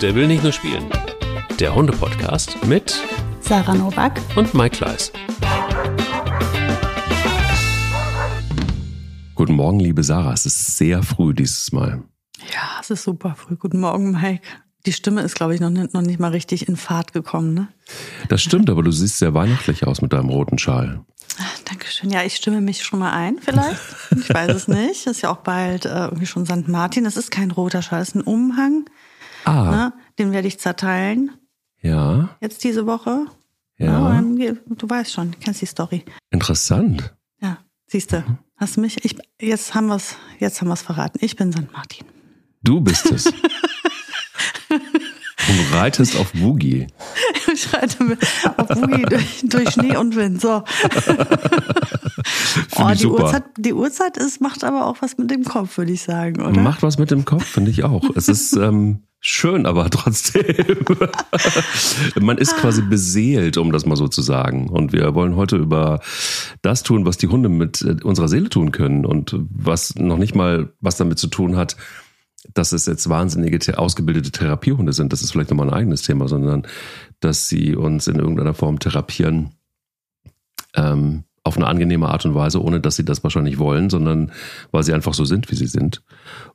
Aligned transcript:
Der 0.00 0.14
will 0.14 0.26
nicht 0.26 0.42
nur 0.42 0.52
spielen. 0.52 0.90
Der 1.58 1.74
Hunde-Podcast 1.74 2.64
mit 2.64 2.98
Sarah 3.40 3.74
Novak 3.74 4.18
und 4.34 4.54
Mike 4.54 4.76
Kleiss. 4.76 5.12
Guten 9.34 9.54
Morgen, 9.54 9.78
liebe 9.78 10.02
Sarah. 10.02 10.32
Es 10.32 10.46
ist 10.46 10.78
sehr 10.78 11.02
früh 11.02 11.34
dieses 11.34 11.70
Mal. 11.72 12.02
Ja, 12.52 12.80
es 12.80 12.88
ist 12.88 13.02
super 13.02 13.34
früh. 13.36 13.56
Guten 13.56 13.80
Morgen, 13.80 14.12
Mike. 14.12 14.42
Die 14.86 14.94
Stimme 14.94 15.20
ist, 15.20 15.34
glaube 15.34 15.54
ich, 15.54 15.60
noch 15.60 15.68
nicht, 15.68 15.92
noch 15.92 16.00
nicht 16.00 16.18
mal 16.18 16.30
richtig 16.30 16.66
in 16.66 16.76
Fahrt 16.76 17.12
gekommen, 17.12 17.52
ne? 17.52 17.68
Das 18.30 18.40
stimmt, 18.40 18.70
aber 18.70 18.82
du 18.82 18.90
siehst 18.92 19.18
sehr 19.18 19.34
weihnachtlich 19.34 19.86
aus 19.86 20.00
mit 20.00 20.14
deinem 20.14 20.30
roten 20.30 20.56
Schal. 20.56 21.04
Dankeschön. 21.66 22.08
Ja, 22.08 22.22
ich 22.22 22.36
stimme 22.36 22.62
mich 22.62 22.82
schon 22.84 23.00
mal 23.00 23.12
ein, 23.12 23.38
vielleicht. 23.38 23.80
Ich 24.18 24.32
weiß 24.32 24.54
es 24.54 24.68
nicht. 24.68 25.06
Ist 25.06 25.20
ja 25.20 25.30
auch 25.30 25.38
bald 25.38 25.84
äh, 25.84 26.04
irgendwie 26.04 26.26
schon 26.26 26.46
St. 26.46 26.68
Martin. 26.68 27.04
Das 27.04 27.18
ist 27.18 27.30
kein 27.30 27.50
roter 27.50 27.82
Schal, 27.82 27.98
das 27.98 28.08
ist 28.08 28.14
ein 28.14 28.22
Umhang. 28.22 28.86
Ah. 29.44 29.70
Ne? 29.70 29.92
Den 30.18 30.32
werde 30.32 30.48
ich 30.48 30.58
zerteilen. 30.58 31.30
Ja. 31.80 32.36
Jetzt 32.40 32.64
diese 32.64 32.86
Woche. 32.86 33.26
Ja. 33.78 34.20
Ja, 34.20 34.52
du 34.66 34.88
weißt 34.90 35.12
schon, 35.12 35.30
du 35.30 35.38
kennst 35.38 35.62
die 35.62 35.66
Story. 35.66 36.04
Interessant. 36.30 37.14
Ja, 37.40 37.58
siehst 37.86 38.12
du. 38.12 38.22
Hast 38.56 38.76
mich? 38.76 39.02
Ich, 39.04 39.16
jetzt 39.40 39.74
haben 39.74 39.86
wir 39.86 39.96
es, 39.96 40.16
jetzt 40.38 40.60
haben 40.60 40.68
wir 40.68 40.74
es 40.74 40.82
verraten. 40.82 41.18
Ich 41.22 41.36
bin 41.36 41.50
St. 41.50 41.72
Martin. 41.72 42.06
Du 42.62 42.80
bist 42.80 43.10
es. 43.10 43.32
Du 45.50 45.76
reitest 45.76 46.16
auf 46.16 46.32
Boogie. 46.32 46.86
Ich 47.52 47.72
reite 47.74 48.16
auf 48.56 48.68
Boogie 48.68 49.02
durch, 49.02 49.42
durch 49.42 49.70
Schnee 49.70 49.96
und 49.96 50.14
Wind. 50.14 50.40
So. 50.40 50.62
Oh, 52.76 52.90
die. 52.94 53.06
Uhrzeit, 53.06 53.44
die 53.56 53.72
Uhrzeit 53.72 54.16
ist, 54.16 54.40
macht 54.40 54.62
aber 54.62 54.86
auch 54.86 54.98
was 55.00 55.18
mit 55.18 55.32
dem 55.32 55.42
Kopf, 55.42 55.76
würde 55.76 55.90
ich 55.90 56.02
sagen, 56.02 56.40
oder? 56.42 56.60
Macht 56.60 56.84
was 56.84 56.98
mit 56.98 57.10
dem 57.10 57.24
Kopf, 57.24 57.44
finde 57.44 57.72
ich 57.72 57.82
auch. 57.82 58.04
Es 58.14 58.28
ist 58.28 58.52
ähm, 58.52 59.02
schön, 59.20 59.66
aber 59.66 59.90
trotzdem. 59.90 60.76
Man 62.20 62.38
ist 62.38 62.56
quasi 62.56 62.82
beseelt, 62.82 63.56
um 63.56 63.72
das 63.72 63.86
mal 63.86 63.96
so 63.96 64.08
zu 64.08 64.22
sagen. 64.22 64.68
Und 64.68 64.92
wir 64.92 65.14
wollen 65.14 65.36
heute 65.36 65.56
über 65.56 66.00
das 66.62 66.82
tun, 66.82 67.04
was 67.06 67.18
die 67.18 67.28
Hunde 67.28 67.48
mit 67.48 67.82
äh, 67.82 67.96
unserer 68.02 68.28
Seele 68.28 68.48
tun 68.48 68.72
können 68.72 69.04
und 69.04 69.36
was 69.50 69.94
noch 69.96 70.18
nicht 70.18 70.34
mal 70.34 70.72
was 70.80 70.96
damit 70.96 71.18
zu 71.18 71.28
tun 71.28 71.56
hat, 71.56 71.76
dass 72.54 72.72
es 72.72 72.86
jetzt 72.86 73.08
wahnsinnige 73.08 73.78
ausgebildete 73.78 74.30
Therapiehunde 74.30 74.92
sind. 74.92 75.12
Das 75.12 75.22
ist 75.22 75.32
vielleicht 75.32 75.50
nochmal 75.50 75.68
ein 75.68 75.74
eigenes 75.74 76.02
Thema, 76.02 76.26
sondern 76.26 76.66
dass 77.20 77.48
sie 77.48 77.76
uns 77.76 78.06
in 78.06 78.16
irgendeiner 78.16 78.54
Form 78.54 78.78
therapieren. 78.78 79.50
Auf 81.50 81.56
eine 81.56 81.66
angenehme 81.66 82.08
Art 82.08 82.24
und 82.24 82.36
Weise, 82.36 82.62
ohne 82.62 82.78
dass 82.78 82.94
sie 82.94 83.04
das 83.04 83.24
wahrscheinlich 83.24 83.58
wollen, 83.58 83.90
sondern 83.90 84.30
weil 84.70 84.84
sie 84.84 84.92
einfach 84.94 85.14
so 85.14 85.24
sind, 85.24 85.50
wie 85.50 85.56
sie 85.56 85.66
sind, 85.66 86.00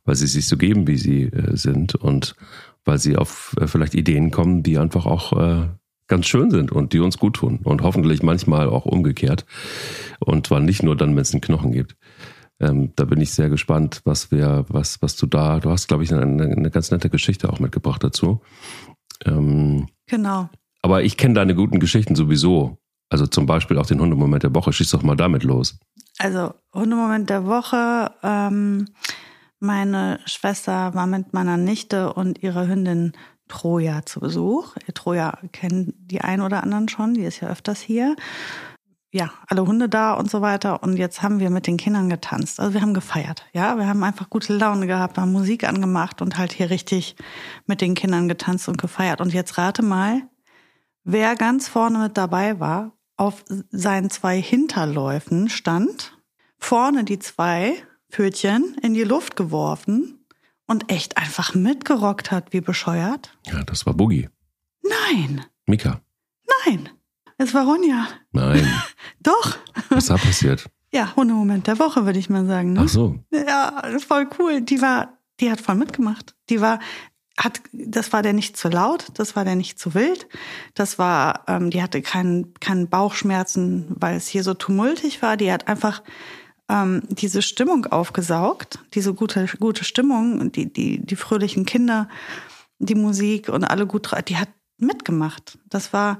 weil 0.05 0.15
sie 0.15 0.25
sich 0.25 0.47
so 0.47 0.55
geben, 0.55 0.87
wie 0.87 0.95
sie 0.95 1.23
äh, 1.23 1.57
sind 1.57 1.95
und 1.95 2.37
weil 2.85 2.97
sie 2.97 3.17
auf 3.17 3.53
äh, 3.59 3.67
vielleicht 3.67 3.93
Ideen 3.93 4.31
kommen, 4.31 4.63
die 4.63 4.77
einfach 4.77 5.05
auch 5.05 5.33
äh, 5.33 5.67
ganz 6.07 6.27
schön 6.27 6.49
sind 6.49 6.71
und 6.71 6.93
die 6.93 6.99
uns 6.99 7.17
gut 7.17 7.35
tun 7.35 7.59
und 7.61 7.81
hoffentlich 7.81 8.23
manchmal 8.23 8.69
auch 8.69 8.85
umgekehrt 8.85 9.45
und 10.19 10.47
zwar 10.47 10.61
nicht 10.61 10.81
nur 10.81 10.95
dann, 10.95 11.13
wenn 11.13 11.23
es 11.23 11.33
einen 11.33 11.41
Knochen 11.41 11.73
gibt. 11.73 11.97
Ähm, 12.61 12.93
da 12.95 13.03
bin 13.03 13.19
ich 13.19 13.33
sehr 13.33 13.49
gespannt, 13.49 13.99
was 14.05 14.31
wir, 14.31 14.63
was, 14.69 15.01
was 15.01 15.17
du 15.17 15.27
da, 15.27 15.59
du 15.59 15.71
hast, 15.71 15.89
glaube 15.89 16.05
ich, 16.05 16.13
eine, 16.13 16.21
eine 16.41 16.71
ganz 16.71 16.89
nette 16.89 17.09
Geschichte 17.09 17.49
auch 17.51 17.59
mitgebracht 17.59 18.01
dazu. 18.01 18.39
Ähm, 19.25 19.89
Genau. 20.07 20.49
aber 20.81 21.03
ich 21.03 21.17
kenne 21.17 21.33
deine 21.33 21.53
guten 21.53 21.81
Geschichten 21.81 22.15
sowieso. 22.15 22.77
Also 23.09 23.27
zum 23.27 23.45
Beispiel 23.45 23.77
auch 23.77 23.85
den 23.85 23.99
Hundemoment 23.99 24.43
der 24.43 24.55
Woche. 24.55 24.73
Schieß 24.73 24.91
doch 24.91 25.03
mal 25.03 25.15
damit 25.15 25.43
los. 25.43 25.77
Also, 26.17 26.53
Hundemoment 26.73 27.29
der 27.29 27.45
Woche. 27.45 28.11
Ähm, 28.23 28.87
meine 29.59 30.19
Schwester 30.25 30.93
war 30.93 31.07
mit 31.07 31.33
meiner 31.33 31.57
Nichte 31.57 32.13
und 32.13 32.41
ihrer 32.43 32.67
Hündin 32.67 33.13
Troja 33.47 34.05
zu 34.05 34.19
Besuch. 34.19 34.75
Troja 34.93 35.37
kennen 35.51 35.93
die 35.97 36.21
ein 36.21 36.41
oder 36.41 36.63
anderen 36.63 36.89
schon, 36.89 37.13
die 37.13 37.23
ist 37.23 37.41
ja 37.41 37.49
öfters 37.49 37.79
hier. 37.81 38.15
Ja, 39.11 39.31
alle 39.47 39.65
Hunde 39.65 39.87
da 39.87 40.13
und 40.13 40.29
so 40.29 40.41
weiter. 40.41 40.83
Und 40.83 40.97
jetzt 40.97 41.21
haben 41.21 41.39
wir 41.39 41.49
mit 41.49 41.67
den 41.67 41.77
Kindern 41.77 42.09
getanzt. 42.09 42.59
Also 42.59 42.73
wir 42.73 42.81
haben 42.81 42.93
gefeiert. 42.93 43.45
Ja, 43.53 43.77
wir 43.77 43.87
haben 43.87 44.03
einfach 44.03 44.29
gute 44.29 44.53
Laune 44.57 44.87
gehabt, 44.87 45.17
haben 45.17 45.31
Musik 45.31 45.63
angemacht 45.63 46.21
und 46.21 46.37
halt 46.37 46.51
hier 46.51 46.69
richtig 46.69 47.15
mit 47.65 47.79
den 47.79 47.93
Kindern 47.93 48.27
getanzt 48.27 48.67
und 48.67 48.77
gefeiert. 48.77 49.21
Und 49.21 49.33
jetzt 49.33 49.57
rate 49.57 49.83
mal, 49.83 50.23
wer 51.05 51.35
ganz 51.35 51.69
vorne 51.69 51.99
mit 51.99 52.17
dabei 52.17 52.59
war, 52.59 52.91
auf 53.15 53.45
seinen 53.71 54.09
zwei 54.09 54.41
Hinterläufen 54.41 55.47
stand, 55.47 56.17
vorne 56.57 57.05
die 57.05 57.19
zwei 57.19 57.81
Pfötchen 58.11 58.75
in 58.81 58.93
die 58.93 59.03
Luft 59.03 59.37
geworfen 59.37 60.25
und 60.67 60.91
echt 60.91 61.17
einfach 61.17 61.55
mitgerockt 61.55 62.31
hat, 62.31 62.51
wie 62.51 62.61
bescheuert. 62.61 63.37
Ja, 63.45 63.63
das 63.63 63.85
war 63.85 63.93
Boogie. 63.93 64.29
Nein, 64.83 65.45
Mika. 65.65 66.01
nein, 66.65 66.89
es 67.37 67.53
war 67.53 67.65
Ronja. 67.65 68.07
Nein. 68.31 68.67
Doch. 69.21 69.57
Was 69.89 70.07
da 70.07 70.17
passiert? 70.17 70.69
Ja, 70.91 71.15
Hundemoment 71.15 71.67
der 71.67 71.79
Woche, 71.79 72.05
würde 72.05 72.19
ich 72.19 72.29
mal 72.29 72.45
sagen. 72.45 72.73
Ne? 72.73 72.81
Ach 72.85 72.89
so. 72.89 73.19
Ja, 73.31 73.83
voll 73.99 74.29
cool. 74.39 74.61
Die 74.61 74.81
war, 74.81 75.17
die 75.39 75.51
hat 75.51 75.59
voll 75.59 75.75
mitgemacht. 75.75 76.35
Die 76.49 76.61
war, 76.61 76.79
hat, 77.37 77.61
das 77.73 78.13
war 78.13 78.21
der 78.21 78.33
nicht 78.33 78.55
zu 78.55 78.69
laut, 78.69 79.07
das 79.15 79.35
war 79.35 79.43
der 79.43 79.55
nicht 79.55 79.77
zu 79.77 79.93
wild. 79.93 80.27
Das 80.73 80.97
war, 80.97 81.43
ähm, 81.47 81.69
die 81.69 81.81
hatte 81.81 82.01
keinen, 82.01 82.53
keinen 82.55 82.87
Bauchschmerzen, 82.87 83.87
weil 83.89 84.15
es 84.15 84.27
hier 84.27 84.43
so 84.43 84.53
tumultig 84.53 85.21
war. 85.21 85.35
Die 85.35 85.51
hat 85.51 85.67
einfach 85.67 86.01
ähm, 86.69 87.03
diese 87.09 87.41
Stimmung 87.41 87.85
aufgesaugt, 87.87 88.79
diese 88.93 89.13
gute, 89.13 89.45
gute 89.59 89.83
Stimmung, 89.83 90.51
die, 90.51 90.71
die, 90.71 91.05
die 91.05 91.15
fröhlichen 91.15 91.65
Kinder, 91.65 92.07
die 92.79 92.95
Musik 92.95 93.49
und 93.49 93.65
alle 93.65 93.85
gut, 93.85 94.09
die 94.27 94.37
hat 94.37 94.49
mitgemacht. 94.77 95.57
Das 95.69 95.93
war 95.93 96.19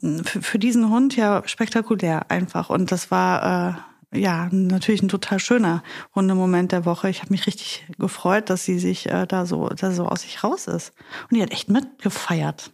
für, 0.00 0.42
für 0.42 0.58
diesen 0.58 0.88
Hund 0.88 1.14
ja 1.16 1.42
spektakulär 1.46 2.30
einfach. 2.30 2.70
Und 2.70 2.90
das 2.90 3.10
war 3.10 3.68
äh, 3.68 3.93
ja 4.14 4.48
natürlich 4.52 5.02
ein 5.02 5.08
total 5.08 5.38
schöner 5.38 5.82
Hundemoment 6.14 6.72
der 6.72 6.84
Woche. 6.84 7.08
Ich 7.10 7.20
habe 7.22 7.32
mich 7.32 7.46
richtig 7.46 7.86
gefreut, 7.98 8.50
dass 8.50 8.64
sie 8.64 8.78
sich 8.78 9.10
äh, 9.10 9.26
da 9.26 9.46
so, 9.46 9.68
da 9.68 9.92
so 9.92 10.06
aus 10.06 10.22
sich 10.22 10.42
raus 10.44 10.66
ist. 10.66 10.92
Und 11.30 11.36
die 11.36 11.42
hat 11.42 11.52
echt 11.52 11.68
mitgefeiert. 11.68 12.72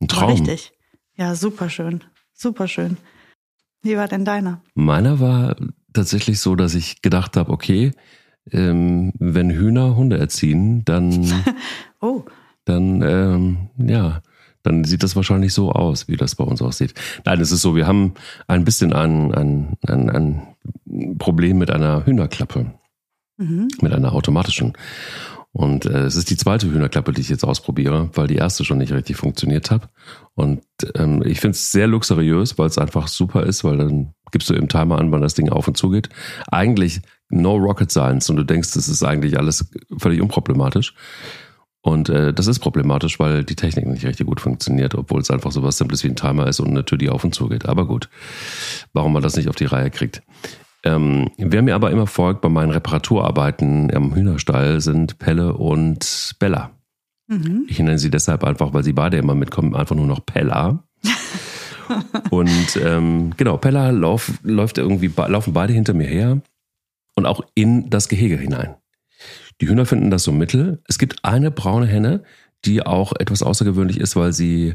Ein 0.00 0.10
War 0.10 0.18
Traum. 0.18 0.30
richtig. 0.32 0.72
Ja, 1.16 1.34
super 1.34 1.68
schön. 1.70 2.02
Super 2.32 2.68
schön. 2.68 2.96
Wie 3.82 3.96
war 3.96 4.08
denn 4.08 4.24
deiner? 4.24 4.62
Meiner 4.74 5.20
war 5.20 5.56
tatsächlich 5.92 6.40
so, 6.40 6.54
dass 6.54 6.74
ich 6.74 7.02
gedacht 7.02 7.36
habe, 7.36 7.52
okay, 7.52 7.92
ähm, 8.50 9.12
wenn 9.18 9.50
Hühner 9.50 9.96
Hunde 9.96 10.18
erziehen, 10.18 10.84
dann, 10.84 11.32
Oh, 12.00 12.24
dann, 12.64 13.02
ähm, 13.02 13.70
ja, 13.76 14.22
dann 14.62 14.84
sieht 14.84 15.02
das 15.02 15.16
wahrscheinlich 15.16 15.54
so 15.54 15.72
aus, 15.72 16.08
wie 16.08 16.16
das 16.16 16.34
bei 16.34 16.44
uns 16.44 16.62
aussieht. 16.62 16.94
Nein, 17.24 17.40
es 17.40 17.52
ist 17.52 17.62
so, 17.62 17.76
wir 17.76 17.86
haben 17.86 18.14
ein 18.46 18.64
bisschen 18.64 18.92
ein, 18.92 19.32
ein, 19.34 19.76
ein, 19.86 20.10
ein 20.10 21.18
Problem 21.18 21.58
mit 21.58 21.70
einer 21.70 22.04
Hühnerklappe, 22.04 22.72
mhm. 23.38 23.68
mit 23.80 23.92
einer 23.92 24.12
automatischen. 24.12 24.74
Und 25.52 25.84
äh, 25.84 26.04
es 26.04 26.14
ist 26.14 26.30
die 26.30 26.36
zweite 26.36 26.70
Hühnerklappe, 26.70 27.12
die 27.12 27.22
ich 27.22 27.28
jetzt 27.28 27.44
ausprobiere, 27.44 28.10
weil 28.14 28.28
die 28.28 28.36
erste 28.36 28.64
schon 28.64 28.78
nicht 28.78 28.92
richtig 28.92 29.16
funktioniert 29.16 29.70
hat. 29.70 29.88
Und 30.34 30.62
ähm, 30.94 31.22
ich 31.24 31.40
finde 31.40 31.56
es 31.56 31.72
sehr 31.72 31.88
luxuriös, 31.88 32.56
weil 32.56 32.66
es 32.66 32.78
einfach 32.78 33.08
super 33.08 33.44
ist, 33.44 33.64
weil 33.64 33.78
dann 33.78 34.14
gibst 34.30 34.48
du 34.48 34.54
im 34.54 34.68
Timer 34.68 34.98
an, 34.98 35.10
wann 35.10 35.22
das 35.22 35.34
Ding 35.34 35.48
auf 35.48 35.66
und 35.66 35.76
zu 35.76 35.90
geht. 35.90 36.08
Eigentlich 36.52 37.00
no 37.30 37.56
rocket 37.56 37.90
science 37.90 38.30
und 38.30 38.36
du 38.36 38.44
denkst, 38.44 38.74
das 38.74 38.88
ist 38.88 39.02
eigentlich 39.02 39.38
alles 39.38 39.68
völlig 39.98 40.20
unproblematisch. 40.20 40.94
Und 41.82 42.10
äh, 42.10 42.34
das 42.34 42.46
ist 42.46 42.58
problematisch, 42.58 43.18
weil 43.18 43.42
die 43.42 43.56
Technik 43.56 43.86
nicht 43.86 44.04
richtig 44.04 44.26
gut 44.26 44.40
funktioniert, 44.40 44.94
obwohl 44.94 45.20
es 45.20 45.30
einfach 45.30 45.50
so 45.50 45.62
was 45.62 45.78
Simples 45.78 46.04
wie 46.04 46.08
ein 46.08 46.16
Timer 46.16 46.46
ist 46.46 46.60
und 46.60 46.68
eine 46.68 46.84
Tür, 46.84 46.98
die 46.98 47.08
auf 47.08 47.24
und 47.24 47.34
zu 47.34 47.48
geht. 47.48 47.66
Aber 47.66 47.86
gut, 47.86 48.10
warum 48.92 49.12
man 49.12 49.22
das 49.22 49.36
nicht 49.36 49.48
auf 49.48 49.56
die 49.56 49.64
Reihe 49.64 49.90
kriegt. 49.90 50.22
Ähm, 50.82 51.30
wer 51.36 51.62
mir 51.62 51.74
aber 51.74 51.90
immer 51.90 52.06
folgt 52.06 52.40
bei 52.42 52.48
meinen 52.48 52.70
Reparaturarbeiten 52.70 53.94
am 53.94 54.14
Hühnerstall 54.14 54.80
sind 54.80 55.18
Pelle 55.18 55.54
und 55.54 56.34
Bella. 56.38 56.70
Mhm. 57.28 57.66
Ich 57.68 57.78
nenne 57.78 57.98
sie 57.98 58.10
deshalb 58.10 58.44
einfach, 58.44 58.72
weil 58.72 58.82
sie 58.82 58.92
beide 58.92 59.18
immer 59.18 59.34
mitkommen, 59.34 59.74
einfach 59.74 59.96
nur 59.96 60.06
noch 60.06 60.24
Pella. 60.24 60.84
und 62.30 62.78
ähm, 62.82 63.32
genau, 63.36 63.56
Pella 63.56 63.90
lauf, 63.90 64.32
läuft 64.42 64.78
irgendwie, 64.78 65.10
laufen 65.28 65.52
beide 65.52 65.72
hinter 65.72 65.94
mir 65.94 66.06
her 66.06 66.40
und 67.14 67.26
auch 67.26 67.42
in 67.54 67.90
das 67.90 68.08
Gehege 68.08 68.36
hinein. 68.36 68.76
Die 69.60 69.68
Hühner 69.68 69.86
finden 69.86 70.10
das 70.10 70.24
so 70.24 70.32
mittel. 70.32 70.82
Es 70.88 70.98
gibt 70.98 71.24
eine 71.24 71.50
braune 71.50 71.86
Henne, 71.86 72.22
die 72.64 72.84
auch 72.84 73.12
etwas 73.18 73.42
außergewöhnlich 73.42 73.98
ist, 74.00 74.16
weil 74.16 74.32
sie, 74.32 74.74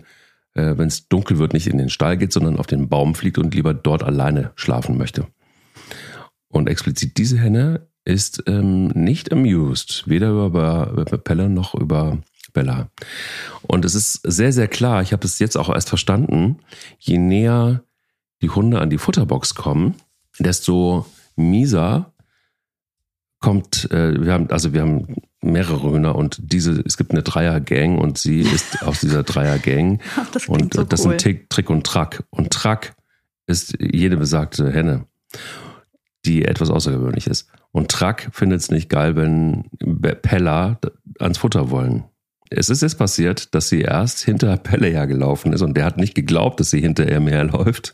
äh, 0.54 0.78
wenn 0.78 0.88
es 0.88 1.08
dunkel 1.08 1.38
wird, 1.38 1.54
nicht 1.54 1.68
in 1.68 1.78
den 1.78 1.90
Stall 1.90 2.18
geht, 2.18 2.34
sondern 2.34 2.58
auf 2.58 2.68
den 2.68 2.90
Baum 2.90 3.16
fliegt 3.16 3.38
und 3.38 3.54
lieber 3.54 3.74
dort 3.74 4.04
alleine 4.04 4.52
schlafen 4.56 4.98
möchte. 4.98 5.28
Und 6.48 6.70
explizit 6.70 7.18
diese 7.18 7.38
Henne 7.38 7.88
ist 8.06 8.44
ähm, 8.48 8.88
nicht 8.90 9.32
amused, 9.32 10.04
weder 10.08 10.30
über, 10.30 10.92
über 10.92 11.18
Pelle 11.18 11.50
noch 11.50 11.74
über 11.74 12.20
Bella. 12.54 12.90
Und 13.64 13.84
es 13.86 13.96
ist 13.96 14.22
sehr, 14.24 14.54
sehr 14.54 14.68
klar, 14.68 15.02
ich 15.02 15.12
habe 15.12 15.26
es 15.26 15.40
jetzt 15.40 15.58
auch 15.58 15.70
erst 15.70 15.90
verstanden, 15.90 16.60
je 17.00 17.18
näher 17.18 17.84
die 18.42 18.50
Hunde 18.50 18.80
an 18.80 18.90
die 18.90 19.00
Futterbox 19.00 19.56
kommen, 19.56 19.96
desto 20.40 21.06
mieser 21.36 22.14
kommt, 23.46 23.92
äh, 23.92 24.20
wir 24.26 24.34
haben, 24.34 24.50
also 24.50 24.74
wir 24.74 24.82
haben 24.82 25.18
mehrere 25.40 25.92
Hühner 25.92 26.16
und 26.16 26.40
diese, 26.42 26.82
es 26.84 26.98
gibt 26.98 27.12
eine 27.12 27.22
Dreier-Gang 27.22 28.00
und 28.00 28.18
sie 28.18 28.40
ist 28.40 28.82
aus 28.88 29.02
dieser 29.02 29.22
Dreier-Gang. 29.22 30.02
Das 30.34 30.48
und 30.48 30.74
so 30.74 30.84
das 30.84 31.02
cool. 31.06 31.12
sind 31.12 31.22
Tick, 31.22 31.50
Trick 31.52 31.70
und 31.70 31.86
Track. 31.86 32.24
Und 32.32 32.50
Track 32.52 32.96
ist 33.46 33.78
jede 33.80 34.18
besagte 34.18 34.72
Henne, 34.72 35.06
die 36.26 36.44
etwas 36.44 36.72
außergewöhnlich 36.72 37.28
ist. 37.28 37.48
Und 37.72 37.92
Track 37.92 38.30
findet 38.32 38.62
es 38.62 38.72
nicht 38.72 38.90
geil, 38.90 39.16
wenn 39.16 39.66
Pella 40.24 40.80
ans 41.20 41.38
Futter 41.38 41.70
wollen. 41.70 42.06
Es 42.50 42.72
ist 42.72 42.82
jetzt 42.82 42.98
passiert, 42.98 43.54
dass 43.54 43.70
sie 43.70 43.82
erst 43.82 44.22
hinter 44.22 44.58
Pelle 44.58 44.88
hergelaufen 44.88 45.54
ist 45.54 45.62
und 45.62 45.78
der 45.78 45.86
hat 45.86 45.98
nicht 45.98 46.16
geglaubt, 46.16 46.60
dass 46.60 46.72
sie 46.72 46.82
hinter 46.82 47.08
ihm 47.08 47.28
herläuft 47.28 47.94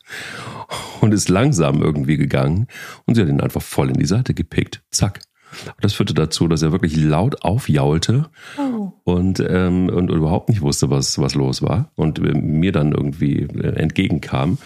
und 1.01 1.13
ist 1.13 1.27
langsam 1.27 1.81
irgendwie 1.81 2.15
gegangen 2.15 2.68
und 3.06 3.15
sie 3.15 3.21
hat 3.21 3.27
ihn 3.27 3.42
einfach 3.42 3.62
voll 3.62 3.89
in 3.89 3.98
die 3.98 4.06
Seite 4.06 4.33
gepickt. 4.33 4.81
Zack. 4.92 5.19
Und 5.68 5.83
das 5.83 5.94
führte 5.94 6.13
dazu, 6.13 6.48
dass 6.48 6.62
er 6.62 6.71
wirklich 6.71 6.95
laut 6.95 7.44
aufjaulte 7.44 8.30
Oh. 8.57 8.92
und, 9.03 9.39
ähm, 9.39 9.89
und 9.89 10.09
überhaupt 10.09 10.50
nicht 10.50 10.62
wusste, 10.62 10.89
was, 10.89 11.19
was 11.19 11.36
los 11.36 11.62
war 11.62 11.92
und 11.95 12.19
äh, 12.19 12.33
mir 12.33 12.71
dann 12.71 12.92
irgendwie 12.94 13.42
äh, 13.44 13.75
entgegenkam. 13.75 14.57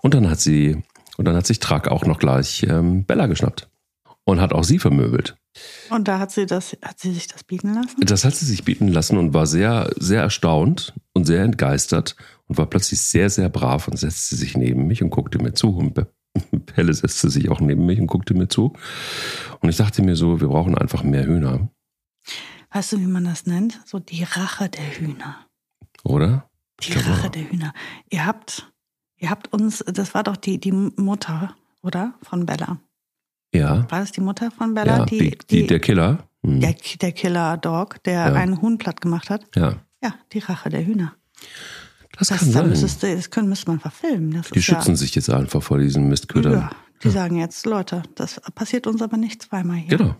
Und 0.00 0.14
dann 0.14 0.28
hat 0.30 0.40
sie, 0.40 0.82
und 1.16 1.26
dann 1.26 1.36
hat 1.36 1.46
sich 1.46 1.58
Track 1.60 1.88
auch 1.88 2.04
noch 2.06 2.18
gleich 2.18 2.64
ähm, 2.68 3.04
Bella 3.04 3.26
geschnappt 3.26 3.68
und 4.24 4.40
hat 4.40 4.52
auch 4.52 4.64
sie 4.64 4.78
vermöbelt. 4.78 5.36
Und 5.90 6.08
da 6.08 6.18
hat 6.18 6.30
sie 6.30 6.46
das, 6.46 6.76
hat 6.82 6.98
sie 6.98 7.12
sich 7.12 7.26
das 7.26 7.44
bieten 7.44 7.74
lassen? 7.74 7.96
Das 8.00 8.24
hat 8.24 8.34
sie 8.34 8.46
sich 8.46 8.64
bieten 8.64 8.88
lassen 8.88 9.18
und 9.18 9.34
war 9.34 9.46
sehr, 9.46 9.90
sehr 9.98 10.22
erstaunt 10.22 10.94
und 11.12 11.26
sehr 11.26 11.42
entgeistert 11.42 12.16
und 12.46 12.56
war 12.56 12.66
plötzlich 12.66 13.00
sehr, 13.00 13.28
sehr 13.28 13.50
brav 13.50 13.88
und 13.88 13.98
setzte 13.98 14.36
sich 14.36 14.56
neben 14.56 14.86
mich 14.86 15.02
und 15.02 15.10
guckte 15.10 15.38
mir 15.38 15.52
zu. 15.52 15.76
Und 15.76 16.06
Pelle 16.66 16.92
setzte 16.94 17.30
sich 17.30 17.48
auch 17.50 17.60
neben 17.60 17.84
mich 17.86 18.00
und 18.00 18.06
guckte 18.06 18.34
mir 18.34 18.48
zu. 18.48 18.72
Und 19.60 19.68
ich 19.68 19.76
dachte 19.76 20.02
mir 20.02 20.16
so, 20.16 20.40
wir 20.40 20.48
brauchen 20.48 20.76
einfach 20.76 21.02
mehr 21.02 21.26
Hühner, 21.26 21.68
Weißt 22.74 22.92
du, 22.92 22.98
wie 23.00 23.06
man 23.06 23.24
das 23.24 23.44
nennt? 23.44 23.80
So 23.84 23.98
die 23.98 24.22
Rache 24.24 24.68
der 24.70 24.84
Hühner. 24.98 25.36
oder? 26.04 26.48
Die 26.82 26.90
glaube 26.92 27.10
Rache 27.10 27.26
auch. 27.26 27.30
der 27.30 27.50
Hühner. 27.50 27.74
Ihr 28.08 28.24
habt, 28.24 28.72
ihr 29.18 29.28
habt 29.28 29.52
uns, 29.52 29.84
das 29.86 30.14
war 30.14 30.22
doch 30.22 30.38
die, 30.38 30.58
die 30.58 30.72
Mutter, 30.72 31.54
oder? 31.82 32.14
Von 32.22 32.46
Bella. 32.46 32.78
Ja, 33.54 33.90
War 33.90 34.00
das 34.00 34.12
die 34.12 34.22
Mutter 34.22 34.50
von 34.50 34.72
Bella? 34.72 35.00
ja 35.00 35.04
die, 35.04 35.18
die, 35.18 35.38
die, 35.50 35.66
der 35.66 35.80
Killer. 35.80 36.26
Hm. 36.42 36.60
der, 36.60 36.74
der 37.02 37.12
Killer 37.12 37.58
Dog, 37.58 38.02
der 38.04 38.14
Ja. 38.28 38.32
einen 38.32 38.62
Huhn 38.62 38.78
platt 38.78 39.02
gemacht 39.02 39.28
hat? 39.28 39.44
Ja, 39.54 39.76
Ja, 40.02 40.14
die 40.32 40.38
Rache 40.38 40.70
der 40.70 40.86
Hühner. 40.86 41.14
Das, 42.18 42.28
Das, 42.28 42.38
kann 42.38 42.50
sein. 42.50 42.68
müsstest 42.68 43.02
das 43.02 43.30
können, 43.30 43.48
müsste 43.48 43.70
man 43.70 43.80
verfilmen. 43.80 44.32
Das 44.32 44.50
Die 44.50 44.62
schützen 44.62 44.96
sich 44.96 45.14
jetzt 45.14 45.30
einfach 45.30 45.62
vor 45.62 45.78
diesen 45.78 46.04
ja, 46.04 46.08
Mistködern. 46.10 46.52
ja, 46.52 46.70
die 47.02 47.10
sagen 47.10 47.36
jetzt, 47.38 47.66
Leute, 47.66 48.02
das 48.14 48.40
passiert 48.54 48.86
uns 48.86 49.02
aber 49.02 49.16
nicht 49.16 49.42
zweimal 49.42 49.76
hier. 49.76 49.96
Genau. 49.98 50.16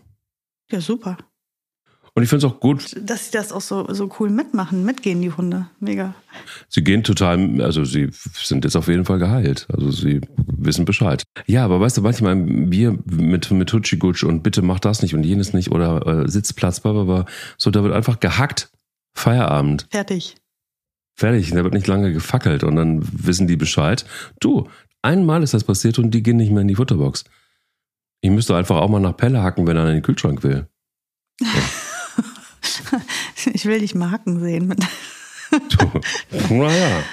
Ja, 0.71 0.81
super. 0.81 1.17
Und 2.15 2.21
ich 2.21 2.29
finde 2.29 2.45
es 2.45 2.53
auch 2.53 2.59
gut, 2.59 2.95
Dass 3.01 3.25
sie 3.25 3.31
das 3.31 3.51
auch 3.51 3.61
so, 3.61 3.91
so 3.91 4.07
cool 4.19 4.29
mitmachen, 4.29 4.85
mitgehen, 4.85 5.19
die 5.19 5.31
Hunde. 5.31 5.67
Mega. 5.79 6.13
sie 6.69 6.83
gehen 6.83 7.03
total, 7.03 7.59
also 7.63 7.85
sie 7.85 8.09
sind 8.11 8.65
jetzt 8.65 8.75
auf 8.75 8.87
jeden 8.87 9.03
Fall 9.05 9.17
geheilt. 9.17 9.65
Also 9.73 9.89
sie 9.89 10.21
wissen 10.45 10.85
Bescheid. 10.85 11.23
Ja, 11.47 11.65
aber 11.65 11.79
weißt 11.79 11.97
du, 11.97 12.01
manchmal 12.03 12.35
wir 12.45 12.95
mit, 13.05 13.49
mit 13.49 13.73
Hutschigutsch 13.73 14.23
und 14.23 14.43
bitte 14.43 14.61
mach 14.61 14.79
das 14.79 15.01
nicht 15.01 15.15
und 15.15 15.23
jenes 15.23 15.53
nicht 15.53 15.71
oder 15.71 16.05
äh, 16.05 16.29
Sitzplatz, 16.29 16.81
blablabla, 16.81 17.25
so, 17.57 17.71
da 17.71 17.81
wird 17.83 17.93
einfach 17.95 18.19
gehackt. 18.19 18.69
Feierabend. 19.15 19.87
Fertig. 19.89 20.35
Fertig. 21.15 21.51
Da 21.51 21.63
wird 21.63 21.73
nicht 21.73 21.87
lange 21.87 22.11
gefackelt 22.11 22.63
und 22.63 22.75
dann 22.75 23.01
wissen 23.11 23.47
die 23.47 23.57
Bescheid. 23.57 24.05
Du, 24.39 24.67
einmal 25.01 25.43
ist 25.43 25.53
das 25.53 25.63
passiert 25.63 25.99
und 25.99 26.11
die 26.11 26.23
gehen 26.23 26.37
nicht 26.37 26.51
mehr 26.51 26.61
in 26.61 26.67
die 26.67 26.75
Futterbox. 26.75 27.25
Ich 28.21 28.31
müsste 28.31 28.55
einfach 28.55 28.77
auch 28.77 28.89
mal 28.89 28.99
nach 28.99 29.17
Pelle 29.17 29.43
hacken, 29.43 29.67
wenn 29.67 29.77
er 29.77 29.87
in 29.87 29.95
den 29.95 30.01
Kühlschrank 30.01 30.43
will. 30.43 30.67
Ich 33.53 33.65
will 33.65 33.79
dich 33.79 33.95
Marken 33.95 34.39
sehen. 34.39 34.73
naja. 36.49 37.03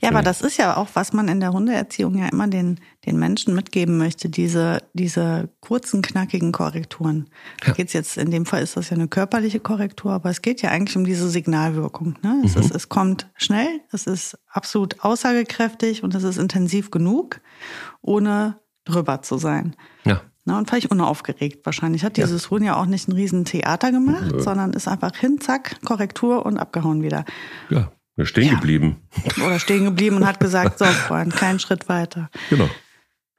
Ja, 0.00 0.10
aber 0.10 0.22
das 0.22 0.40
ist 0.40 0.56
ja 0.56 0.76
auch, 0.76 0.88
was 0.94 1.12
man 1.12 1.28
in 1.28 1.40
der 1.40 1.52
Hundeerziehung 1.52 2.18
ja 2.18 2.28
immer 2.28 2.48
den, 2.48 2.80
den 3.06 3.18
Menschen 3.18 3.54
mitgeben 3.54 3.98
möchte, 3.98 4.28
diese, 4.28 4.82
diese 4.92 5.48
kurzen, 5.60 6.02
knackigen 6.02 6.52
Korrekturen. 6.52 7.28
Da 7.64 7.72
geht's 7.72 7.92
jetzt, 7.92 8.16
in 8.16 8.30
dem 8.30 8.46
Fall 8.46 8.62
ist 8.62 8.76
das 8.76 8.90
ja 8.90 8.96
eine 8.96 9.08
körperliche 9.08 9.60
Korrektur, 9.60 10.12
aber 10.12 10.30
es 10.30 10.42
geht 10.42 10.62
ja 10.62 10.70
eigentlich 10.70 10.96
um 10.96 11.04
diese 11.04 11.28
Signalwirkung. 11.28 12.16
Ne? 12.22 12.42
Es, 12.44 12.56
ist, 12.56 12.74
es 12.74 12.88
kommt 12.88 13.28
schnell, 13.36 13.80
es 13.92 14.06
ist 14.06 14.38
absolut 14.48 15.00
aussagekräftig 15.04 16.02
und 16.02 16.14
es 16.14 16.24
ist 16.24 16.38
intensiv 16.38 16.90
genug, 16.90 17.40
ohne 18.02 18.58
drüber 18.84 19.22
zu 19.22 19.38
sein. 19.38 19.76
Ja. 20.04 20.22
Na, 20.48 20.58
und 20.58 20.70
völlig 20.70 20.92
unaufgeregt 20.92 21.66
wahrscheinlich. 21.66 22.04
Hat 22.04 22.16
dieses 22.16 22.50
Huhn 22.50 22.62
ja 22.62 22.76
auch 22.76 22.86
nicht 22.86 23.08
ein 23.08 23.12
riesen 23.12 23.44
Theater 23.44 23.90
gemacht, 23.90 24.40
sondern 24.40 24.72
ist 24.74 24.86
einfach 24.86 25.14
hin, 25.16 25.40
zack, 25.40 25.84
Korrektur 25.84 26.46
und 26.46 26.56
abgehauen 26.56 27.02
wieder. 27.02 27.24
Ja. 27.68 27.90
Stehen 28.22 28.48
Ja. 28.48 28.54
geblieben. 28.54 29.02
Oder 29.44 29.58
stehen 29.58 29.84
geblieben 29.84 30.16
und 30.16 30.26
hat 30.26 30.40
gesagt, 30.40 30.78
so 30.78 30.84
Freund, 30.86 31.34
keinen 31.34 31.58
Schritt 31.58 31.88
weiter. 31.88 32.30
Genau. 32.50 32.68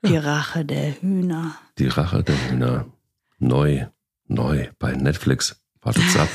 Die 0.05 0.17
Rache 0.17 0.63
der 0.63 1.01
Hühner. 1.01 1.55
Die 1.79 1.87
Rache 1.87 2.23
der 2.23 2.35
Hühner. 2.49 2.85
Neu, 3.39 3.87
neu 4.27 4.67
bei 4.79 4.93
Netflix. 4.93 5.59
Wartet's 5.81 6.15
ab. 6.17 6.29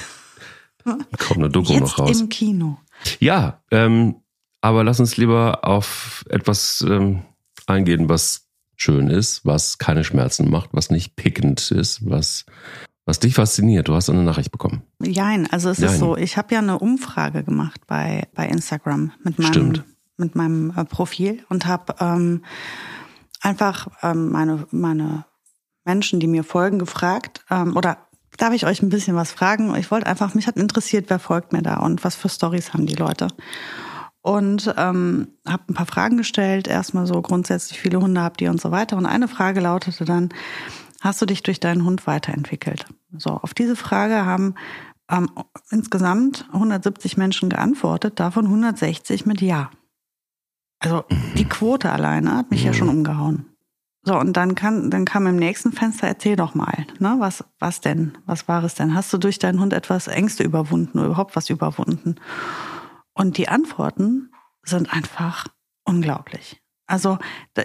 Kommt 0.85 1.39
eine 1.39 1.49
Doku 1.51 1.73
noch 1.75 1.81
Jetzt 1.81 1.99
raus. 1.99 2.21
im 2.21 2.29
Kino. 2.29 2.79
Ja, 3.21 3.63
ähm, 3.71 4.17
aber 4.61 4.83
lass 4.85 4.99
uns 5.01 5.17
lieber 5.17 5.65
auf 5.65 6.25
etwas 6.29 6.85
ähm, 6.89 7.23
eingehen, 7.67 8.09
was 8.09 8.49
schön 8.77 9.09
ist, 9.09 9.45
was 9.47 9.79
keine 9.79 10.03
Schmerzen 10.03 10.51
macht, 10.51 10.71
was 10.73 10.91
nicht 10.91 11.15
pickend 11.15 11.71
ist, 11.71 12.09
was, 12.09 12.45
was 13.05 13.19
dich 13.19 13.35
fasziniert. 13.35 13.89
Du 13.89 13.95
hast 13.95 14.09
eine 14.11 14.23
Nachricht 14.23 14.53
bekommen. 14.53 14.83
Jein, 15.03 15.51
also 15.51 15.71
es 15.71 15.79
Jein. 15.79 15.91
ist 15.91 15.99
so, 15.99 16.17
ich 16.17 16.37
habe 16.37 16.55
ja 16.55 16.61
eine 16.61 16.79
Umfrage 16.79 17.43
gemacht 17.43 17.81
bei, 17.87 18.29
bei 18.35 18.47
Instagram 18.47 19.13
mit 19.25 19.39
meinem, 19.39 19.49
Stimmt. 19.49 19.85
mit 20.17 20.35
meinem 20.37 20.73
äh, 20.77 20.85
Profil 20.85 21.45
und 21.49 21.67
habe 21.67 21.95
ähm, 22.01 22.45
einfach 23.41 23.89
ähm, 24.03 24.31
meine, 24.31 24.67
meine 24.71 25.25
Menschen, 25.85 26.21
die 26.21 26.29
mir 26.29 26.45
folgen, 26.45 26.79
gefragt, 26.79 27.45
ähm, 27.51 27.77
oder 27.77 27.99
darf 28.37 28.55
ich 28.55 28.67
euch 28.67 28.83
ein 28.83 28.89
bisschen 28.89 29.17
was 29.17 29.33
fragen? 29.33 29.75
Ich 29.77 29.91
wollte 29.91 30.07
einfach, 30.07 30.35
mich 30.35 30.47
hat 30.47 30.57
interessiert, 30.57 31.07
wer 31.09 31.19
folgt 31.19 31.53
mir 31.53 31.63
da 31.63 31.79
und 31.79 32.05
was 32.05 32.15
für 32.15 32.29
Stories 32.29 32.73
haben 32.73 32.87
die 32.87 32.95
Leute. 32.95 33.29
Und 34.21 34.73
ähm, 34.79 35.29
habe 35.47 35.65
ein 35.69 35.75
paar 35.75 35.87
Fragen 35.87 36.17
gestellt, 36.17 36.69
erstmal 36.69 37.09
so 37.09 37.21
grundsätzlich, 37.21 37.81
viele 37.81 38.01
Hunde 38.01 38.23
habt 38.23 38.41
ihr 38.41 38.51
und 38.51 38.61
so 38.61 38.71
weiter. 38.71 38.97
Und 38.97 39.07
eine 39.07 39.27
Frage 39.27 39.59
lautete 39.61 40.05
dann, 40.05 40.29
hast 41.03 41.21
du 41.21 41.27
dich 41.27 41.43
durch 41.43 41.61
deinen 41.61 41.85
Hund 41.85 42.07
weiterentwickelt? 42.07 42.87
So, 43.17 43.31
auf 43.31 43.53
diese 43.53 43.77
Frage 43.77 44.25
haben 44.25 44.55
ähm, 45.11 45.31
insgesamt 45.71 46.47
170 46.53 47.17
Menschen 47.17 47.51
geantwortet, 47.51 48.19
davon 48.19 48.47
160 48.47 49.27
mit 49.27 49.43
Ja. 49.43 49.71
Also 50.79 51.05
die 51.37 51.45
Quote 51.45 51.93
alleine 51.93 52.37
hat 52.37 52.51
mich 52.51 52.65
ja 52.65 52.73
schon 52.73 52.89
umgehauen. 52.89 53.47
So, 54.05 54.19
und 54.19 54.37
dann 54.37 54.57
kann, 54.57 54.91
dann 54.91 55.05
kam 55.05 55.29
im 55.29 55.37
nächsten 55.37 55.71
Fenster, 55.71 56.09
erzähl 56.09 56.35
doch 56.35 56.57
mal, 56.57 56.87
ne, 56.99 57.17
was, 57.19 57.45
was 57.61 57.81
denn? 57.81 58.19
Was 58.27 58.49
war 58.49 58.65
es 58.65 58.75
denn? 58.75 58.95
Hast 58.95 59.13
du 59.13 59.19
durch 59.19 59.39
deinen 59.39 59.61
Hund 59.61 59.73
etwas 59.73 60.09
Ängste 60.09 60.43
überwunden 60.43 60.99
oder 60.99 61.07
überhaupt 61.09 61.37
was 61.37 61.51
überwunden? 61.51 62.17
Und 63.15 63.39
die 63.39 63.49
Antworten 63.49 64.33
sind 64.65 64.93
einfach 64.93 65.47
unglaublich. 65.85 66.62
Also 66.87 67.19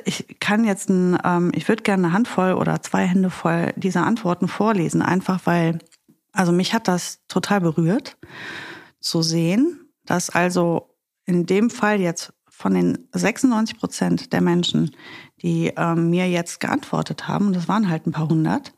ich 0.05 0.39
kann 0.39 0.63
jetzt 0.63 0.89
ein, 0.89 1.17
ähm, 1.23 1.51
ich 1.53 1.67
würde 1.67 1.83
gerne 1.83 2.07
eine 2.07 2.13
Handvoll 2.13 2.53
oder 2.53 2.81
zwei 2.81 3.05
Hände 3.05 3.29
voll 3.29 3.73
dieser 3.75 4.05
Antworten 4.05 4.47
vorlesen, 4.47 5.01
einfach 5.01 5.41
weil, 5.45 5.79
also 6.31 6.51
mich 6.51 6.73
hat 6.73 6.87
das 6.87 7.19
total 7.27 7.61
berührt 7.61 8.17
zu 8.99 9.21
sehen, 9.21 9.89
dass 10.05 10.29
also 10.29 10.95
in 11.25 11.45
dem 11.45 11.69
Fall 11.69 11.99
jetzt 11.99 12.33
von 12.49 12.73
den 12.73 13.07
96 13.13 13.77
Prozent 13.77 14.33
der 14.33 14.41
Menschen, 14.41 14.95
die 15.41 15.71
ähm, 15.77 16.09
mir 16.09 16.27
jetzt 16.29 16.59
geantwortet 16.59 17.27
haben, 17.27 17.47
und 17.47 17.55
das 17.55 17.67
waren 17.67 17.89
halt 17.89 18.07
ein 18.07 18.11
paar 18.13 18.29
hundert, 18.29 18.73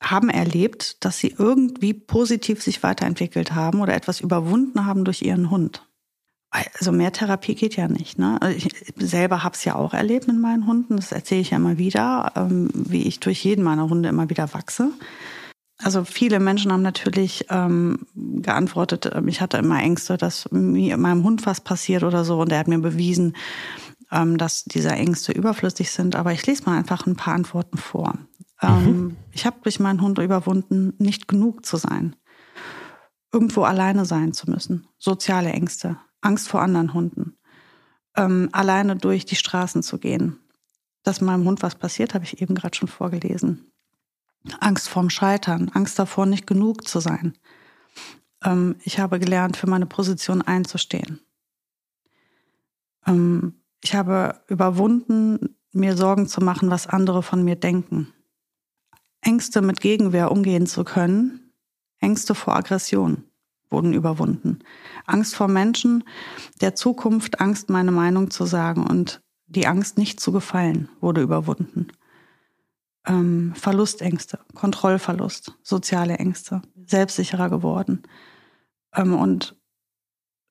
haben 0.00 0.28
erlebt, 0.28 1.04
dass 1.04 1.18
sie 1.18 1.34
irgendwie 1.36 1.94
positiv 1.94 2.62
sich 2.62 2.82
weiterentwickelt 2.82 3.54
haben 3.54 3.80
oder 3.80 3.94
etwas 3.94 4.20
überwunden 4.20 4.84
haben 4.84 5.04
durch 5.04 5.22
ihren 5.22 5.50
Hund. 5.50 5.85
Also 6.74 6.92
mehr 6.92 7.12
Therapie 7.12 7.54
geht 7.54 7.76
ja 7.76 7.88
nicht. 7.88 8.18
Ne? 8.18 8.38
Also 8.40 8.56
Ich 8.56 8.68
selber 8.96 9.42
habe 9.42 9.54
es 9.54 9.64
ja 9.64 9.74
auch 9.74 9.94
erlebt 9.94 10.26
mit 10.26 10.38
meinen 10.38 10.66
Hunden. 10.66 10.96
Das 10.96 11.12
erzähle 11.12 11.40
ich 11.40 11.50
ja 11.50 11.56
immer 11.56 11.78
wieder, 11.78 12.32
ähm, 12.36 12.70
wie 12.72 13.02
ich 13.02 13.20
durch 13.20 13.44
jeden 13.44 13.64
meiner 13.64 13.88
Hunde 13.88 14.08
immer 14.08 14.30
wieder 14.30 14.52
wachse. 14.54 14.90
Also 15.78 16.04
viele 16.04 16.40
Menschen 16.40 16.72
haben 16.72 16.82
natürlich 16.82 17.46
ähm, 17.50 18.06
geantwortet, 18.14 19.10
ähm, 19.14 19.28
ich 19.28 19.42
hatte 19.42 19.58
immer 19.58 19.82
Ängste, 19.82 20.16
dass 20.16 20.50
mir 20.50 20.96
meinem 20.96 21.22
Hund 21.22 21.44
was 21.44 21.60
passiert 21.60 22.02
oder 22.02 22.24
so. 22.24 22.40
Und 22.40 22.50
er 22.50 22.60
hat 22.60 22.68
mir 22.68 22.78
bewiesen, 22.78 23.36
ähm, 24.10 24.38
dass 24.38 24.64
diese 24.64 24.90
Ängste 24.90 25.32
überflüssig 25.32 25.90
sind. 25.90 26.16
Aber 26.16 26.32
ich 26.32 26.46
lese 26.46 26.64
mal 26.64 26.78
einfach 26.78 27.06
ein 27.06 27.16
paar 27.16 27.34
Antworten 27.34 27.76
vor. 27.76 28.14
Ähm, 28.62 29.16
ich 29.32 29.44
habe 29.44 29.56
durch 29.62 29.78
meinen 29.78 30.00
Hund 30.00 30.18
überwunden, 30.18 30.94
nicht 30.98 31.28
genug 31.28 31.66
zu 31.66 31.76
sein 31.76 32.16
irgendwo 33.36 33.64
alleine 33.64 34.06
sein 34.06 34.32
zu 34.32 34.50
müssen, 34.50 34.86
soziale 34.98 35.50
Ängste, 35.50 35.98
Angst 36.26 36.48
vor 36.48 36.60
anderen 36.60 36.92
Hunden, 36.92 37.38
ähm, 38.16 38.48
alleine 38.52 38.96
durch 38.96 39.24
die 39.24 39.36
Straßen 39.36 39.82
zu 39.82 39.98
gehen. 39.98 40.38
Dass 41.04 41.20
meinem 41.20 41.44
Hund 41.44 41.62
was 41.62 41.76
passiert, 41.76 42.14
habe 42.14 42.24
ich 42.24 42.42
eben 42.42 42.56
gerade 42.56 42.76
schon 42.76 42.88
vorgelesen. 42.88 43.70
Angst 44.58 44.88
vorm 44.88 45.08
Scheitern, 45.08 45.70
Angst 45.72 45.98
davor, 45.98 46.26
nicht 46.26 46.46
genug 46.46 46.86
zu 46.86 47.00
sein, 47.00 47.38
ähm, 48.44 48.76
ich 48.82 48.98
habe 48.98 49.18
gelernt, 49.20 49.56
für 49.56 49.68
meine 49.68 49.86
Position 49.86 50.42
einzustehen. 50.42 51.20
Ähm, 53.06 53.60
ich 53.82 53.94
habe 53.94 54.40
überwunden, 54.48 55.56
mir 55.72 55.96
Sorgen 55.96 56.26
zu 56.26 56.40
machen, 56.40 56.70
was 56.70 56.88
andere 56.88 57.22
von 57.22 57.44
mir 57.44 57.56
denken. 57.56 58.12
Ängste 59.20 59.62
mit 59.62 59.80
Gegenwehr 59.80 60.32
umgehen 60.32 60.66
zu 60.66 60.82
können, 60.84 61.52
Ängste 62.00 62.34
vor 62.34 62.56
Aggression 62.56 63.24
wurden 63.70 63.92
überwunden. 63.92 64.60
Angst 65.06 65.34
vor 65.34 65.48
Menschen, 65.48 66.04
der 66.60 66.74
Zukunft, 66.74 67.40
Angst, 67.40 67.70
meine 67.70 67.92
Meinung 67.92 68.30
zu 68.30 68.44
sagen 68.44 68.86
und 68.86 69.20
die 69.46 69.66
Angst, 69.66 69.98
nicht 69.98 70.20
zu 70.20 70.32
gefallen, 70.32 70.88
wurde 71.00 71.22
überwunden. 71.22 71.88
Ähm, 73.06 73.52
Verlustängste, 73.54 74.40
Kontrollverlust, 74.54 75.56
soziale 75.62 76.16
Ängste, 76.16 76.62
selbstsicherer 76.86 77.48
geworden. 77.48 78.02
Ähm, 78.94 79.14
und 79.14 79.56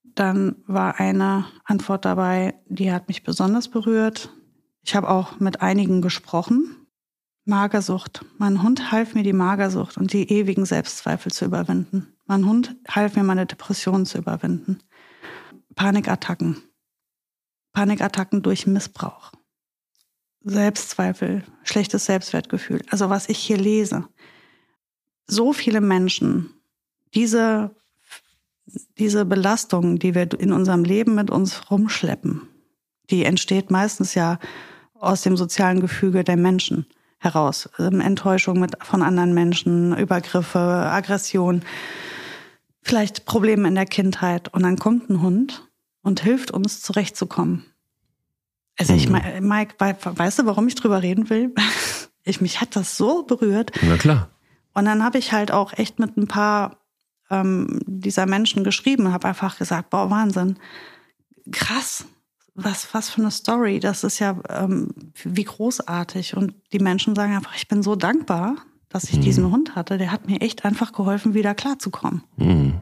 dann 0.03 0.55
war 0.65 0.99
eine 0.99 1.45
Antwort 1.65 2.05
dabei, 2.05 2.55
die 2.67 2.91
hat 2.91 3.09
mich 3.09 3.23
besonders 3.23 3.67
berührt. 3.67 4.33
Ich 4.83 4.95
habe 4.95 5.09
auch 5.09 5.39
mit 5.39 5.61
einigen 5.61 6.01
gesprochen. 6.01 6.84
Magersucht. 7.45 8.25
Mein 8.39 8.63
Hund 8.63 8.91
half 8.91 9.13
mir, 9.13 9.21
die 9.21 9.33
Magersucht 9.33 9.97
und 9.97 10.13
die 10.13 10.31
ewigen 10.31 10.65
Selbstzweifel 10.65 11.31
zu 11.31 11.45
überwinden. 11.45 12.07
Mein 12.25 12.45
Hund 12.47 12.75
half 12.89 13.15
mir, 13.15 13.23
meine 13.23 13.45
Depressionen 13.45 14.07
zu 14.07 14.17
überwinden. 14.17 14.79
Panikattacken. 15.75 16.57
Panikattacken 17.71 18.41
durch 18.41 18.65
Missbrauch. 18.65 19.31
Selbstzweifel, 20.41 21.43
schlechtes 21.63 22.05
Selbstwertgefühl. 22.05 22.81
Also 22.89 23.11
was 23.11 23.29
ich 23.29 23.37
hier 23.37 23.57
lese. 23.57 24.07
So 25.27 25.53
viele 25.53 25.81
Menschen, 25.81 26.49
diese, 27.13 27.75
diese 28.97 29.23
Belastung, 29.25 29.99
die 29.99 30.15
wir 30.15 30.39
in 30.39 30.51
unserem 30.51 30.83
Leben 30.83 31.13
mit 31.13 31.29
uns 31.29 31.69
rumschleppen, 31.69 32.41
die 33.11 33.23
entsteht 33.23 33.69
meistens 33.69 34.15
ja 34.15 34.39
aus 34.95 35.21
dem 35.21 35.37
sozialen 35.37 35.79
Gefüge 35.79 36.23
der 36.23 36.37
Menschen 36.37 36.87
heraus. 37.25 37.69
Ähm, 37.77 37.99
Enttäuschung 37.99 38.59
mit, 38.59 38.77
von 38.81 39.01
anderen 39.01 39.33
Menschen, 39.33 39.97
Übergriffe, 39.97 40.59
Aggression, 40.59 41.63
vielleicht 42.81 43.25
Probleme 43.25 43.67
in 43.67 43.75
der 43.75 43.85
Kindheit. 43.85 44.53
Und 44.53 44.63
dann 44.63 44.79
kommt 44.79 45.09
ein 45.09 45.21
Hund 45.21 45.67
und 46.01 46.21
hilft 46.21 46.51
uns 46.51 46.81
zurechtzukommen. 46.81 47.65
Also 48.77 48.93
ich, 48.93 49.09
mhm. 49.09 49.21
Mike, 49.41 49.75
weißt 49.79 50.39
du, 50.39 50.45
warum 50.45 50.67
ich 50.67 50.75
drüber 50.75 51.01
reden 51.01 51.29
will? 51.29 51.53
Ich, 52.27 52.41
mich 52.41 52.59
hat 52.59 52.75
das 52.75 52.97
so 52.97 53.21
berührt. 53.21 53.71
Na 53.83 53.97
klar. 53.97 54.29
Und 54.73 54.85
dann 54.85 55.03
habe 55.03 55.19
ich 55.19 55.31
halt 55.31 55.51
auch 55.51 55.73
echt 55.73 55.99
mit 55.99 56.17
ein 56.17 56.27
paar 56.27 56.77
ähm, 57.29 57.79
dieser 57.85 58.25
Menschen 58.25 58.63
geschrieben, 58.63 59.13
habe 59.13 59.27
einfach 59.27 59.59
gesagt, 59.59 59.91
boah, 59.91 60.09
Wahnsinn, 60.09 60.57
krass, 61.51 62.05
was, 62.55 62.93
was 62.93 63.09
für 63.09 63.21
eine 63.21 63.31
Story. 63.31 63.79
Das 63.79 64.03
ist 64.03 64.19
ja 64.19 64.39
ähm, 64.49 64.89
wie 65.23 65.43
großartig. 65.43 66.35
Und 66.35 66.53
die 66.71 66.79
Menschen 66.79 67.15
sagen 67.15 67.35
einfach, 67.35 67.55
ich 67.55 67.67
bin 67.67 67.83
so 67.83 67.95
dankbar, 67.95 68.55
dass 68.89 69.05
ich 69.05 69.17
mhm. 69.17 69.21
diesen 69.21 69.51
Hund 69.51 69.75
hatte. 69.75 69.97
Der 69.97 70.11
hat 70.11 70.27
mir 70.27 70.41
echt 70.41 70.65
einfach 70.65 70.93
geholfen, 70.93 71.33
wieder 71.33 71.53
klarzukommen. 71.53 72.23
Mhm. 72.37 72.81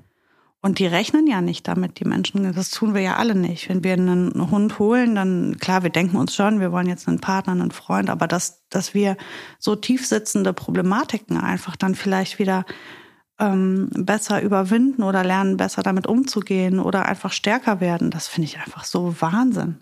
Und 0.61 0.79
die 0.79 0.85
rechnen 0.85 1.27
ja 1.27 1.41
nicht 1.41 1.67
damit, 1.67 1.99
die 1.99 2.05
Menschen. 2.05 2.53
Das 2.53 2.69
tun 2.69 2.93
wir 2.93 3.01
ja 3.01 3.17
alle 3.17 3.35
nicht. 3.35 3.67
Wenn 3.67 3.83
wir 3.83 3.93
einen 3.93 4.49
Hund 4.49 4.79
holen, 4.79 5.15
dann 5.15 5.57
klar, 5.59 5.83
wir 5.83 5.89
denken 5.89 6.15
uns 6.15 6.33
schon, 6.33 6.61
wir 6.61 6.71
wollen 6.71 6.87
jetzt 6.87 7.07
einen 7.09 7.19
Partner, 7.19 7.51
einen 7.51 7.71
Freund, 7.71 8.09
aber 8.09 8.27
dass, 8.27 8.65
dass 8.69 8.93
wir 8.93 9.17
so 9.59 9.75
tief 9.75 10.07
sitzende 10.07 10.53
Problematiken 10.53 11.35
einfach 11.35 11.75
dann 11.75 11.95
vielleicht 11.95 12.39
wieder 12.39 12.63
ähm, 13.43 13.89
besser 13.91 14.41
überwinden 14.41 15.03
oder 15.03 15.23
lernen, 15.23 15.57
besser 15.57 15.83
damit 15.83 16.07
umzugehen 16.07 16.79
oder 16.79 17.05
einfach 17.05 17.33
stärker 17.33 17.81
werden, 17.81 18.09
das 18.09 18.27
finde 18.27 18.45
ich 18.45 18.59
einfach 18.59 18.85
so 18.85 19.15
Wahnsinn. 19.19 19.79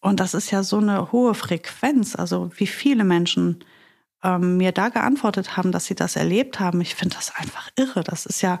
Und 0.00 0.18
das 0.18 0.34
ist 0.34 0.50
ja 0.50 0.64
so 0.64 0.78
eine 0.78 1.12
hohe 1.12 1.34
Frequenz, 1.34 2.16
also 2.16 2.50
wie 2.56 2.66
viele 2.66 3.04
Menschen 3.04 3.64
ähm, 4.24 4.56
mir 4.56 4.72
da 4.72 4.88
geantwortet 4.88 5.56
haben, 5.56 5.70
dass 5.70 5.86
sie 5.86 5.94
das 5.94 6.16
erlebt 6.16 6.58
haben. 6.58 6.80
Ich 6.80 6.96
finde 6.96 7.14
das 7.14 7.32
einfach 7.36 7.70
irre. 7.76 8.02
Das 8.02 8.26
ist 8.26 8.42
ja. 8.42 8.60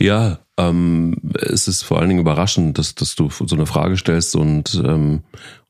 Ja, 0.00 0.40
ähm, 0.58 1.16
es 1.34 1.68
ist 1.68 1.82
vor 1.82 1.98
allen 2.00 2.08
Dingen 2.08 2.20
überraschend, 2.20 2.78
dass, 2.78 2.96
dass 2.96 3.14
du 3.14 3.30
so 3.30 3.54
eine 3.54 3.66
Frage 3.66 3.96
stellst 3.96 4.34
und 4.34 4.82
ähm, 4.84 5.22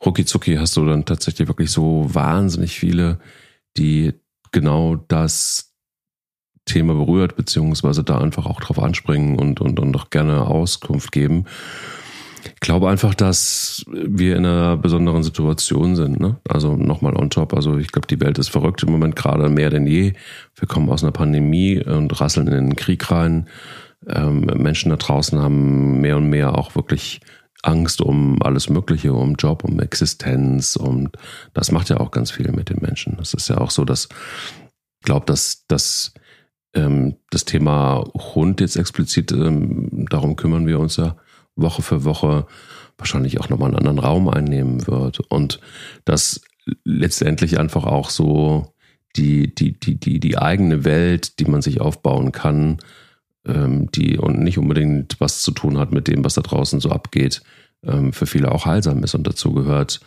rucki 0.04 0.24
zucki 0.24 0.56
hast 0.56 0.76
du 0.76 0.84
dann 0.86 1.04
tatsächlich 1.04 1.46
wirklich 1.46 1.70
so 1.70 2.06
wahnsinnig 2.12 2.78
viele, 2.78 3.20
die 3.76 4.14
genau 4.50 4.96
das 4.96 5.67
Thema 6.68 6.94
berührt, 6.94 7.36
beziehungsweise 7.36 8.04
da 8.04 8.18
einfach 8.18 8.46
auch 8.46 8.60
drauf 8.60 8.78
anspringen 8.78 9.38
und, 9.38 9.60
und, 9.60 9.80
und 9.80 9.96
auch 9.96 10.10
gerne 10.10 10.46
Auskunft 10.46 11.12
geben. 11.12 11.44
Ich 12.54 12.60
glaube 12.60 12.88
einfach, 12.88 13.14
dass 13.14 13.84
wir 13.88 14.36
in 14.36 14.46
einer 14.46 14.76
besonderen 14.76 15.22
Situation 15.22 15.96
sind. 15.96 16.20
Ne? 16.20 16.36
Also 16.48 16.76
nochmal 16.76 17.16
on 17.16 17.30
top. 17.30 17.54
Also 17.54 17.78
ich 17.78 17.88
glaube, 17.88 18.06
die 18.06 18.20
Welt 18.20 18.38
ist 18.38 18.48
verrückt 18.48 18.82
im 18.82 18.92
Moment 18.92 19.16
gerade 19.16 19.48
mehr 19.48 19.70
denn 19.70 19.86
je. 19.86 20.12
Wir 20.54 20.68
kommen 20.68 20.88
aus 20.88 21.02
einer 21.02 21.12
Pandemie 21.12 21.82
und 21.82 22.20
rasseln 22.20 22.46
in 22.46 22.54
den 22.54 22.76
Krieg 22.76 23.10
rein. 23.10 23.48
Ähm, 24.06 24.40
Menschen 24.54 24.90
da 24.90 24.96
draußen 24.96 25.38
haben 25.40 26.00
mehr 26.00 26.16
und 26.16 26.28
mehr 26.30 26.56
auch 26.56 26.74
wirklich 26.74 27.20
Angst 27.62 28.00
um 28.00 28.40
alles 28.42 28.68
Mögliche, 28.68 29.12
um 29.12 29.34
Job, 29.34 29.64
um 29.64 29.80
Existenz. 29.80 30.76
Und 30.76 31.16
das 31.54 31.72
macht 31.72 31.88
ja 31.88 31.98
auch 31.98 32.10
ganz 32.10 32.30
viel 32.30 32.50
mit 32.52 32.70
den 32.70 32.78
Menschen. 32.80 33.16
Das 33.18 33.34
ist 33.34 33.48
ja 33.48 33.58
auch 33.58 33.70
so, 33.70 33.84
dass 33.84 34.08
ich 35.00 35.04
glaube, 35.04 35.26
dass, 35.26 35.64
dass 35.68 36.12
ähm, 36.74 37.16
das 37.30 37.44
Thema 37.44 38.04
Hund 38.34 38.60
jetzt 38.60 38.76
explizit, 38.76 39.32
ähm, 39.32 40.06
darum 40.10 40.36
kümmern 40.36 40.66
wir 40.66 40.78
uns 40.78 40.96
ja 40.96 41.16
Woche 41.56 41.82
für 41.82 42.04
Woche, 42.04 42.46
wahrscheinlich 42.96 43.40
auch 43.40 43.48
nochmal 43.48 43.68
einen 43.68 43.78
anderen 43.78 43.98
Raum 43.98 44.28
einnehmen 44.28 44.86
wird. 44.86 45.20
Und 45.20 45.60
das 46.04 46.40
letztendlich 46.84 47.58
einfach 47.58 47.84
auch 47.84 48.10
so 48.10 48.74
die, 49.16 49.54
die, 49.54 49.78
die, 49.78 49.98
die, 49.98 50.20
die 50.20 50.38
eigene 50.38 50.84
Welt, 50.84 51.38
die 51.38 51.46
man 51.46 51.62
sich 51.62 51.80
aufbauen 51.80 52.32
kann, 52.32 52.78
ähm, 53.46 53.90
die 53.92 54.18
und 54.18 54.40
nicht 54.40 54.58
unbedingt 54.58 55.20
was 55.20 55.42
zu 55.42 55.52
tun 55.52 55.78
hat 55.78 55.92
mit 55.92 56.08
dem, 56.08 56.24
was 56.24 56.34
da 56.34 56.42
draußen 56.42 56.80
so 56.80 56.90
abgeht, 56.90 57.42
ähm, 57.82 58.12
für 58.12 58.26
viele 58.26 58.52
auch 58.52 58.66
heilsam 58.66 59.02
ist. 59.02 59.14
Und 59.14 59.26
dazu 59.26 59.52
gehört 59.52 60.00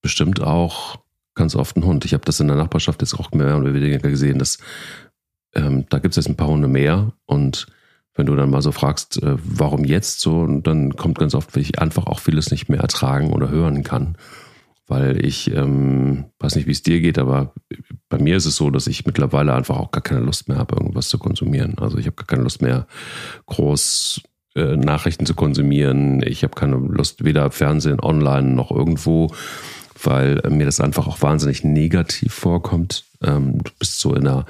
bestimmt 0.00 0.42
auch 0.42 0.98
ganz 1.34 1.54
oft 1.54 1.76
ein 1.76 1.84
Hund. 1.84 2.04
Ich 2.04 2.12
habe 2.14 2.24
das 2.24 2.40
in 2.40 2.48
der 2.48 2.56
Nachbarschaft 2.56 3.00
jetzt 3.00 3.14
auch 3.14 3.30
mehr 3.32 3.56
oder 3.56 3.72
weniger 3.72 3.98
gesehen, 3.98 4.38
dass 4.38 4.58
ähm, 5.54 5.86
da 5.88 5.98
gibt 5.98 6.12
es 6.12 6.16
jetzt 6.16 6.28
ein 6.28 6.36
paar 6.36 6.48
Hunde 6.48 6.68
mehr 6.68 7.12
und 7.26 7.66
wenn 8.14 8.26
du 8.26 8.36
dann 8.36 8.50
mal 8.50 8.62
so 8.62 8.72
fragst, 8.72 9.22
äh, 9.22 9.36
warum 9.42 9.84
jetzt 9.84 10.20
so, 10.20 10.46
dann 10.46 10.96
kommt 10.96 11.18
ganz 11.18 11.34
oft, 11.34 11.54
weil 11.54 11.62
ich 11.62 11.78
einfach 11.78 12.06
auch 12.06 12.18
vieles 12.18 12.50
nicht 12.50 12.68
mehr 12.68 12.80
ertragen 12.80 13.32
oder 13.32 13.48
hören 13.48 13.82
kann. 13.82 14.16
Weil 14.86 15.24
ich 15.24 15.50
ähm, 15.54 16.26
weiß 16.38 16.56
nicht, 16.56 16.66
wie 16.66 16.72
es 16.72 16.82
dir 16.82 17.00
geht, 17.00 17.18
aber 17.18 17.54
bei 18.08 18.18
mir 18.18 18.36
ist 18.36 18.44
es 18.44 18.56
so, 18.56 18.70
dass 18.70 18.86
ich 18.86 19.06
mittlerweile 19.06 19.54
einfach 19.54 19.78
auch 19.78 19.90
gar 19.90 20.02
keine 20.02 20.20
Lust 20.20 20.48
mehr 20.48 20.58
habe, 20.58 20.76
irgendwas 20.76 21.08
zu 21.08 21.18
konsumieren. 21.18 21.78
Also 21.78 21.96
ich 21.96 22.06
habe 22.06 22.16
gar 22.16 22.26
keine 22.26 22.42
Lust 22.42 22.60
mehr, 22.60 22.86
groß 23.46 24.20
äh, 24.54 24.76
Nachrichten 24.76 25.24
zu 25.24 25.34
konsumieren. 25.34 26.22
Ich 26.22 26.42
habe 26.42 26.54
keine 26.54 26.76
Lust, 26.76 27.24
weder 27.24 27.50
Fernsehen, 27.50 28.00
online 28.00 28.50
noch 28.50 28.70
irgendwo, 28.70 29.32
weil 30.02 30.42
mir 30.50 30.66
das 30.66 30.80
einfach 30.80 31.06
auch 31.06 31.22
wahnsinnig 31.22 31.64
negativ 31.64 32.34
vorkommt. 32.34 33.04
Ähm, 33.22 33.62
du 33.62 33.70
bist 33.78 34.00
so 34.00 34.14
in 34.14 34.26
einer 34.26 34.44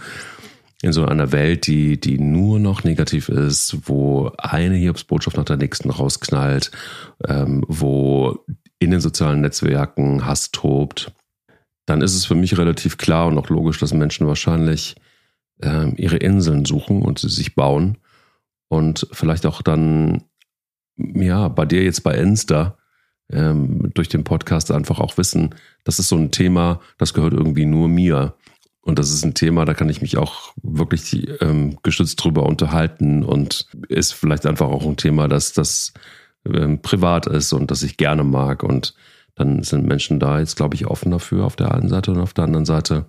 in 0.83 0.93
so 0.93 1.07
einer 1.07 1.31
Welt, 1.33 1.67
die, 1.69 1.99
die 1.99 2.19
nur 2.19 2.59
noch 2.59 2.83
negativ 2.83 3.29
ist, 3.29 3.89
wo 3.89 4.33
eine 4.37 4.75
Hiobsbotschaft 4.75 5.37
nach 5.37 5.45
der 5.45 5.57
nächsten 5.57 5.91
rausknallt, 5.91 6.73
ähm, 7.27 7.65
wo 7.69 8.45
in 8.81 8.91
den 8.91 9.01
sozialen 9.01 9.41
Netzwerken 9.41 10.27
Hass 10.27 10.51
tobt, 10.51 11.13
dann 11.87 12.03
ist 12.03 12.17
es 12.17 12.27
für 12.27 12.35
mich 12.35 12.59
relativ 12.59 12.99
klar 12.99 13.29
und 13.29 13.39
auch 13.39 13.49
logisch, 13.49 13.79
dass 13.79 13.95
Menschen 13.95 14.27
wahrscheinlich 14.27 14.97
ähm, 15.63 15.95
ihre 15.97 16.17
Inseln 16.17 16.65
suchen 16.65 17.03
und 17.03 17.21
sie 17.21 17.29
sich 17.29 17.55
bauen 17.55 17.99
und 18.69 19.07
vielleicht 19.13 19.47
auch 19.47 19.63
dann, 19.63 20.25
ja, 20.97 21.47
bei 21.49 21.65
dir 21.65 21.85
jetzt 21.85 22.03
bei 22.03 22.17
Insta, 22.17 22.77
ähm, 23.31 23.91
durch 23.95 24.09
den 24.09 24.25
Podcast 24.25 24.71
einfach 24.71 24.99
auch 24.99 25.17
wissen, 25.17 25.55
das 25.85 25.99
ist 25.99 26.09
so 26.09 26.17
ein 26.17 26.31
Thema, 26.31 26.81
das 26.99 27.15
gehört 27.15 27.35
irgendwie 27.35 27.67
nur 27.67 27.89
mir. 27.89 28.35
Und 28.83 28.99
das 28.99 29.11
ist 29.11 29.25
ein 29.25 29.35
Thema, 29.35 29.65
da 29.65 29.75
kann 29.75 29.89
ich 29.89 30.03
mich 30.03 30.17
auch 30.17 30.55
wirklich 30.63 31.41
ähm, 31.41 31.79
gestützt 31.83 32.23
drüber 32.23 32.45
unterhalten 32.45 33.23
und 33.23 33.67
ist 33.89 34.13
vielleicht 34.13 34.45
einfach 34.45 34.69
auch 34.69 34.85
ein 34.85 34.97
Thema, 34.97 35.29
dass 35.29 35.53
das 35.53 35.93
ähm, 36.45 36.83
privat 36.83 37.27
ist 37.27 37.53
und 37.53 37.71
das 37.71 37.85
ich 37.85 37.97
gerne 37.97 38.25
mag. 38.25 38.65
Und 38.65 38.95
dann 39.37 39.63
sind 39.63 39.87
Menschen 39.87 40.19
da 40.19 40.41
jetzt, 40.41 40.57
glaube 40.57 40.75
ich, 40.75 40.87
offen 40.87 41.13
dafür 41.13 41.45
auf 41.45 41.55
der 41.55 41.73
einen 41.73 41.89
Seite 41.89 42.11
und 42.11 42.19
auf 42.19 42.35
der 42.35 42.45
anderen 42.45 42.65
Seite 42.65 43.07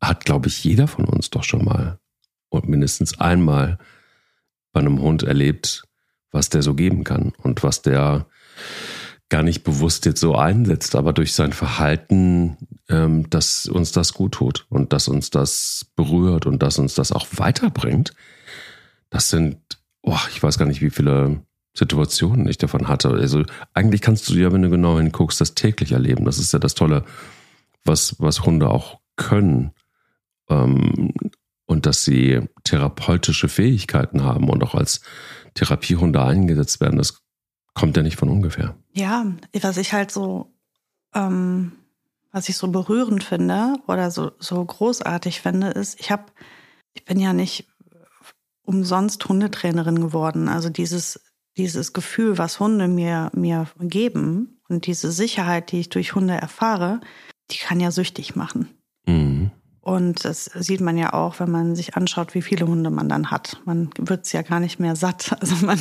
hat, 0.00 0.24
glaube 0.24 0.48
ich, 0.48 0.64
jeder 0.64 0.88
von 0.88 1.04
uns 1.04 1.30
doch 1.30 1.44
schon 1.44 1.64
mal 1.64 2.00
und 2.48 2.68
mindestens 2.68 3.20
einmal 3.20 3.78
bei 4.72 4.80
einem 4.80 5.00
Hund 5.00 5.22
erlebt, 5.22 5.84
was 6.32 6.48
der 6.48 6.62
so 6.62 6.74
geben 6.74 7.04
kann 7.04 7.32
und 7.42 7.62
was 7.62 7.82
der 7.82 8.26
gar 9.30 9.42
nicht 9.42 9.62
bewusst 9.62 10.04
jetzt 10.04 10.20
so 10.20 10.34
einsetzt, 10.34 10.96
aber 10.96 11.12
durch 11.12 11.32
sein 11.32 11.52
Verhalten, 11.52 12.56
ähm, 12.88 13.30
dass 13.30 13.66
uns 13.66 13.92
das 13.92 14.12
gut 14.12 14.32
tut 14.32 14.66
und 14.68 14.92
dass 14.92 15.08
uns 15.08 15.30
das 15.30 15.86
berührt 15.96 16.46
und 16.46 16.62
dass 16.62 16.78
uns 16.78 16.94
das 16.94 17.12
auch 17.12 17.26
weiterbringt, 17.36 18.12
das 19.08 19.30
sind, 19.30 19.58
oh, 20.02 20.18
ich 20.30 20.42
weiß 20.42 20.58
gar 20.58 20.66
nicht, 20.66 20.82
wie 20.82 20.90
viele 20.90 21.42
Situationen 21.74 22.48
ich 22.48 22.58
davon 22.58 22.88
hatte. 22.88 23.10
Also 23.10 23.44
eigentlich 23.72 24.00
kannst 24.00 24.28
du 24.28 24.34
ja, 24.34 24.52
wenn 24.52 24.62
du 24.62 24.70
genau 24.70 24.98
hinguckst, 24.98 25.40
das 25.40 25.54
täglich 25.54 25.92
erleben. 25.92 26.24
Das 26.24 26.38
ist 26.38 26.52
ja 26.52 26.58
das 26.58 26.74
Tolle, 26.74 27.04
was, 27.84 28.16
was 28.18 28.44
Hunde 28.44 28.68
auch 28.68 29.00
können. 29.16 29.70
Ähm, 30.48 31.12
und 31.66 31.86
dass 31.86 32.04
sie 32.04 32.40
therapeutische 32.64 33.48
Fähigkeiten 33.48 34.24
haben 34.24 34.48
und 34.48 34.64
auch 34.64 34.74
als 34.74 35.02
Therapiehunde 35.54 36.20
eingesetzt 36.20 36.80
werden, 36.80 36.98
das 36.98 37.22
kommt 37.80 37.96
ja 37.96 38.02
nicht 38.02 38.16
von 38.16 38.28
ungefähr. 38.28 38.76
Ja, 38.92 39.26
was 39.62 39.78
ich 39.78 39.92
halt 39.92 40.10
so, 40.10 40.52
ähm, 41.14 41.72
was 42.30 42.48
ich 42.48 42.56
so 42.56 42.68
berührend 42.68 43.24
finde 43.24 43.76
oder 43.88 44.10
so, 44.10 44.32
so 44.38 44.64
großartig 44.64 45.40
finde, 45.40 45.68
ist, 45.68 45.98
ich 45.98 46.10
habe, 46.10 46.24
ich 46.92 47.04
bin 47.04 47.18
ja 47.18 47.32
nicht 47.32 47.66
umsonst 48.62 49.26
Hundetrainerin 49.26 50.00
geworden. 50.00 50.48
Also 50.48 50.68
dieses, 50.68 51.20
dieses 51.56 51.92
Gefühl, 51.92 52.38
was 52.38 52.60
Hunde 52.60 52.86
mir, 52.86 53.30
mir 53.34 53.66
geben 53.80 54.60
und 54.68 54.86
diese 54.86 55.10
Sicherheit, 55.10 55.72
die 55.72 55.80
ich 55.80 55.88
durch 55.88 56.14
Hunde 56.14 56.34
erfahre, 56.34 57.00
die 57.50 57.58
kann 57.58 57.80
ja 57.80 57.90
süchtig 57.90 58.36
machen. 58.36 58.68
Mhm. 59.06 59.29
Und 59.82 60.24
das 60.24 60.44
sieht 60.44 60.80
man 60.80 60.98
ja 60.98 61.14
auch, 61.14 61.40
wenn 61.40 61.50
man 61.50 61.74
sich 61.74 61.96
anschaut, 61.96 62.34
wie 62.34 62.42
viele 62.42 62.66
Hunde 62.66 62.90
man 62.90 63.08
dann 63.08 63.30
hat. 63.30 63.60
Man 63.64 63.90
wird 63.98 64.26
es 64.26 64.32
ja 64.32 64.42
gar 64.42 64.60
nicht 64.60 64.78
mehr 64.78 64.96
satt. 64.96 65.36
Also 65.40 65.64
man, 65.64 65.78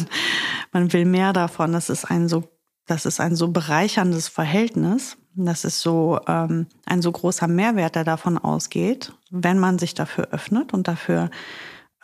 man 0.72 0.94
will 0.94 1.06
mehr 1.06 1.34
davon. 1.34 1.74
Das 1.74 1.90
ist 1.90 2.06
ein 2.06 2.30
so, 2.30 2.50
das 2.86 3.06
ist 3.06 3.20
ein 3.20 3.36
so 3.36 3.50
bereicherndes 3.50 4.30
Verhältnis. 4.30 5.18
Das 5.36 5.66
ist 5.66 5.82
so 5.82 6.20
ähm, 6.28 6.68
ein 6.86 7.02
so 7.02 7.12
großer 7.12 7.48
Mehrwert, 7.48 7.96
der 7.96 8.04
davon 8.04 8.38
ausgeht, 8.38 9.14
wenn 9.32 9.60
man 9.60 9.80
sich 9.80 9.94
dafür 9.94 10.30
öffnet 10.32 10.74
und 10.74 10.88
dafür 10.88 11.30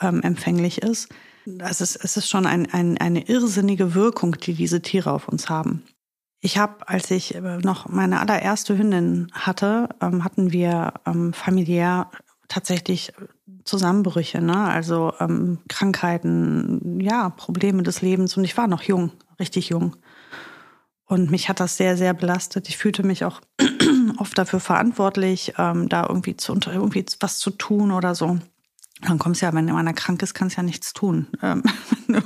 ähm, 0.02 0.22
empfänglich 0.22 0.82
ist. 0.82 1.10
Das 1.46 1.80
ist, 1.80 1.96
es 1.96 2.18
ist 2.18 2.30
schon 2.30 2.46
ein, 2.46 2.72
ein, 2.74 2.98
eine 2.98 3.28
irrsinnige 3.28 3.94
Wirkung, 3.94 4.38
die 4.38 4.54
diese 4.54 4.82
Tiere 4.82 5.12
auf 5.12 5.28
uns 5.28 5.50
haben. 5.50 5.84
Ich 6.46 6.60
habe, 6.60 6.88
als 6.88 7.10
ich 7.10 7.34
äh, 7.34 7.58
noch 7.58 7.90
meine 7.90 8.20
allererste 8.20 8.78
Hündin 8.78 9.32
hatte, 9.34 9.90
ähm, 10.00 10.24
hatten 10.24 10.52
wir 10.52 10.94
ähm, 11.08 11.34
familiär 11.34 12.12
tatsächlich 12.48 13.14
Zusammenbrüche, 13.64 14.42
ne? 14.42 14.56
also 14.56 15.12
ähm, 15.20 15.58
Krankheiten, 15.68 17.00
ja, 17.00 17.30
Probleme 17.30 17.82
des 17.82 18.04
Lebens. 18.04 18.38
Und 18.38 18.44
ich 18.44 18.56
war 18.58 18.68
noch 18.68 18.84
jung, 18.84 19.10
richtig 19.40 19.70
jung. 19.70 19.96
Und 21.08 21.32
mich 21.32 21.50
hat 21.50 21.60
das 21.60 21.78
sehr, 21.78 21.98
sehr 21.98 22.14
belastet. 22.14 22.70
Ich 22.70 22.78
fühlte 22.78 23.02
mich 23.02 23.26
auch 23.26 23.42
oft 24.20 24.38
dafür 24.38 24.60
verantwortlich, 24.60 25.56
ähm, 25.58 25.90
da 25.90 26.06
irgendwie, 26.08 26.38
zu, 26.38 26.54
irgendwie 26.68 27.08
was 27.22 27.40
zu 27.40 27.50
tun 27.50 27.92
oder 27.92 28.14
so. 28.14 28.38
Dann 29.02 29.18
kommst 29.18 29.42
ja, 29.42 29.52
wenn 29.52 29.68
einer 29.72 29.94
krank 29.94 30.22
ist, 30.22 30.36
kannst 30.36 30.58
ja 30.58 30.64
nichts 30.64 30.94
tun. 30.94 31.26
Ähm, 31.42 31.64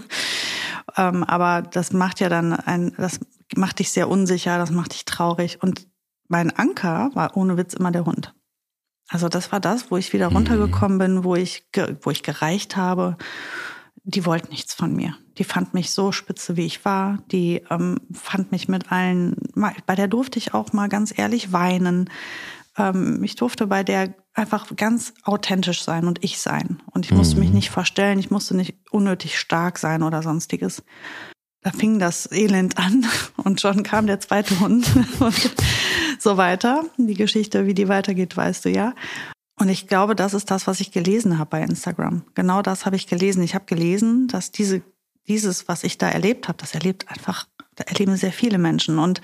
ähm, 0.98 1.24
aber 1.24 1.62
das 1.62 1.94
macht 1.94 2.20
ja 2.20 2.28
dann 2.28 2.52
ein, 2.52 2.94
das 2.98 3.22
macht 3.56 3.80
dich 3.80 3.92
sehr 3.92 4.10
unsicher, 4.10 4.58
das 4.58 4.72
macht 4.72 4.94
dich 4.94 5.06
traurig. 5.06 5.62
Und 5.62 5.88
mein 6.28 6.56
Anker 6.56 7.12
war 7.14 7.36
ohne 7.36 7.58
Witz 7.58 7.74
immer 7.74 7.92
der 7.92 8.06
Hund. 8.06 8.34
Also 9.08 9.28
das 9.28 9.52
war 9.52 9.60
das, 9.60 9.90
wo 9.90 9.98
ich 9.98 10.14
wieder 10.14 10.30
mhm. 10.30 10.38
runtergekommen 10.38 10.98
bin, 11.00 11.24
wo 11.24 11.36
ich, 11.36 11.68
wo 12.02 12.12
ich 12.12 12.24
gereicht 12.24 12.78
habe. 12.78 13.18
Die 14.04 14.26
wollten 14.26 14.50
nichts 14.50 14.74
von 14.74 14.96
mir. 14.96 15.16
Die 15.38 15.44
fand 15.44 15.74
mich 15.74 15.92
so 15.92 16.12
spitze, 16.12 16.56
wie 16.56 16.66
ich 16.66 16.86
war. 16.86 17.20
Die 17.32 17.64
ähm, 17.70 18.00
fand 18.14 18.52
mich 18.52 18.68
mit 18.68 18.92
allen, 18.92 19.36
bei 19.86 19.96
der 19.96 20.08
durfte 20.08 20.38
ich 20.38 20.54
auch 20.54 20.74
mal 20.74 20.88
ganz 20.88 21.18
ehrlich 21.18 21.52
weinen. 21.52 22.10
Ähm, 22.78 23.24
ich 23.24 23.36
durfte 23.36 23.68
bei 23.68 23.84
der 23.84 24.14
einfach 24.34 24.68
ganz 24.76 25.14
authentisch 25.24 25.84
sein 25.84 26.08
und 26.08 26.24
ich 26.24 26.40
sein. 26.40 26.82
Und 26.92 27.06
ich 27.06 27.12
musste 27.12 27.36
mhm. 27.36 27.42
mich 27.42 27.52
nicht 27.52 27.70
verstellen, 27.72 28.20
ich 28.20 28.32
musste 28.32 28.56
nicht 28.56 28.78
unnötig 28.92 29.38
stark 29.40 29.80
sein 29.80 30.04
oder 30.04 30.22
sonstiges 30.22 30.84
da 31.62 31.72
fing 31.72 32.00
das 32.00 32.32
Elend 32.32 32.78
an 32.78 33.06
und 33.38 33.62
schon 33.62 33.84
kam 33.84 34.08
der 34.08 34.20
zweite 34.20 34.60
Hund 34.60 34.88
und 35.20 35.56
so 36.20 36.38
weiter. 36.38 36.84
Die 36.98 37.16
Geschichte, 37.16 37.66
wie 37.66 37.74
die 37.74 37.88
weitergeht, 37.88 38.36
weißt 38.36 38.66
du 38.66 38.70
ja. 38.70 38.94
Und 39.60 39.68
ich 39.68 39.88
glaube, 39.88 40.16
das 40.16 40.34
ist 40.34 40.52
das, 40.52 40.68
was 40.68 40.80
ich 40.80 40.92
gelesen 40.92 41.38
habe 41.38 41.50
bei 41.50 41.62
Instagram. 41.62 42.24
Genau 42.34 42.62
das 42.62 42.86
habe 42.86 42.96
ich 42.96 43.08
gelesen. 43.08 43.44
Ich 43.44 43.56
habe 43.56 43.66
gelesen, 43.66 44.28
dass 44.30 44.52
diese, 44.52 44.82
dieses, 45.28 45.68
was 45.68 45.84
ich 45.84 45.98
da 45.98 46.10
erlebt 46.10 46.48
habe, 46.48 46.58
das 46.58 46.74
erlebt 46.74 47.10
einfach, 47.10 47.46
da 47.76 47.84
erleben 47.84 48.16
sehr 48.16 48.32
viele 48.32 48.58
Menschen. 48.58 49.00
Und 49.00 49.20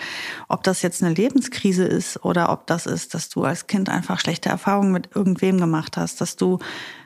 ob 0.50 0.64
das 0.64 0.82
jetzt 0.82 1.02
eine 1.02 1.14
Lebenskrise 1.14 1.86
ist 1.86 2.26
oder 2.26 2.52
ob 2.52 2.68
das 2.68 2.86
ist, 2.86 3.14
dass 3.14 3.30
du 3.30 3.46
als 3.46 3.68
Kind 3.68 3.88
einfach 3.88 4.20
schlechte 4.20 4.50
Erfahrungen 4.50 4.92
mit 4.92 5.16
irgendwem 5.16 5.58
gemacht 5.58 5.96
hast, 5.96 6.20
dass 6.20 6.36
du 6.36 6.60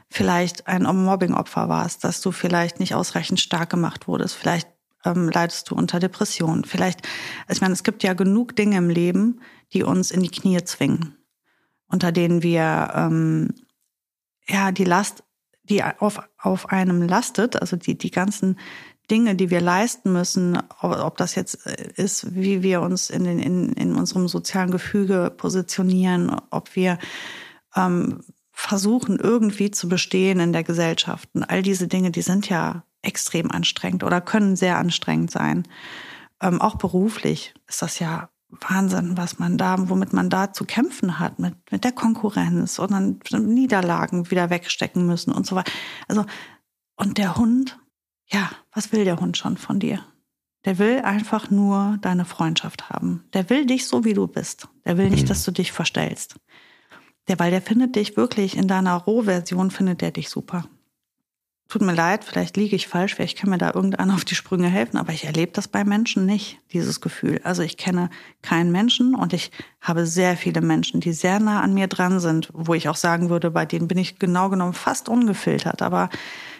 vielleicht 0.10 0.65
ein 0.65 0.84
Mobbing-Opfer 0.84 1.69
warst, 1.69 2.04
dass 2.04 2.21
du 2.21 2.32
vielleicht 2.32 2.80
nicht 2.80 2.95
ausreichend 2.95 3.39
stark 3.39 3.69
gemacht 3.69 4.08
wurdest, 4.08 4.34
vielleicht 4.34 4.67
ähm, 5.05 5.29
leidest 5.29 5.69
du 5.69 5.75
unter 5.75 5.99
Depressionen. 5.99 6.63
Vielleicht, 6.63 7.07
ich 7.49 7.62
meine, 7.62 7.73
es 7.73 7.83
gibt 7.83 8.03
ja 8.03 8.13
genug 8.13 8.55
Dinge 8.55 8.77
im 8.77 8.89
Leben, 8.89 9.41
die 9.73 9.83
uns 9.83 10.12
in 10.12 10.21
die 10.21 10.31
Knie 10.31 10.63
zwingen, 10.63 11.15
unter 11.88 12.12
denen 12.12 12.43
wir 12.43 12.91
ähm, 12.95 13.53
ja 14.47 14.71
die 14.71 14.83
Last, 14.83 15.23
die 15.63 15.83
auf, 15.83 16.19
auf 16.38 16.69
einem 16.69 17.01
lastet, 17.01 17.62
also 17.62 17.75
die, 17.75 17.97
die 17.97 18.12
ganzen 18.12 18.57
Dinge, 19.09 19.35
die 19.35 19.49
wir 19.49 19.62
leisten 19.62 20.12
müssen, 20.12 20.59
ob 20.81 21.17
das 21.17 21.35
jetzt 21.35 21.65
äh, 21.65 21.91
ist, 21.95 22.35
wie 22.35 22.62
wir 22.62 22.81
uns 22.81 23.09
in, 23.09 23.23
den, 23.23 23.39
in, 23.39 23.73
in 23.73 23.95
unserem 23.95 24.27
sozialen 24.27 24.71
Gefüge 24.71 25.33
positionieren, 25.35 26.35
ob 26.51 26.75
wir 26.75 26.99
ähm, 27.75 28.21
versuchen, 28.51 29.17
irgendwie 29.17 29.71
zu 29.71 29.88
bestehen 29.88 30.39
in 30.39 30.53
der 30.53 30.63
Gesellschaft. 30.63 31.29
Und 31.33 31.43
all 31.43 31.62
diese 31.62 31.88
Dinge, 31.88 32.12
die 32.12 32.21
sind 32.21 32.49
ja 32.49 32.83
extrem 33.10 33.50
anstrengend 33.50 34.04
oder 34.04 34.22
können 34.22 34.56
sehr 34.56 34.78
anstrengend 34.78 35.32
sein. 35.32 35.67
Ähm, 36.41 36.62
auch 36.62 36.76
beruflich 36.76 37.54
ist 37.67 37.82
das 37.82 37.98
ja 37.98 38.30
Wahnsinn, 38.50 39.17
was 39.17 39.39
man 39.39 39.58
da, 39.58 39.89
womit 39.89 40.13
man 40.13 40.30
da 40.30 40.54
zu 40.54 40.65
kämpfen 40.65 41.19
hat, 41.19 41.39
mit, 41.39 41.56
mit 41.72 41.84
der 41.84 41.91
Konkurrenz 41.91 42.80
und 42.80 42.91
dann 42.91 43.19
Niederlagen 43.54 44.30
wieder 44.32 44.50
wegstecken 44.50 45.06
müssen 45.06 45.32
und 45.32 45.45
so 45.45 45.56
weiter. 45.56 45.72
Also, 46.08 46.26
und 46.95 47.17
der 47.17 47.36
Hund, 47.36 47.80
ja, 48.28 48.50
was 48.72 48.91
will 48.91 49.06
der 49.06 49.19
Hund 49.19 49.38
schon 49.38 49.58
von 49.58 49.80
dir? 49.80 50.04
Der 50.65 50.78
will 50.78 51.00
einfach 51.00 51.50
nur 51.50 51.98
deine 52.02 52.26
Freundschaft 52.26 52.89
haben. 52.89 53.24
Der 53.34 53.50
will 53.50 53.65
dich 53.65 53.88
so, 53.88 54.04
wie 54.04 54.13
du 54.13 54.28
bist. 54.28 54.67
Der 54.86 54.98
will 54.98 55.10
nicht, 55.10 55.24
mhm. 55.24 55.30
dass 55.30 55.43
du 55.43 55.52
dich 55.52 55.72
verstellst. 55.72 56.36
Der, 57.28 57.39
weil 57.39 57.52
der 57.52 57.62
findet 57.62 57.95
dich 57.95 58.17
wirklich 58.17 58.58
in 58.58 58.67
deiner 58.67 58.95
Rohversion, 58.95 59.72
findet 59.72 60.02
der 60.02 60.12
dich 60.12 60.30
super 60.30 60.65
tut 61.69 61.84
mir 61.84 61.93
leid, 61.93 62.23
vielleicht 62.23 62.58
liege 62.58 62.75
ich 62.75 62.88
falsch, 62.88 63.13
vielleicht 63.15 63.38
kann 63.38 63.51
mir 63.51 63.60
da 63.60 63.71
irgendeiner 63.73 64.15
auf 64.15 64.25
die 64.25 64.34
Sprünge 64.34 64.67
helfen, 64.67 64.97
aber 64.97 65.13
ich 65.13 65.25
erlebe 65.25 65.51
das 65.53 65.67
bei 65.67 65.84
Menschen 65.84 66.25
nicht, 66.25 66.60
dieses 66.73 66.99
Gefühl. 66.99 67.39
Also 67.43 67.62
ich 67.62 67.77
kenne 67.77 68.10
keinen 68.41 68.71
Menschen 68.71 69.13
und 69.13 69.34
ich 69.34 69.51
habe 69.79 70.08
sehr 70.08 70.36
viele 70.36 70.62
Menschen, 70.62 70.99
die 70.99 71.13
sehr 71.13 71.39
nah 71.39 71.62
an 71.62 71.75
mir 71.75 71.88
dran 71.88 72.19
sind, 72.19 72.49
wo 72.53 72.73
ich 72.73 72.89
auch 72.89 72.95
sagen 72.95 73.29
würde, 73.29 73.51
bei 73.51 73.67
denen 73.67 73.88
bin 73.88 73.99
ich 73.99 74.17
genau 74.17 74.49
genommen 74.49 74.73
fast 74.73 75.10
ungefiltert, 75.10 75.84
aber 75.84 76.10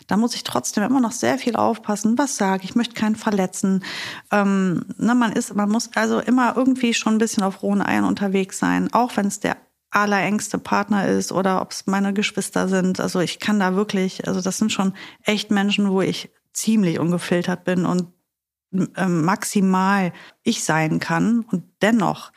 da 0.06 0.15
muss 0.15 0.36
ich 0.36 0.43
trotzdem 0.43 0.84
immer 0.84 1.02
noch 1.02 1.12
sehr 1.12 1.39
viel 1.39 1.56
aufpassen, 1.56 2.17
was 2.17 2.38
sage 2.38 2.63
ich, 2.63 2.76
möchte 2.76 2.93
keinen 2.95 3.15
verletzen. 3.15 3.84
Ähm, 4.32 4.86
ne, 4.98 5.15
man 5.15 5.32
ist, 5.32 5.56
man 5.56 5.69
muss 5.69 5.89
also 5.95 6.19
immer 6.19 6.56
irgendwie 6.56 6.93
schon 6.93 7.15
ein 7.15 7.19
bisschen 7.19 7.43
auf 7.43 7.63
rohen 7.63 7.82
Eiern 7.82 8.06
unterwegs 8.06 8.60
sein, 8.60 8.93
auch 8.93 9.17
wenn 9.17 9.28
es 9.28 9.39
der 9.39 9.58
allerengste 9.91 10.58
Partner 10.58 11.08
ist 11.08 11.32
oder 11.32 11.62
ob 11.62 11.71
es 11.71 11.88
meine 11.88 12.13
Geschwister 12.13 12.67
sind. 12.67 12.99
Also 12.99 13.19
ich 13.19 13.39
kann 13.39 13.60
da 13.60 13.75
wirklich, 13.75 14.28
also 14.28 14.41
das 14.41 14.58
sind 14.58 14.71
schon 14.71 14.93
echt 15.23 15.52
Menschen, 15.52 15.89
wo 15.89 16.02
ich 16.02 16.30
ziemlich 16.54 16.99
ungefiltert 16.99 17.63
bin 17.63 17.86
und 17.86 18.13
ähm, 18.95 19.25
maximal 19.25 20.13
ich 20.43 20.63
sein 20.63 20.99
kann. 20.99 21.41
Und 21.41 21.63
dennoch 21.82 22.32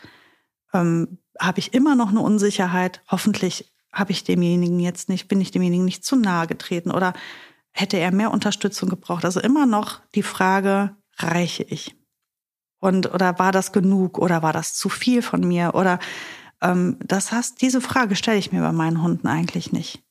ähm, 0.73 1.19
habe 1.39 1.59
ich 1.59 1.75
immer 1.75 1.95
noch 1.95 2.09
eine 2.09 2.21
Unsicherheit. 2.21 3.03
Hoffentlich 3.09 3.73
habe 3.93 4.13
ich 4.13 4.25
demjenigen 4.25 4.81
jetzt 4.81 5.09
nicht, 5.09 5.29
bin 5.29 5.41
ich 5.41 5.51
demjenigen 5.51 5.85
nicht 5.85 6.05
zu 6.05 6.17
nahe 6.17 6.47
getreten 6.47 6.91
oder 6.91 7.13
hätte 7.73 7.99
er 7.99 8.13
mehr 8.13 8.31
Unterstützung 8.31 8.89
gebraucht. 8.89 9.25
Also 9.25 9.41
immer 9.41 9.67
noch 9.67 10.01
die 10.15 10.23
Frage, 10.23 10.97
reiche 11.19 11.63
ich? 11.65 11.97
Und 12.79 13.13
oder 13.13 13.39
war 13.39 13.53
das 13.53 13.73
genug 13.73 14.19
oder 14.19 14.43
war 14.43 14.53
das 14.53 14.75
zu 14.75 14.89
viel 14.89 15.23
von 15.23 15.47
mir? 15.47 15.75
Oder 15.75 15.99
das 16.63 17.33
heißt, 17.33 17.61
diese 17.61 17.81
Frage 17.81 18.15
stelle 18.15 18.39
ich 18.39 18.53
mir 18.53 18.61
bei 18.61 18.73
meinen 18.73 19.03
Hunden 19.03 19.27
eigentlich 19.27 19.73
nicht. 19.73 20.03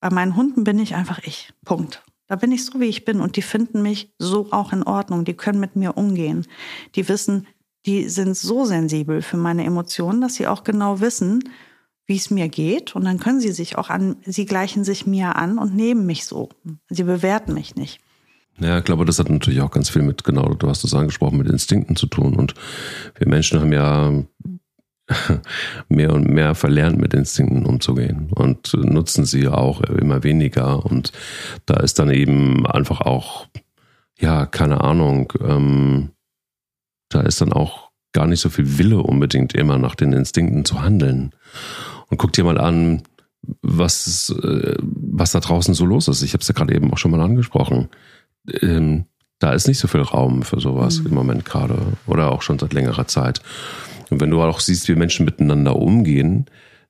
Bei 0.00 0.10
meinen 0.10 0.36
Hunden 0.36 0.64
bin 0.64 0.78
ich 0.78 0.94
einfach 0.94 1.20
ich. 1.20 1.52
Punkt. 1.64 2.02
Da 2.26 2.36
bin 2.36 2.52
ich 2.52 2.64
so, 2.64 2.80
wie 2.80 2.86
ich 2.86 3.04
bin 3.04 3.20
und 3.20 3.36
die 3.36 3.42
finden 3.42 3.82
mich 3.82 4.12
so 4.18 4.50
auch 4.50 4.72
in 4.72 4.82
Ordnung. 4.82 5.24
Die 5.24 5.34
können 5.34 5.60
mit 5.60 5.76
mir 5.76 5.96
umgehen. 5.96 6.46
Die 6.94 7.08
wissen, 7.08 7.46
die 7.86 8.08
sind 8.08 8.36
so 8.36 8.64
sensibel 8.64 9.22
für 9.22 9.36
meine 9.36 9.64
Emotionen, 9.64 10.20
dass 10.20 10.34
sie 10.34 10.46
auch 10.46 10.64
genau 10.64 11.00
wissen, 11.00 11.44
wie 12.06 12.16
es 12.16 12.30
mir 12.30 12.48
geht. 12.48 12.96
Und 12.96 13.04
dann 13.04 13.20
können 13.20 13.40
sie 13.40 13.52
sich 13.52 13.76
auch 13.76 13.90
an, 13.90 14.16
sie 14.24 14.46
gleichen 14.46 14.84
sich 14.84 15.06
mir 15.06 15.36
an 15.36 15.58
und 15.58 15.74
nehmen 15.74 16.06
mich 16.06 16.24
so. 16.24 16.48
Sie 16.88 17.04
bewerten 17.04 17.54
mich 17.54 17.76
nicht. 17.76 18.00
Ja, 18.58 18.78
ich 18.78 18.84
glaube, 18.84 19.04
das 19.04 19.18
hat 19.18 19.28
natürlich 19.28 19.60
auch 19.60 19.70
ganz 19.70 19.90
viel 19.90 20.02
mit, 20.02 20.24
genau, 20.24 20.54
du 20.54 20.68
hast 20.68 20.84
es 20.84 20.94
angesprochen, 20.94 21.38
mit 21.38 21.48
Instinkten 21.48 21.96
zu 21.96 22.06
tun. 22.06 22.36
Und 22.36 22.54
wir 23.16 23.28
Menschen 23.28 23.60
haben 23.60 23.72
ja 23.72 24.12
mehr 25.88 26.12
und 26.12 26.28
mehr 26.28 26.54
verlernt, 26.54 26.98
mit 26.98 27.14
Instinkten 27.14 27.66
umzugehen 27.66 28.30
und 28.34 28.74
nutzen 28.74 29.24
sie 29.24 29.48
auch 29.48 29.80
immer 29.82 30.22
weniger. 30.22 30.84
Und 30.84 31.12
da 31.66 31.74
ist 31.74 31.98
dann 31.98 32.10
eben 32.10 32.66
einfach 32.66 33.00
auch, 33.00 33.46
ja, 34.18 34.46
keine 34.46 34.80
Ahnung, 34.82 35.32
ähm, 35.40 36.10
da 37.10 37.20
ist 37.20 37.40
dann 37.40 37.52
auch 37.52 37.90
gar 38.12 38.26
nicht 38.26 38.40
so 38.40 38.48
viel 38.48 38.78
Wille 38.78 39.02
unbedingt 39.02 39.54
immer 39.54 39.76
nach 39.78 39.94
den 39.94 40.12
Instinkten 40.12 40.64
zu 40.64 40.82
handeln. 40.82 41.32
Und 42.08 42.18
guck 42.18 42.32
dir 42.32 42.44
mal 42.44 42.58
an, 42.58 43.02
was, 43.60 44.34
äh, 44.42 44.76
was 44.80 45.32
da 45.32 45.40
draußen 45.40 45.74
so 45.74 45.84
los 45.84 46.08
ist. 46.08 46.22
Ich 46.22 46.32
habe 46.32 46.40
es 46.40 46.48
ja 46.48 46.54
gerade 46.54 46.74
eben 46.74 46.92
auch 46.92 46.98
schon 46.98 47.10
mal 47.10 47.20
angesprochen. 47.20 47.88
Ähm, 48.62 49.04
da 49.38 49.52
ist 49.52 49.68
nicht 49.68 49.78
so 49.78 49.88
viel 49.88 50.00
Raum 50.00 50.42
für 50.42 50.60
sowas 50.60 51.00
mhm. 51.00 51.06
im 51.08 51.14
Moment 51.14 51.44
gerade 51.44 51.76
oder 52.06 52.32
auch 52.32 52.42
schon 52.42 52.58
seit 52.58 52.72
längerer 52.72 53.06
Zeit. 53.06 53.42
Und 54.10 54.20
wenn 54.20 54.30
du 54.30 54.42
auch 54.42 54.60
siehst, 54.60 54.88
wie 54.88 54.94
Menschen 54.94 55.24
miteinander 55.24 55.76
umgehen, 55.76 56.46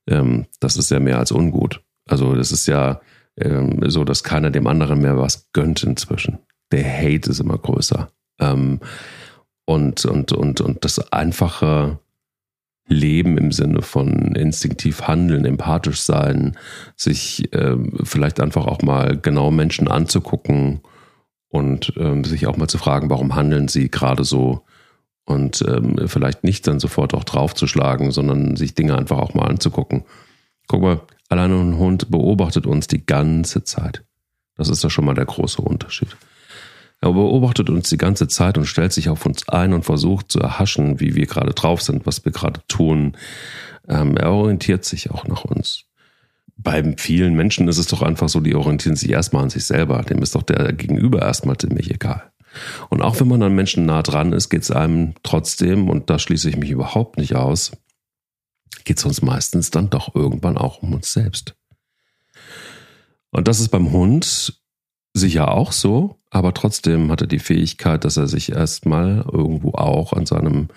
ähm, 0.07 0.47
das 0.61 0.77
ist 0.77 0.91
ja 0.91 1.01
mehr 1.01 1.19
als 1.19 1.33
ungut. 1.33 1.83
Also 2.07 2.35
das 2.35 2.53
ist 2.53 2.67
ja 2.67 3.01
ähm, 3.37 3.81
so, 3.87 4.05
dass 4.05 4.25
keiner 4.25 4.51
dem 4.51 4.67
anderen 4.67 5.01
mehr 5.01 5.19
was 5.19 5.51
gönnt 5.53 5.83
inzwischen. 5.83 6.39
Der 6.73 6.85
Hate 6.85 7.31
ist 7.31 7.41
immer 7.41 7.59
größer. 7.59 8.09
Ähm, 8.41 8.81
und, 9.65 10.05
und, 10.05 10.33
und, 10.33 10.61
und 10.61 10.85
das 10.85 11.13
einfache 11.13 11.99
Leben 12.87 13.39
im 13.39 13.51
Sinne 13.51 13.81
von 13.81 14.35
instinktiv 14.35 15.03
handeln, 15.03 15.47
empathisch 15.47 16.01
sein, 16.01 16.57
sich 16.97 17.49
ähm, 17.53 17.93
vielleicht 18.05 18.41
einfach 18.41 18.67
auch 18.67 18.83
mal 18.83 19.17
genau 19.17 19.51
Menschen 19.51 19.89
anzugucken 19.89 20.81
und 21.49 21.95
ähm, 21.97 22.25
sich 22.25 22.47
auch 22.47 22.59
mal 22.59 22.69
zu 22.69 22.77
fragen, 22.77 23.09
warum 23.09 23.35
handeln 23.35 23.69
sie 23.69 23.91
gerade 23.91 24.25
so 24.25 24.65
und 25.25 25.65
ähm, 25.67 25.97
vielleicht 26.07 26.45
nicht 26.45 26.67
dann 26.67 26.81
sofort 26.81 27.15
auch 27.15 27.25
draufzuschlagen, 27.25 28.11
sondern 28.11 28.57
sich 28.57 28.75
Dinge 28.75 28.97
einfach 28.97 29.19
auch 29.19 29.35
mal 29.35 29.47
anzugucken. 29.47 30.05
Guck 30.67 30.83
mal, 30.83 31.01
allein 31.29 31.53
ein 31.53 31.79
Hund 31.79 32.11
beobachtet 32.11 32.67
uns 32.67 32.87
die 32.87 33.05
ganze 33.05 33.65
Zeit. 33.65 34.05
Das 34.57 34.69
ist 34.69 34.85
ja 34.85 34.91
schon 34.91 35.05
mal 35.05 35.15
der 35.15 35.25
große 35.25 35.61
Unterschied. 35.61 36.17
Er 37.01 37.13
beobachtet 37.13 37.69
uns 37.69 37.91
die 37.91 37.99
ganze 37.99 38.29
Zeit 38.29 38.57
und 38.57 38.67
stellt 38.67 38.93
sich 38.93 39.09
auf 39.09 39.27
uns 39.27 39.49
ein 39.49 39.75
und 39.75 39.85
versucht 39.85 40.31
zu 40.31 40.41
erhaschen, 40.41 41.01
wie 41.01 41.15
wir 41.15 41.27
gerade 41.27 41.53
drauf 41.53 41.83
sind, 41.83 42.07
was 42.07 42.25
wir 42.25 42.33
gerade 42.33 42.61
tun. 42.69 43.17
Ähm, 43.89 44.17
er 44.17 44.31
orientiert 44.31 44.85
sich 44.85 45.11
auch 45.11 45.27
nach 45.27 45.45
uns. 45.45 45.85
Bei 46.57 46.95
vielen 46.97 47.35
Menschen 47.35 47.69
ist 47.69 47.79
es 47.79 47.89
doch 47.89 48.01
einfach 48.01 48.29
so, 48.29 48.41
die 48.41 48.55
orientieren 48.55 48.97
sich 48.97 49.11
erstmal 49.11 49.43
an 49.43 49.51
sich 49.51 49.65
selber. 49.65 50.03
Dem 50.03 50.23
ist 50.23 50.35
doch 50.35 50.45
der 50.45 50.73
Gegenüber 50.73 51.21
erstmal 51.21 51.59
ziemlich 51.59 51.91
egal. 51.91 52.31
Und 52.91 53.03
auch 53.03 53.21
wenn 53.21 53.29
man 53.29 53.43
an 53.43 53.55
Menschen 53.55 53.87
nah 53.87 54.03
dran 54.03 54.33
ist, 54.33 54.49
geht 54.49 54.63
es 54.63 54.71
einem 54.71 55.15
trotzdem, 55.23 55.89
und 55.89 56.11
da 56.11 56.19
schließe 56.19 56.49
ich 56.49 56.57
mich 56.57 56.71
überhaupt 56.71 57.19
nicht 57.19 57.35
aus, 57.35 57.73
geht 58.85 58.99
es 58.99 59.05
uns 59.05 59.23
meistens 59.23 59.71
dann 59.71 59.91
doch 59.91 60.15
irgendwann 60.15 60.59
auch 60.59 60.83
um 60.83 60.93
uns 60.95 61.13
selbst. 61.13 61.55
Und 63.31 63.49
das 63.49 63.61
ist 63.61 63.71
beim 63.71 63.91
Hund 63.93 64.61
sicher 65.15 65.53
auch 65.53 65.73
so, 65.73 66.19
aber 66.31 66.55
trotzdem 66.55 67.11
hat 67.11 67.21
er 67.21 67.27
die 67.27 67.39
Fähigkeit, 67.39 68.05
dass 68.05 68.17
er 68.17 68.27
sich 68.27 68.53
erstmal 68.53 69.25
irgendwo 69.33 69.73
auch 69.73 70.13
an 70.13 70.27
seinem 70.27 70.69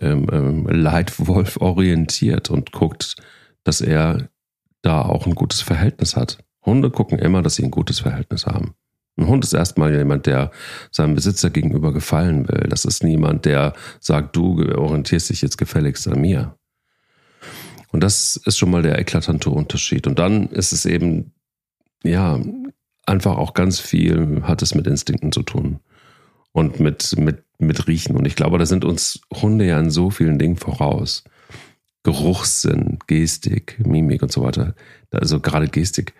ähm, 0.00 0.26
ähm, 0.30 0.66
Leitwolf 0.66 1.56
orientiert 1.58 2.50
und 2.50 2.72
guckt, 2.72 3.16
dass 3.64 3.80
er 3.80 4.28
da 4.82 5.02
auch 5.02 5.26
ein 5.26 5.34
gutes 5.34 5.62
Verhältnis 5.62 6.16
hat. 6.16 6.38
Hunde 6.64 6.90
gucken 6.90 7.18
immer, 7.18 7.42
dass 7.42 7.56
sie 7.56 7.64
ein 7.64 7.70
gutes 7.70 8.00
Verhältnis 8.00 8.46
haben. 8.46 8.74
Ein 9.16 9.28
Hund 9.28 9.44
ist 9.44 9.52
erstmal 9.52 9.94
jemand, 9.94 10.26
der 10.26 10.50
seinem 10.90 11.14
Besitzer 11.14 11.50
gegenüber 11.50 11.92
gefallen 11.92 12.48
will. 12.48 12.66
Das 12.68 12.84
ist 12.84 13.04
niemand, 13.04 13.44
der 13.44 13.74
sagt, 14.00 14.34
du 14.34 14.60
orientierst 14.74 15.30
dich 15.30 15.40
jetzt 15.40 15.56
gefälligst 15.56 16.08
an 16.08 16.20
mir. 16.20 16.56
Und 17.92 18.02
das 18.02 18.36
ist 18.36 18.58
schon 18.58 18.70
mal 18.70 18.82
der 18.82 18.98
eklatante 18.98 19.50
Unterschied. 19.50 20.08
Und 20.08 20.18
dann 20.18 20.48
ist 20.48 20.72
es 20.72 20.84
eben, 20.84 21.32
ja, 22.02 22.40
einfach 23.06 23.36
auch 23.36 23.54
ganz 23.54 23.78
viel 23.78 24.42
hat 24.42 24.62
es 24.62 24.74
mit 24.74 24.88
Instinkten 24.88 25.30
zu 25.30 25.42
tun. 25.42 25.78
Und 26.50 26.80
mit, 26.80 27.16
mit, 27.16 27.44
mit 27.58 27.86
Riechen. 27.86 28.16
Und 28.16 28.26
ich 28.26 28.34
glaube, 28.34 28.58
da 28.58 28.66
sind 28.66 28.84
uns 28.84 29.20
Hunde 29.32 29.64
ja 29.66 29.78
in 29.78 29.90
so 29.90 30.10
vielen 30.10 30.40
Dingen 30.40 30.56
voraus. 30.56 31.22
Geruchssinn, 32.02 32.98
Gestik, 33.06 33.78
Mimik 33.84 34.22
und 34.22 34.32
so 34.32 34.42
weiter. 34.42 34.74
Also 35.12 35.38
gerade 35.38 35.68
Gestik 35.68 36.14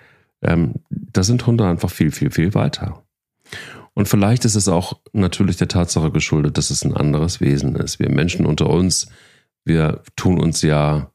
ähm, 0.44 0.74
da 0.90 1.22
sind 1.22 1.46
Hunde 1.46 1.66
einfach 1.66 1.90
viel, 1.90 2.10
viel, 2.10 2.30
viel 2.30 2.54
weiter. 2.54 3.04
Und 3.94 4.08
vielleicht 4.08 4.44
ist 4.44 4.56
es 4.56 4.68
auch 4.68 5.00
natürlich 5.12 5.56
der 5.56 5.68
Tatsache 5.68 6.10
geschuldet, 6.10 6.58
dass 6.58 6.70
es 6.70 6.84
ein 6.84 6.96
anderes 6.96 7.40
Wesen 7.40 7.76
ist. 7.76 8.00
Wir 8.00 8.10
Menschen 8.10 8.44
unter 8.44 8.68
uns, 8.68 9.08
wir 9.64 10.02
tun 10.16 10.40
uns 10.40 10.62
ja, 10.62 11.12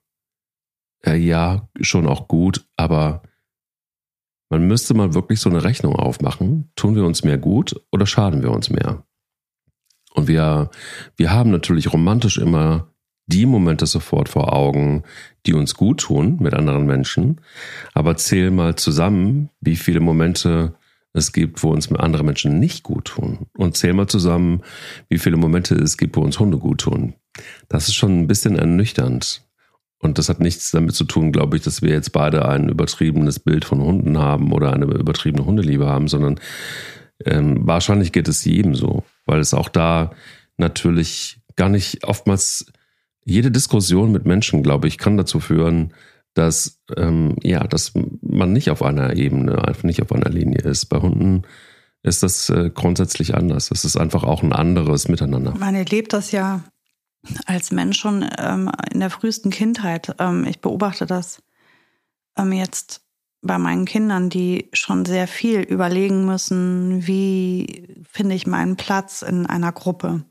äh, 1.05 1.15
ja, 1.15 1.69
schon 1.81 2.07
auch 2.07 2.27
gut, 2.27 2.65
aber 2.77 3.21
man 4.49 4.65
müsste 4.65 4.93
mal 4.93 5.13
wirklich 5.13 5.39
so 5.39 5.49
eine 5.49 5.63
Rechnung 5.63 5.95
aufmachen. 5.95 6.71
Tun 6.75 6.95
wir 6.95 7.05
uns 7.05 7.23
mehr 7.23 7.37
gut 7.37 7.79
oder 7.91 8.05
schaden 8.05 8.41
wir 8.41 8.51
uns 8.51 8.69
mehr? 8.69 9.03
Und 10.13 10.27
wir, 10.27 10.71
wir 11.17 11.31
haben 11.31 11.51
natürlich 11.51 11.93
romantisch 11.93 12.37
immer 12.37 12.91
die 13.31 13.45
Momente 13.45 13.85
sofort 13.85 14.27
vor 14.29 14.53
Augen, 14.53 15.03
die 15.45 15.53
uns 15.53 15.75
gut 15.75 16.01
tun 16.01 16.37
mit 16.39 16.53
anderen 16.53 16.85
Menschen. 16.85 17.41
Aber 17.93 18.17
zähl 18.17 18.51
mal 18.51 18.75
zusammen, 18.75 19.49
wie 19.61 19.75
viele 19.75 19.99
Momente 19.99 20.73
es 21.13 21.31
gibt, 21.31 21.63
wo 21.63 21.71
uns 21.71 21.91
andere 21.91 22.23
Menschen 22.23 22.59
nicht 22.59 22.83
gut 22.83 23.05
tun. 23.05 23.47
Und 23.57 23.77
zähl 23.77 23.93
mal 23.93 24.07
zusammen, 24.07 24.61
wie 25.09 25.17
viele 25.17 25.37
Momente 25.37 25.75
es 25.75 25.97
gibt, 25.97 26.15
wo 26.15 26.21
uns 26.21 26.39
Hunde 26.39 26.57
gut 26.57 26.81
tun. 26.81 27.13
Das 27.67 27.87
ist 27.87 27.95
schon 27.95 28.19
ein 28.19 28.27
bisschen 28.27 28.55
ernüchternd. 28.55 29.43
Und 29.99 30.17
das 30.17 30.29
hat 30.29 30.39
nichts 30.39 30.71
damit 30.71 30.95
zu 30.95 31.03
tun, 31.03 31.31
glaube 31.31 31.57
ich, 31.57 31.63
dass 31.63 31.81
wir 31.81 31.89
jetzt 31.89 32.13
beide 32.13 32.47
ein 32.47 32.69
übertriebenes 32.69 33.39
Bild 33.39 33.65
von 33.65 33.81
Hunden 33.81 34.17
haben 34.17 34.53
oder 34.53 34.71
eine 34.71 34.85
übertriebene 34.85 35.45
Hundeliebe 35.45 35.87
haben, 35.87 36.07
sondern 36.07 36.39
ähm, 37.25 37.67
wahrscheinlich 37.67 38.13
geht 38.13 38.29
es 38.29 38.45
jedem 38.45 38.75
so, 38.75 39.03
weil 39.25 39.39
es 39.39 39.53
auch 39.53 39.67
da 39.67 40.11
natürlich 40.57 41.41
gar 41.57 41.67
nicht 41.67 42.05
oftmals 42.05 42.71
jede 43.29 43.51
Diskussion 43.51 44.11
mit 44.11 44.25
Menschen, 44.25 44.63
glaube 44.63 44.87
ich, 44.87 44.97
kann 44.97 45.17
dazu 45.17 45.39
führen, 45.39 45.93
dass, 46.33 46.79
ähm, 46.95 47.35
ja, 47.43 47.65
dass 47.65 47.93
man 48.21 48.53
nicht 48.53 48.69
auf 48.69 48.83
einer 48.83 49.15
Ebene, 49.15 49.67
einfach 49.67 49.83
nicht 49.83 50.01
auf 50.01 50.11
einer 50.11 50.29
Linie 50.29 50.61
ist. 50.61 50.85
Bei 50.85 50.97
Hunden 50.97 51.43
ist 52.03 52.23
das 52.23 52.49
äh, 52.49 52.69
grundsätzlich 52.73 53.35
anders. 53.35 53.71
Es 53.71 53.85
ist 53.85 53.97
einfach 53.97 54.23
auch 54.23 54.43
ein 54.43 54.53
anderes 54.53 55.07
Miteinander. 55.07 55.55
Man 55.57 55.75
erlebt 55.75 56.13
das 56.13 56.31
ja 56.31 56.63
als 57.45 57.71
Mensch 57.71 57.99
schon 57.99 58.25
ähm, 58.37 58.71
in 58.91 58.99
der 58.99 59.09
frühesten 59.09 59.51
Kindheit. 59.51 60.15
Ähm, 60.19 60.45
ich 60.45 60.61
beobachte 60.61 61.05
das 61.05 61.41
ähm, 62.37 62.53
jetzt 62.53 63.01
bei 63.41 63.57
meinen 63.57 63.85
Kindern, 63.85 64.29
die 64.29 64.69
schon 64.73 65.05
sehr 65.05 65.27
viel 65.27 65.61
überlegen 65.61 66.25
müssen, 66.25 67.05
wie 67.07 68.03
finde 68.09 68.35
ich 68.35 68.47
meinen 68.47 68.75
Platz 68.75 69.21
in 69.21 69.45
einer 69.45 69.71
Gruppe. 69.71 70.25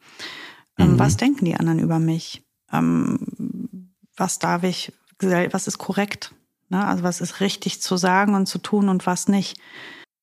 Ähm, 0.79 0.93
mhm. 0.93 0.99
Was 0.99 1.17
denken 1.17 1.45
die 1.45 1.57
anderen 1.57 1.79
über 1.79 1.99
mich? 1.99 2.48
Ähm, 2.73 3.95
was 4.17 4.39
darf 4.39 4.63
ich, 4.63 4.93
was 5.21 5.67
ist 5.67 5.79
korrekt, 5.79 6.35
ne? 6.69 6.85
also 6.85 7.03
was 7.03 7.21
ist 7.21 7.41
richtig 7.41 7.81
zu 7.81 7.97
sagen 7.97 8.35
und 8.35 8.47
zu 8.47 8.59
tun 8.59 8.89
und 8.89 9.07
was 9.07 9.29
nicht. 9.29 9.59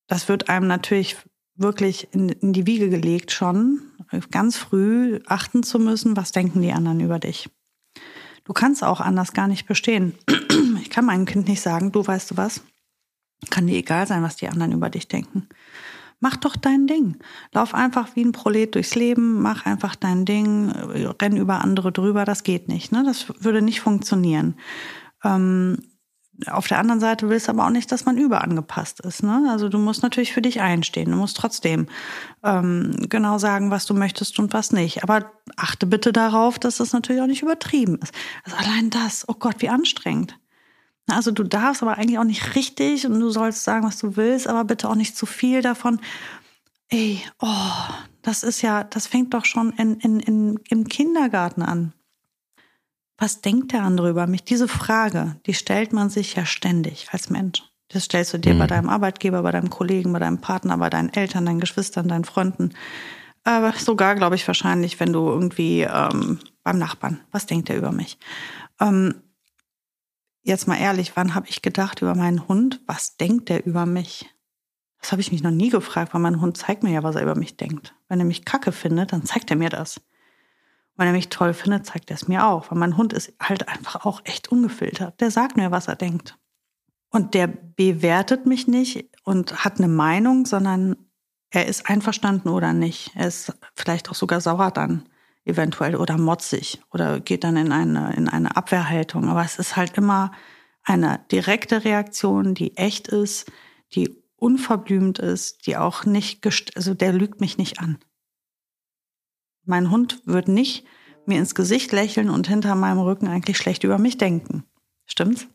Das 0.06 0.28
wird 0.28 0.48
einem 0.48 0.66
natürlich 0.66 1.16
wirklich 1.56 2.08
in, 2.12 2.28
in 2.28 2.52
die 2.52 2.66
Wiege 2.66 2.88
gelegt 2.88 3.32
schon, 3.32 3.80
ganz 4.30 4.56
früh 4.56 5.20
achten 5.26 5.62
zu 5.62 5.78
müssen, 5.78 6.16
was 6.16 6.32
denken 6.32 6.62
die 6.62 6.72
anderen 6.72 7.00
über 7.00 7.18
dich. 7.18 7.50
Du 8.44 8.52
kannst 8.52 8.84
auch 8.84 9.00
anders 9.00 9.32
gar 9.32 9.48
nicht 9.48 9.66
bestehen. 9.66 10.14
Ich 10.80 10.90
kann 10.90 11.04
meinem 11.04 11.26
Kind 11.26 11.48
nicht 11.48 11.60
sagen, 11.60 11.90
du 11.90 12.06
weißt 12.06 12.30
du 12.30 12.36
was, 12.36 12.62
kann 13.50 13.66
dir 13.66 13.76
egal 13.76 14.06
sein, 14.06 14.22
was 14.22 14.36
die 14.36 14.48
anderen 14.48 14.72
über 14.72 14.88
dich 14.88 15.08
denken. 15.08 15.48
Mach 16.20 16.36
doch 16.36 16.56
dein 16.56 16.86
Ding. 16.86 17.18
Lauf 17.52 17.74
einfach 17.74 18.08
wie 18.14 18.24
ein 18.24 18.32
Prolet 18.32 18.74
durchs 18.74 18.94
Leben, 18.94 19.42
mach 19.42 19.66
einfach 19.66 19.96
dein 19.96 20.24
Ding, 20.24 20.70
renn 20.70 21.36
über 21.36 21.60
andere 21.62 21.92
drüber, 21.92 22.24
das 22.24 22.42
geht 22.42 22.68
nicht. 22.68 22.90
Ne? 22.90 23.02
Das 23.04 23.26
würde 23.42 23.60
nicht 23.60 23.80
funktionieren. 23.80 24.54
Ähm, 25.22 25.78
auf 26.48 26.68
der 26.68 26.78
anderen 26.78 27.00
Seite 27.00 27.28
willst 27.28 27.48
du 27.48 27.52
aber 27.52 27.66
auch 27.66 27.70
nicht, 27.70 27.90
dass 27.90 28.04
man 28.04 28.18
überangepasst 28.18 29.00
ist. 29.00 29.22
Ne? 29.22 29.46
Also 29.50 29.68
du 29.68 29.78
musst 29.78 30.02
natürlich 30.02 30.32
für 30.32 30.42
dich 30.42 30.60
einstehen. 30.60 31.10
Du 31.10 31.16
musst 31.16 31.36
trotzdem 31.36 31.86
ähm, 32.42 32.94
genau 33.08 33.38
sagen, 33.38 33.70
was 33.70 33.86
du 33.86 33.94
möchtest 33.94 34.38
und 34.38 34.52
was 34.52 34.72
nicht. 34.72 35.02
Aber 35.02 35.32
achte 35.56 35.86
bitte 35.86 36.12
darauf, 36.12 36.58
dass 36.58 36.76
das 36.76 36.92
natürlich 36.92 37.22
auch 37.22 37.26
nicht 37.26 37.42
übertrieben 37.42 37.98
ist. 38.02 38.12
Also 38.44 38.56
allein 38.56 38.90
das, 38.90 39.24
oh 39.28 39.34
Gott, 39.38 39.56
wie 39.60 39.68
anstrengend. 39.68 40.38
Also 41.08 41.30
du 41.30 41.44
darfst 41.44 41.82
aber 41.82 41.98
eigentlich 41.98 42.18
auch 42.18 42.24
nicht 42.24 42.56
richtig 42.56 43.06
und 43.06 43.20
du 43.20 43.30
sollst 43.30 43.64
sagen, 43.64 43.86
was 43.86 43.98
du 43.98 44.16
willst, 44.16 44.48
aber 44.48 44.64
bitte 44.64 44.88
auch 44.88 44.94
nicht 44.96 45.16
zu 45.16 45.24
viel 45.26 45.62
davon. 45.62 46.00
Ey, 46.88 47.20
oh, 47.40 47.72
das 48.22 48.42
ist 48.42 48.62
ja, 48.62 48.84
das 48.84 49.06
fängt 49.06 49.34
doch 49.34 49.44
schon 49.44 49.72
in, 49.72 50.00
in, 50.00 50.20
in, 50.20 50.60
im 50.68 50.88
Kindergarten 50.88 51.62
an. 51.62 51.92
Was 53.18 53.40
denkt 53.40 53.72
der 53.72 53.82
andere 53.82 54.10
über 54.10 54.26
mich? 54.26 54.44
Diese 54.44 54.68
Frage, 54.68 55.36
die 55.46 55.54
stellt 55.54 55.92
man 55.92 56.10
sich 56.10 56.34
ja 56.34 56.44
ständig 56.44 57.08
als 57.12 57.30
Mensch. 57.30 57.62
Das 57.88 58.04
stellst 58.04 58.34
du 58.34 58.38
dir 58.38 58.54
mhm. 58.54 58.58
bei 58.58 58.66
deinem 58.66 58.88
Arbeitgeber, 58.88 59.42
bei 59.42 59.52
deinem 59.52 59.70
Kollegen, 59.70 60.12
bei 60.12 60.18
deinem 60.18 60.40
Partner, 60.40 60.76
bei 60.76 60.90
deinen 60.90 61.12
Eltern, 61.12 61.46
deinen 61.46 61.60
Geschwistern, 61.60 62.08
deinen 62.08 62.24
Freunden. 62.24 62.72
Aber 63.44 63.72
sogar, 63.72 64.16
glaube 64.16 64.34
ich, 64.34 64.46
wahrscheinlich, 64.46 64.98
wenn 64.98 65.12
du 65.12 65.28
irgendwie 65.28 65.82
ähm, 65.82 66.40
beim 66.64 66.78
Nachbarn. 66.78 67.20
Was 67.30 67.46
denkt 67.46 67.70
er 67.70 67.76
über 67.76 67.92
mich? 67.92 68.18
Ähm, 68.80 69.14
jetzt 70.46 70.68
mal 70.68 70.78
ehrlich, 70.78 71.16
wann 71.16 71.34
habe 71.34 71.48
ich 71.48 71.60
gedacht 71.60 72.02
über 72.02 72.14
meinen 72.14 72.46
Hund? 72.48 72.80
Was 72.86 73.16
denkt 73.16 73.50
er 73.50 73.66
über 73.66 73.84
mich? 73.84 74.30
Das 75.00 75.12
habe 75.12 75.20
ich 75.20 75.32
mich 75.32 75.42
noch 75.42 75.50
nie 75.50 75.70
gefragt, 75.70 76.14
weil 76.14 76.20
mein 76.20 76.40
Hund 76.40 76.56
zeigt 76.56 76.82
mir 76.82 76.92
ja, 76.92 77.02
was 77.02 77.16
er 77.16 77.22
über 77.22 77.34
mich 77.34 77.56
denkt. 77.56 77.94
Wenn 78.08 78.20
er 78.20 78.24
mich 78.24 78.44
kacke 78.44 78.72
findet, 78.72 79.12
dann 79.12 79.24
zeigt 79.24 79.50
er 79.50 79.56
mir 79.56 79.68
das. 79.68 80.00
Wenn 80.96 81.08
er 81.08 81.12
mich 81.12 81.28
toll 81.28 81.52
findet, 81.52 81.84
zeigt 81.84 82.10
er 82.10 82.14
es 82.14 82.28
mir 82.28 82.46
auch. 82.46 82.70
Weil 82.70 82.78
mein 82.78 82.96
Hund 82.96 83.12
ist 83.12 83.34
halt 83.40 83.68
einfach 83.68 84.06
auch 84.06 84.20
echt 84.24 84.48
ungefiltert. 84.48 85.20
Der 85.20 85.30
sagt 85.30 85.56
mir, 85.56 85.70
was 85.70 85.88
er 85.88 85.96
denkt. 85.96 86.38
Und 87.10 87.34
der 87.34 87.48
bewertet 87.48 88.46
mich 88.46 88.66
nicht 88.66 89.10
und 89.24 89.64
hat 89.64 89.78
eine 89.78 89.88
Meinung, 89.88 90.46
sondern 90.46 90.96
er 91.50 91.66
ist 91.66 91.88
einverstanden 91.88 92.48
oder 92.48 92.72
nicht. 92.72 93.12
Er 93.14 93.28
ist 93.28 93.52
vielleicht 93.74 94.10
auch 94.10 94.14
sogar 94.14 94.40
sauer 94.40 94.70
dann 94.70 95.08
eventuell 95.46 95.96
oder 95.96 96.18
motzig 96.18 96.80
oder 96.92 97.20
geht 97.20 97.44
dann 97.44 97.56
in 97.56 97.72
eine, 97.72 98.12
in 98.14 98.28
eine 98.28 98.56
Abwehrhaltung. 98.56 99.28
Aber 99.28 99.44
es 99.44 99.58
ist 99.58 99.76
halt 99.76 99.96
immer 99.96 100.32
eine 100.82 101.24
direkte 101.30 101.84
Reaktion, 101.84 102.54
die 102.54 102.76
echt 102.76 103.08
ist, 103.08 103.50
die 103.94 104.22
unverblümt 104.36 105.18
ist, 105.18 105.66
die 105.66 105.76
auch 105.76 106.04
nicht, 106.04 106.46
also 106.76 106.94
der 106.94 107.12
lügt 107.12 107.40
mich 107.40 107.58
nicht 107.58 107.80
an. 107.80 107.98
Mein 109.64 109.90
Hund 109.90 110.20
wird 110.24 110.48
nicht 110.48 110.84
mir 111.26 111.38
ins 111.38 111.54
Gesicht 111.54 111.90
lächeln 111.92 112.30
und 112.30 112.46
hinter 112.46 112.74
meinem 112.74 113.00
Rücken 113.00 113.26
eigentlich 113.26 113.56
schlecht 113.56 113.82
über 113.84 113.98
mich 113.98 114.18
denken. 114.18 114.64
Stimmt's? 115.06 115.46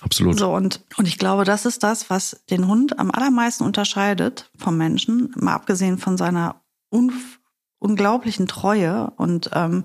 Absolut. 0.00 0.38
So, 0.38 0.54
und, 0.54 0.84
und 0.96 1.06
ich 1.06 1.18
glaube, 1.18 1.44
das 1.44 1.66
ist 1.66 1.82
das, 1.82 2.08
was 2.08 2.42
den 2.50 2.66
Hund 2.66 2.98
am 2.98 3.10
allermeisten 3.10 3.64
unterscheidet 3.64 4.50
vom 4.56 4.76
Menschen, 4.76 5.32
mal 5.36 5.54
abgesehen 5.54 5.98
von 5.98 6.16
seiner 6.16 6.62
unglaublichen 7.82 8.46
Treue 8.46 9.12
und 9.16 9.50
ähm, 9.52 9.84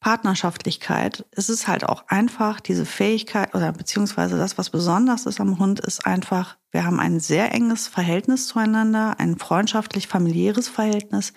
Partnerschaftlichkeit. 0.00 1.26
Es 1.32 1.48
ist 1.48 1.66
halt 1.66 1.84
auch 1.84 2.04
einfach 2.08 2.60
diese 2.60 2.86
Fähigkeit 2.86 3.54
oder 3.54 3.72
beziehungsweise 3.72 4.38
das, 4.38 4.56
was 4.56 4.70
besonders 4.70 5.26
ist 5.26 5.40
am 5.40 5.58
Hund, 5.58 5.80
ist 5.80 6.06
einfach, 6.06 6.56
wir 6.70 6.84
haben 6.84 7.00
ein 7.00 7.18
sehr 7.18 7.52
enges 7.52 7.88
Verhältnis 7.88 8.46
zueinander, 8.46 9.16
ein 9.18 9.38
freundschaftlich-familiäres 9.38 10.68
Verhältnis 10.68 11.32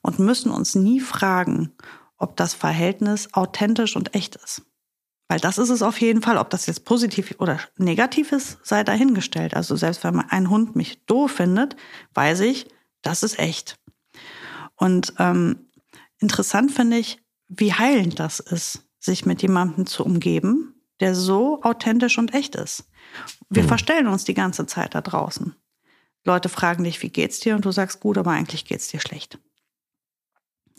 und 0.00 0.18
müssen 0.18 0.50
uns 0.50 0.74
nie 0.74 1.00
fragen, 1.00 1.72
ob 2.16 2.36
das 2.36 2.54
Verhältnis 2.54 3.34
authentisch 3.34 3.96
und 3.96 4.14
echt 4.14 4.36
ist. 4.36 4.62
Weil 5.28 5.38
das 5.38 5.58
ist 5.58 5.70
es 5.70 5.82
auf 5.82 6.00
jeden 6.00 6.22
Fall. 6.22 6.38
Ob 6.38 6.50
das 6.50 6.66
jetzt 6.66 6.84
positiv 6.84 7.34
oder 7.38 7.60
negativ 7.76 8.32
ist, 8.32 8.58
sei 8.64 8.82
dahingestellt. 8.82 9.54
Also 9.54 9.76
selbst 9.76 10.02
wenn 10.02 10.18
ein 10.18 10.50
Hund 10.50 10.74
mich 10.74 11.04
doof 11.06 11.30
findet, 11.30 11.76
weiß 12.14 12.40
ich, 12.40 12.66
das 13.02 13.22
ist 13.22 13.38
echt. 13.38 13.76
Und 14.80 15.12
ähm, 15.18 15.68
interessant 16.18 16.72
finde 16.72 16.96
ich, 16.96 17.22
wie 17.48 17.74
heilend 17.74 18.18
das 18.18 18.40
ist, 18.40 18.88
sich 18.98 19.26
mit 19.26 19.42
jemandem 19.42 19.86
zu 19.86 20.04
umgeben, 20.04 20.74
der 21.00 21.14
so 21.14 21.62
authentisch 21.62 22.18
und 22.18 22.34
echt 22.34 22.56
ist. 22.56 22.84
Wir 23.50 23.62
mhm. 23.62 23.68
verstellen 23.68 24.06
uns 24.08 24.24
die 24.24 24.34
ganze 24.34 24.66
Zeit 24.66 24.94
da 24.94 25.02
draußen. 25.02 25.54
Leute 26.24 26.48
fragen 26.48 26.84
dich, 26.84 27.02
wie 27.02 27.10
geht's 27.10 27.40
dir? 27.40 27.54
Und 27.56 27.64
du 27.64 27.72
sagst 27.72 28.00
gut, 28.00 28.16
aber 28.16 28.30
eigentlich 28.30 28.64
geht's 28.64 28.88
dir 28.88 29.00
schlecht. 29.00 29.38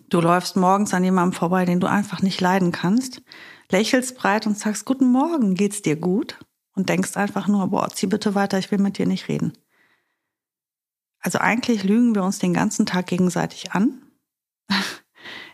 Du 0.10 0.20
läufst 0.20 0.56
morgens 0.56 0.94
an 0.94 1.04
jemandem 1.04 1.34
vorbei, 1.38 1.66
den 1.66 1.80
du 1.80 1.88
einfach 1.88 2.22
nicht 2.22 2.42
leiden 2.42 2.72
kannst, 2.72 3.22
lächelst 3.70 4.18
breit 4.18 4.48
und 4.48 4.58
sagst, 4.58 4.86
guten 4.86 5.12
Morgen, 5.12 5.54
geht's 5.56 5.82
dir 5.82 5.96
gut? 5.96 6.40
Und 6.74 6.90
denkst 6.90 7.18
einfach 7.18 7.48
nur, 7.48 7.68
boah, 7.68 7.90
zieh 7.90 8.08
bitte 8.08 8.34
weiter, 8.34 8.58
ich 8.58 8.72
will 8.72 8.80
mit 8.80 8.98
dir 8.98 9.06
nicht 9.06 9.28
reden. 9.28 9.54
Also 11.22 11.40
eigentlich 11.40 11.84
lügen 11.84 12.16
wir 12.16 12.24
uns 12.24 12.40
den 12.40 12.54
ganzen 12.54 12.86
Tag 12.86 13.08
gegenseitig 13.08 13.72
an. 13.72 14.02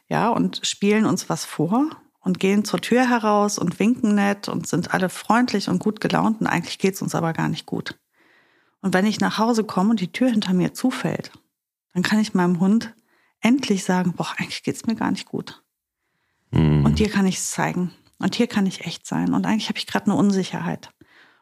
ja, 0.08 0.30
und 0.30 0.62
spielen 0.64 1.06
uns 1.06 1.30
was 1.30 1.46
vor 1.46 1.90
und 2.20 2.40
gehen 2.40 2.66
zur 2.66 2.82
Tür 2.82 3.10
heraus 3.10 3.58
und 3.58 3.80
winken 3.80 4.16
nett 4.16 4.48
und 4.48 4.68
sind 4.68 4.94
alle 4.94 5.10
freundlich 5.10 5.70
und 5.70 5.80
gut 5.80 6.02
gelaunt 6.02 6.42
und 6.42 6.48
eigentlich 6.48 6.80
geht's 6.80 7.02
uns 7.02 7.16
aber 7.16 7.34
gar 7.34 7.50
nicht 7.50 7.66
gut. 7.66 8.00
Und 8.82 8.94
wenn 8.94 9.06
ich 9.06 9.20
nach 9.20 9.38
Hause 9.38 9.64
komme 9.64 9.92
und 9.92 10.00
die 10.00 10.12
Tür 10.12 10.30
hinter 10.30 10.54
mir 10.54 10.74
zufällt, 10.74 11.32
dann 11.94 12.04
kann 12.04 12.20
ich 12.20 12.34
meinem 12.34 12.60
Hund 12.60 12.94
endlich 13.42 13.84
sagen, 13.84 14.14
boah, 14.14 14.34
eigentlich 14.38 14.64
geht's 14.64 14.86
mir 14.86 14.96
gar 14.96 15.12
nicht 15.12 15.26
gut. 15.26 15.64
Mhm. 16.52 16.86
Und 16.86 17.00
dir 17.00 17.10
kann 17.10 17.26
ich 17.26 17.38
es 17.38 17.52
zeigen. 17.52 17.92
Und 18.20 18.36
hier 18.36 18.48
kann 18.48 18.66
ich 18.66 18.86
echt 18.86 19.06
sein. 19.06 19.34
Und 19.34 19.46
eigentlich 19.46 19.70
habe 19.70 19.78
ich 19.78 19.88
gerade 19.88 20.06
eine 20.06 20.16
Unsicherheit. 20.16 20.92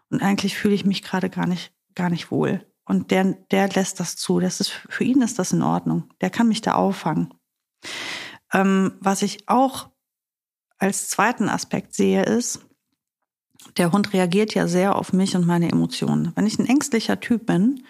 Und 0.09 0.21
eigentlich 0.21 0.57
fühle 0.57 0.75
ich 0.75 0.85
mich 0.85 1.03
gerade 1.03 1.29
gar 1.29 1.47
nicht, 1.47 1.73
gar 1.93 2.09
nicht 2.09 2.31
wohl. 2.31 2.65
Und 2.86 3.12
der, 3.12 3.34
der 3.52 3.69
lässt 3.69 4.00
das 4.00 4.15
zu. 4.15 4.39
Das 4.39 4.60
ist, 4.60 4.69
für 4.69 5.04
ihn 5.04 5.21
ist 5.21 5.39
das 5.39 5.52
in 5.52 5.63
Ordnung. 5.63 6.13
Der 6.21 6.30
kann 6.30 6.48
mich 6.48 6.62
da 6.62 6.74
auffangen. 6.74 7.34
Ähm, 8.54 8.93
was 9.00 9.21
ich 9.21 9.50
auch 9.50 9.89
als 10.78 11.10
zweiten 11.10 11.50
Aspekt 11.50 11.95
sehe, 11.95 12.24
ist, 12.24 12.60
der 13.78 13.91
Hund 13.91 14.13
reagiert 14.13 14.54
ja 14.54 14.67
sehr 14.67 14.95
auf 14.95 15.13
mich 15.13 15.36
und 15.36 15.48
meine 15.48 15.71
Emotionen. 15.71 16.32
Wenn 16.36 16.45
ich 16.45 16.60
ein 16.60 16.67
ängstlicher 16.67 17.19
Typ 17.19 17.48
bin 17.48 17.84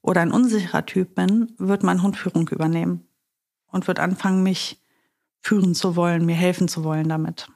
oder 0.00 0.22
ein 0.22 0.32
unsicherer 0.32 0.86
Typ 0.86 1.14
bin, 1.14 1.52
wird 1.58 1.82
mein 1.82 2.02
Hund 2.02 2.16
Führung 2.16 2.48
übernehmen 2.48 3.06
und 3.66 3.86
wird 3.86 4.00
anfangen, 4.00 4.42
mich 4.42 4.80
führen 5.40 5.74
zu 5.74 5.96
wollen, 5.96 6.24
mir 6.24 6.34
helfen 6.34 6.68
zu 6.68 6.84
wollen 6.84 7.08
damit 7.08 7.48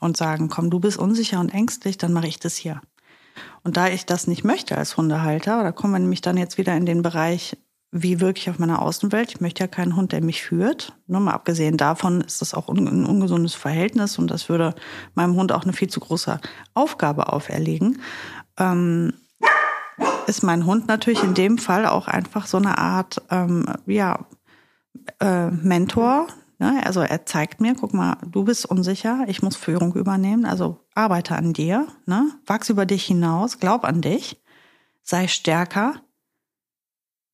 und 0.00 0.16
sagen, 0.16 0.48
komm, 0.48 0.70
du 0.70 0.80
bist 0.80 0.98
unsicher 0.98 1.40
und 1.40 1.52
ängstlich, 1.52 1.98
dann 1.98 2.12
mache 2.12 2.28
ich 2.28 2.38
das 2.38 2.56
hier. 2.56 2.80
Und 3.64 3.76
da 3.76 3.88
ich 3.88 4.06
das 4.06 4.26
nicht 4.26 4.44
möchte 4.44 4.76
als 4.76 4.96
Hundehalter, 4.96 5.62
da 5.62 5.72
kommen 5.72 5.92
wir 5.92 5.98
nämlich 6.00 6.20
dann 6.20 6.36
jetzt 6.36 6.58
wieder 6.58 6.76
in 6.76 6.86
den 6.86 7.02
Bereich, 7.02 7.56
wie 7.92 8.20
wirklich 8.20 8.48
auf 8.48 8.58
meiner 8.58 8.80
Außenwelt. 8.80 9.32
Ich 9.32 9.40
möchte 9.40 9.62
ja 9.62 9.68
keinen 9.68 9.96
Hund, 9.96 10.12
der 10.12 10.22
mich 10.22 10.42
führt. 10.42 10.94
Nur 11.06 11.20
mal 11.20 11.34
abgesehen 11.34 11.76
davon 11.76 12.22
ist 12.22 12.40
das 12.40 12.54
auch 12.54 12.68
ein 12.68 13.04
ungesundes 13.04 13.54
Verhältnis 13.54 14.18
und 14.18 14.30
das 14.30 14.48
würde 14.48 14.74
meinem 15.14 15.36
Hund 15.36 15.52
auch 15.52 15.64
eine 15.64 15.74
viel 15.74 15.88
zu 15.88 16.00
große 16.00 16.40
Aufgabe 16.72 17.32
auferlegen. 17.32 18.00
Ähm, 18.58 19.12
ist 20.26 20.42
mein 20.42 20.64
Hund 20.64 20.88
natürlich 20.88 21.22
in 21.22 21.34
dem 21.34 21.58
Fall 21.58 21.86
auch 21.86 22.08
einfach 22.08 22.46
so 22.46 22.56
eine 22.56 22.78
Art, 22.78 23.20
ähm, 23.30 23.66
ja, 23.86 24.26
äh, 25.20 25.50
Mentor. 25.50 26.28
Ne? 26.58 26.80
Also 26.84 27.00
er 27.00 27.26
zeigt 27.26 27.60
mir, 27.60 27.74
guck 27.74 27.92
mal, 27.92 28.16
du 28.24 28.44
bist 28.44 28.66
unsicher, 28.66 29.24
ich 29.26 29.42
muss 29.42 29.56
Führung 29.56 29.94
übernehmen, 29.94 30.44
also 30.44 30.78
arbeite 30.94 31.36
an 31.36 31.52
dir, 31.52 31.86
ne? 32.06 32.30
wachs 32.46 32.70
über 32.70 32.86
dich 32.86 33.04
hinaus, 33.04 33.58
glaub 33.58 33.84
an 33.84 34.00
dich, 34.00 34.40
sei 35.02 35.28
stärker, 35.28 36.00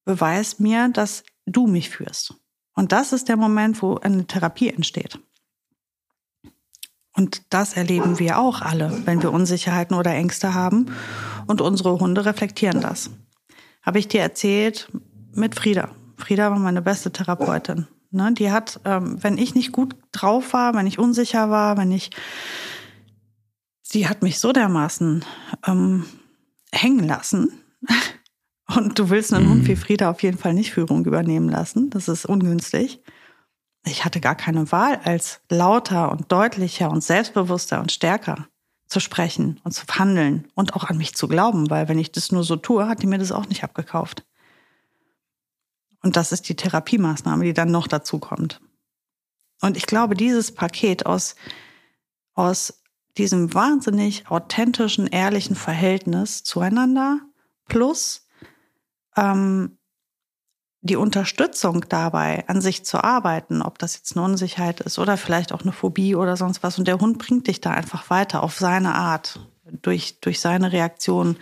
beweis 0.05 0.59
mir, 0.59 0.89
dass 0.89 1.25
du 1.47 1.67
mich 1.67 1.91
führst. 1.91 2.35
Und 2.75 2.93
das 2.93 3.13
ist 3.13 3.29
der 3.29 3.37
Moment, 3.37 3.83
wo 3.83 3.97
eine 3.97 4.27
Therapie 4.27 4.71
entsteht. 4.71 5.19
Und 7.19 7.43
das 7.51 7.73
erleben 7.75 8.21
wir 8.21 8.39
auch 8.39 8.63
alle, 8.63 9.05
wenn 9.05 9.21
wir 9.21 9.33
Unsicherheiten 9.33 9.97
oder 9.97 10.13
Ängste 10.13 10.55
haben. 10.55 10.87
Und 11.49 11.61
unsere 11.61 11.99
Hunde 11.99 12.25
reflektieren 12.25 12.81
das. 12.81 13.11
Habe 13.83 13.99
ich 13.99 14.07
dir 14.07 14.21
erzählt 14.21 14.89
mit 15.33 15.57
Frieda. 15.57 15.91
Frieda 16.17 16.53
war 16.53 16.59
meine 16.61 16.81
beste 16.81 17.11
Therapeutin. 17.11 17.89
Ne, 18.11 18.33
die 18.33 18.53
hat, 18.53 18.81
ähm, 18.85 19.23
wenn 19.23 19.37
ich 19.37 19.55
nicht 19.55 19.73
gut 19.73 19.97
drauf 20.13 20.53
war, 20.53 20.75
wenn 20.75 20.87
ich 20.87 20.99
unsicher 20.99 21.51
war, 21.51 21.77
wenn 21.77 21.91
ich, 21.91 22.11
sie 23.91 24.09
hat 24.09 24.23
mich 24.23 24.39
so 24.39 24.53
dermaßen 24.53 25.25
ähm, 25.67 26.05
hängen 26.73 27.05
lassen. 27.05 27.53
Und 28.77 28.99
du 28.99 29.09
willst 29.09 29.33
einen 29.33 29.47
mhm. 29.47 29.51
Hund 29.51 29.67
wie 29.67 29.77
Frieda 29.77 30.11
auf 30.11 30.23
jeden 30.23 30.37
Fall 30.37 30.53
nicht 30.53 30.73
Führung 30.73 31.07
übernehmen 31.07 31.49
lassen. 31.49 31.89
Das 31.89 32.07
ist 32.07 32.27
ungünstig. 32.27 33.01
Ich 33.87 34.05
hatte 34.05 34.21
gar 34.21 34.35
keine 34.35 34.71
Wahl, 34.73 35.01
als 35.05 35.41
lauter 35.49 36.13
und 36.13 36.31
deutlicher 36.31 36.91
und 36.91 37.03
selbstbewusster 37.03 37.81
und 37.81 37.91
stärker 37.91 38.47
zu 38.87 39.01
sprechen 39.01 39.61
und 39.65 39.73
zu 39.73 39.87
handeln 39.87 40.49
und 40.55 40.75
auch 40.75 40.85
an 40.85 40.99
mich 40.99 41.15
zu 41.15 41.29
glauben, 41.29 41.71
weil 41.71 41.89
wenn 41.89 41.99
ich 41.99 42.13
das 42.13 42.31
nur 42.31 42.45
so 42.45 42.57
tue, 42.57 42.87
hat 42.87 43.03
die 43.03 43.07
mir 43.07 43.19
das 43.19 43.33
auch 43.33 43.49
nicht 43.49 43.65
abgekauft. 43.65 44.25
Und 46.03 46.17
das 46.17 46.33
ist 46.33 46.49
die 46.49 46.57
Therapiemaßnahme, 46.57 47.45
die 47.45 47.55
dann 47.55 47.71
noch 47.71 47.87
dazu 47.87 48.19
kommt. 48.19 48.61
Und 49.63 49.77
ich 49.77 49.87
glaube, 49.87 50.15
dieses 50.15 50.55
Paket 50.55 51.07
aus, 51.07 51.37
aus 52.35 52.83
diesem 53.17 53.55
wahnsinnig 53.55 54.31
authentischen, 54.31 55.07
ehrlichen 55.07 55.57
Verhältnis 55.57 56.45
zueinander 56.45 57.21
plus 57.67 58.27
ähm, 59.17 59.79
die 60.81 60.97
Unterstützung 60.97 61.85
dabei, 61.89 62.45
an 62.47 62.61
sich 62.61 62.85
zu 62.85 63.03
arbeiten, 63.03 63.63
ob 63.63 63.79
das 63.79 63.95
jetzt 63.95 64.17
eine 64.17 64.25
Unsicherheit 64.25 64.81
ist 64.81 64.99
oder 64.99 65.17
vielleicht 65.17 65.53
auch 65.53 65.63
eine 65.63 65.73
Phobie 65.73 66.15
oder 66.15 66.37
sonst 66.37 66.63
was. 66.63 66.79
Und 66.79 66.87
der 66.87 67.01
Hund 67.01 67.19
bringt 67.19 67.49
dich 67.49 67.61
da 67.61 67.73
einfach 67.73 68.11
weiter 68.11 68.43
auf 68.43 68.59
seine 68.59 68.95
Art, 68.95 69.41
durch, 69.65 70.21
durch 70.21 70.41
seine 70.41 70.73
Reaktion. 70.73 71.37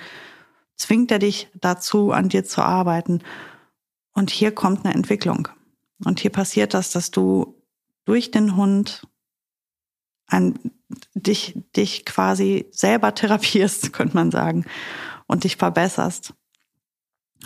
Zwingt 0.76 1.10
er 1.10 1.18
dich 1.18 1.48
dazu, 1.54 2.12
an 2.12 2.28
dir 2.28 2.44
zu 2.44 2.62
arbeiten. 2.62 3.22
Und 4.12 4.30
hier 4.30 4.52
kommt 4.52 4.84
eine 4.84 4.94
Entwicklung. 4.94 5.48
Und 6.04 6.20
hier 6.20 6.30
passiert 6.32 6.74
das, 6.74 6.90
dass 6.90 7.10
du 7.10 7.62
durch 8.06 8.30
den 8.30 8.56
Hund 8.56 9.06
an 10.28 10.54
dich, 11.14 11.58
dich 11.74 12.04
quasi 12.04 12.66
selber 12.70 13.14
therapierst, 13.14 13.92
könnte 13.92 14.16
man 14.16 14.30
sagen, 14.30 14.64
und 15.26 15.44
dich 15.44 15.56
verbesserst. 15.56 16.34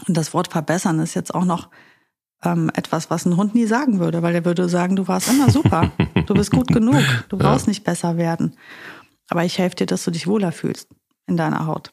Und 0.07 0.17
das 0.17 0.35
Wort 0.35 0.49
verbessern 0.49 0.99
ist 1.01 1.15
jetzt 1.15 1.35
auch 1.35 1.45
noch 1.45 1.69
ähm, 2.43 2.71
etwas, 2.75 3.11
was 3.11 3.27
ein 3.27 3.37
Hund 3.37 3.55
nie 3.55 3.67
sagen 3.67 3.99
würde, 3.99 4.23
weil 4.23 4.35
er 4.35 4.45
würde 4.45 4.69
sagen, 4.69 4.97
du 4.97 5.09
warst 5.09 5.29
immer 5.29 5.51
super, 5.51 5.93
du 6.27 6.35
bist 6.35 6.51
gut 6.51 6.69
genug, 6.69 7.03
du 7.29 7.37
brauchst 7.37 7.67
ja. 7.67 7.71
nicht 7.71 7.85
besser 7.85 8.17
werden. 8.17 8.57
Aber 9.29 9.45
ich 9.45 9.59
helfe 9.59 9.77
dir, 9.77 9.87
dass 9.87 10.05
du 10.05 10.11
dich 10.11 10.27
wohler 10.27 10.53
fühlst 10.53 10.89
in 11.27 11.37
deiner 11.37 11.67
Haut. 11.67 11.91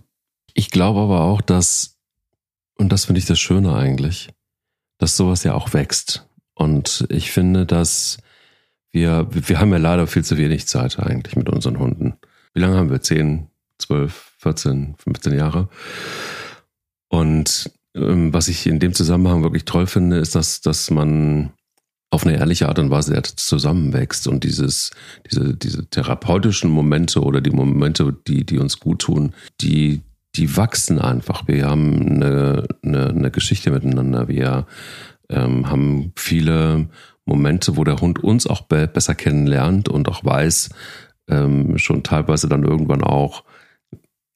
Ich 0.53 0.71
glaube 0.71 1.01
aber 1.01 1.21
auch, 1.21 1.41
dass, 1.41 1.97
und 2.77 2.91
das 2.91 3.05
finde 3.05 3.19
ich 3.19 3.25
das 3.25 3.39
Schöne 3.39 3.75
eigentlich, 3.75 4.29
dass 4.97 5.17
sowas 5.17 5.43
ja 5.43 5.53
auch 5.53 5.73
wächst. 5.73 6.27
Und 6.55 7.05
ich 7.09 7.31
finde, 7.31 7.65
dass 7.65 8.17
wir, 8.97 9.27
wir 9.29 9.59
haben 9.59 9.71
ja 9.71 9.77
leider 9.77 10.07
viel 10.07 10.23
zu 10.23 10.37
wenig 10.37 10.67
Zeit 10.67 10.97
eigentlich 10.99 11.35
mit 11.35 11.49
unseren 11.49 11.77
Hunden. 11.77 12.15
Wie 12.53 12.61
lange 12.61 12.77
haben 12.77 12.89
wir? 12.89 13.01
10, 13.01 13.47
12, 13.77 14.33
14, 14.39 14.95
15 14.97 15.33
Jahre. 15.37 15.69
Und 17.07 17.71
ähm, 17.95 18.33
was 18.33 18.47
ich 18.47 18.65
in 18.65 18.79
dem 18.79 18.93
Zusammenhang 18.93 19.43
wirklich 19.43 19.65
toll 19.65 19.85
finde, 19.85 20.17
ist, 20.17 20.33
dass, 20.33 20.61
dass 20.61 20.89
man 20.89 21.51
auf 22.09 22.25
eine 22.25 22.37
ehrliche 22.37 22.69
Art 22.69 22.79
und 22.79 22.89
Weise 22.89 23.21
zusammenwächst 23.21 24.27
und 24.27 24.43
dieses, 24.43 24.91
diese, 25.29 25.55
diese 25.55 25.87
therapeutischen 25.89 26.71
Momente 26.71 27.21
oder 27.21 27.39
die 27.39 27.51
Momente, 27.51 28.15
die, 28.27 28.45
die 28.45 28.57
uns 28.57 28.79
gut 28.79 29.01
tun, 29.01 29.33
die, 29.61 30.01
die 30.35 30.57
wachsen 30.57 30.99
einfach. 30.99 31.47
Wir 31.47 31.67
haben 31.67 32.01
eine, 32.01 32.67
eine, 32.81 33.09
eine 33.09 33.31
Geschichte 33.31 33.69
miteinander. 33.69 34.27
Wir 34.27 34.65
ähm, 35.29 35.69
haben 35.69 36.13
viele 36.15 36.89
Momente, 37.27 37.77
wo 37.77 37.83
der 37.83 37.97
Hund 37.97 38.23
uns 38.23 38.47
auch 38.47 38.61
be 38.61 38.87
besser 38.87 39.15
kennenlernt 39.15 39.89
und 39.89 40.07
auch 40.09 40.23
weiß, 40.23 40.69
ähm, 41.29 41.77
schon 41.77 42.03
teilweise 42.03 42.47
dann 42.47 42.63
irgendwann 42.63 43.03
auch, 43.03 43.43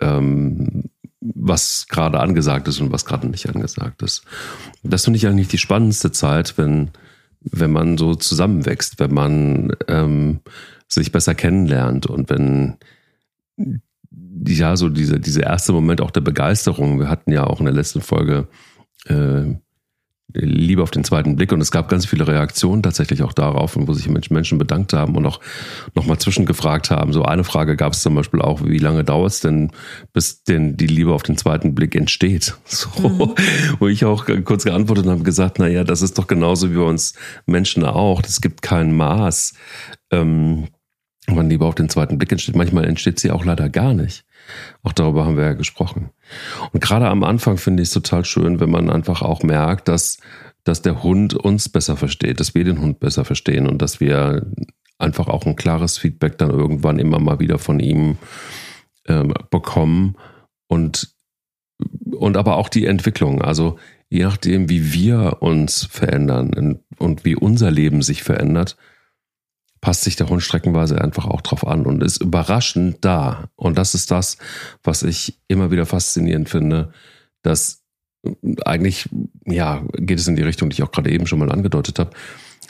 ähm, 0.02 0.90
was 1.22 1.88
gerade 1.88 2.20
angesagt 2.20 2.68
ist 2.68 2.82
und 2.82 2.92
was 2.92 3.06
gerade 3.06 3.28
nicht 3.28 3.48
angesagt 3.48 4.02
ist. 4.02 4.24
Das 4.84 5.06
finde 5.06 5.18
ich 5.18 5.28
eigentlich 5.28 5.48
die 5.48 5.58
spannendste 5.58 6.12
Zeit, 6.12 6.58
wenn, 6.58 6.90
wenn 7.42 7.72
man 7.72 7.98
so 7.98 8.16
zusammenwächst, 8.16 9.00
wenn 9.00 9.14
man 9.14 9.72
ähm, 9.88 10.42
sich 10.88 11.12
besser 11.12 11.36
kennenlernt 11.36 12.08
und 12.08 12.30
wenn 12.30 12.78
ja 14.48 14.76
so 14.76 14.90
diese, 14.90 15.20
diese 15.20 15.42
erste 15.42 15.72
Moment 15.72 16.02
auch 16.02 16.12
der 16.12 16.22
Begeisterung, 16.22 17.00
wir 17.00 17.10
hatten 17.10 17.32
ja 17.32 17.46
auch 17.46 17.60
in 17.60 17.66
der 17.66 17.76
letzten 17.76 18.02
Folge 18.02 18.48
äh, 19.06 19.56
Liebe 20.34 20.82
auf 20.82 20.92
den 20.92 21.04
zweiten 21.04 21.36
Blick. 21.36 21.52
Und 21.52 21.62
es 21.62 21.72
gab 21.72 21.90
ganz 21.90 22.06
viele 22.06 22.28
Reaktionen 22.28 22.84
tatsächlich 22.84 23.24
auch 23.24 23.34
darauf, 23.34 23.76
wo 23.76 23.94
sich 23.94 24.10
Menschen 24.10 24.58
bedankt 24.58 24.94
haben 24.94 25.16
und 25.16 25.26
auch 25.26 25.40
nochmal 25.96 26.18
zwischengefragt 26.18 26.92
haben. 26.92 27.14
So 27.14 27.24
eine 27.24 27.44
Frage 27.44 27.76
gab 27.76 27.94
es 27.94 28.02
zum 28.02 28.16
Beispiel 28.16 28.42
auch, 28.42 28.64
wie 28.64 28.78
lange 28.78 29.04
dauert 29.04 29.32
es 29.32 29.40
denn, 29.40 29.72
bis 30.14 30.44
denn 30.44 30.78
die 30.78 30.88
Liebe 30.88 31.14
auf 31.14 31.24
den 31.24 31.38
zweiten 31.38 31.76
Blick 31.76 31.96
entsteht? 31.96 32.56
So, 32.72 33.10
mhm. 33.10 33.36
wo 33.80 33.88
ich 33.88 34.06
auch 34.06 34.26
kurz 34.46 34.64
geantwortet 34.64 35.06
habe 35.06 35.24
gesagt, 35.24 35.60
na 35.60 35.68
ja, 35.68 35.84
das 35.84 36.02
ist 36.02 36.18
doch 36.18 36.26
genauso 36.26 36.72
wie 36.72 36.78
bei 36.78 36.84
uns 36.84 37.14
Menschen 37.46 37.84
auch. 37.84 38.22
Es 38.24 38.42
gibt 38.42 38.62
kein 38.62 38.96
Maß, 38.96 39.54
ähm, 40.12 40.70
wann 41.28 41.50
Liebe 41.50 41.66
auf 41.66 41.76
den 41.76 41.90
zweiten 41.90 42.18
Blick 42.18 42.32
entsteht. 42.32 42.56
Manchmal 42.56 42.86
entsteht 42.86 43.20
sie 43.20 43.30
auch 43.30 43.46
leider 43.46 43.70
gar 43.70 43.94
nicht. 43.94 44.26
Auch 44.84 44.94
darüber 44.94 45.26
haben 45.26 45.38
wir 45.38 45.44
ja 45.44 45.54
gesprochen. 45.54 46.10
Und 46.72 46.82
gerade 46.82 47.08
am 47.08 47.24
Anfang 47.24 47.58
finde 47.58 47.84
ich 47.84 47.90
es 47.90 47.94
total 47.94 48.26
schön, 48.26 48.60
wenn 48.60 48.70
man 48.70 48.90
einfach 48.90 49.22
auch 49.22 49.44
merkt, 49.44 49.88
dass, 49.88 50.20
dass 50.64 50.82
der 50.82 51.04
Hund 51.04 51.34
uns 51.34 51.70
besser 51.70 51.98
versteht, 51.98 52.40
dass 52.40 52.56
wir 52.56 52.64
den 52.64 52.82
Hund 52.82 53.00
besser 53.00 53.26
verstehen 53.26 53.68
und 53.68 53.82
dass 53.82 54.00
wir 54.00 54.46
einfach 54.98 55.28
auch 55.28 55.46
ein 55.46 55.56
klares 55.56 55.98
Feedback 55.98 56.38
dann 56.38 56.52
irgendwann 56.52 57.00
immer 57.00 57.20
mal 57.20 57.40
wieder 57.40 57.60
von 57.60 57.80
ihm 57.80 58.18
ähm, 59.08 59.34
bekommen 59.50 60.16
und, 60.68 61.14
und 62.12 62.38
aber 62.38 62.58
auch 62.58 62.70
die 62.70 62.86
Entwicklung. 62.86 63.42
Also 63.42 63.78
je 64.10 64.24
nachdem, 64.24 64.70
wie 64.70 64.94
wir 64.94 65.38
uns 65.40 65.86
verändern 65.86 66.80
und 66.98 67.26
wie 67.26 67.36
unser 67.36 67.72
Leben 67.72 68.02
sich 68.02 68.24
verändert, 68.24 68.78
passt 69.82 70.04
sich 70.04 70.16
der 70.16 70.30
Hund 70.30 70.44
streckenweise 70.44 71.02
einfach 71.02 71.26
auch 71.26 71.42
drauf 71.42 71.66
an 71.66 71.86
und 71.86 72.04
ist 72.04 72.22
überraschend 72.22 73.04
da. 73.04 73.50
Und 73.56 73.78
das 73.78 73.96
ist 73.96 74.12
das, 74.12 74.38
was 74.84 75.04
ich 75.04 75.40
immer 75.48 75.72
wieder 75.72 75.88
faszinierend 75.88 76.50
finde, 76.50 76.94
dass 77.42 77.84
eigentlich, 78.64 79.10
ja, 79.46 79.84
geht 79.94 80.20
es 80.20 80.28
in 80.28 80.36
die 80.36 80.44
Richtung, 80.44 80.70
die 80.70 80.76
ich 80.76 80.84
auch 80.84 80.92
gerade 80.92 81.12
eben 81.12 81.26
schon 81.26 81.40
mal 81.40 81.52
angedeutet 81.52 81.98
habe, 81.98 82.12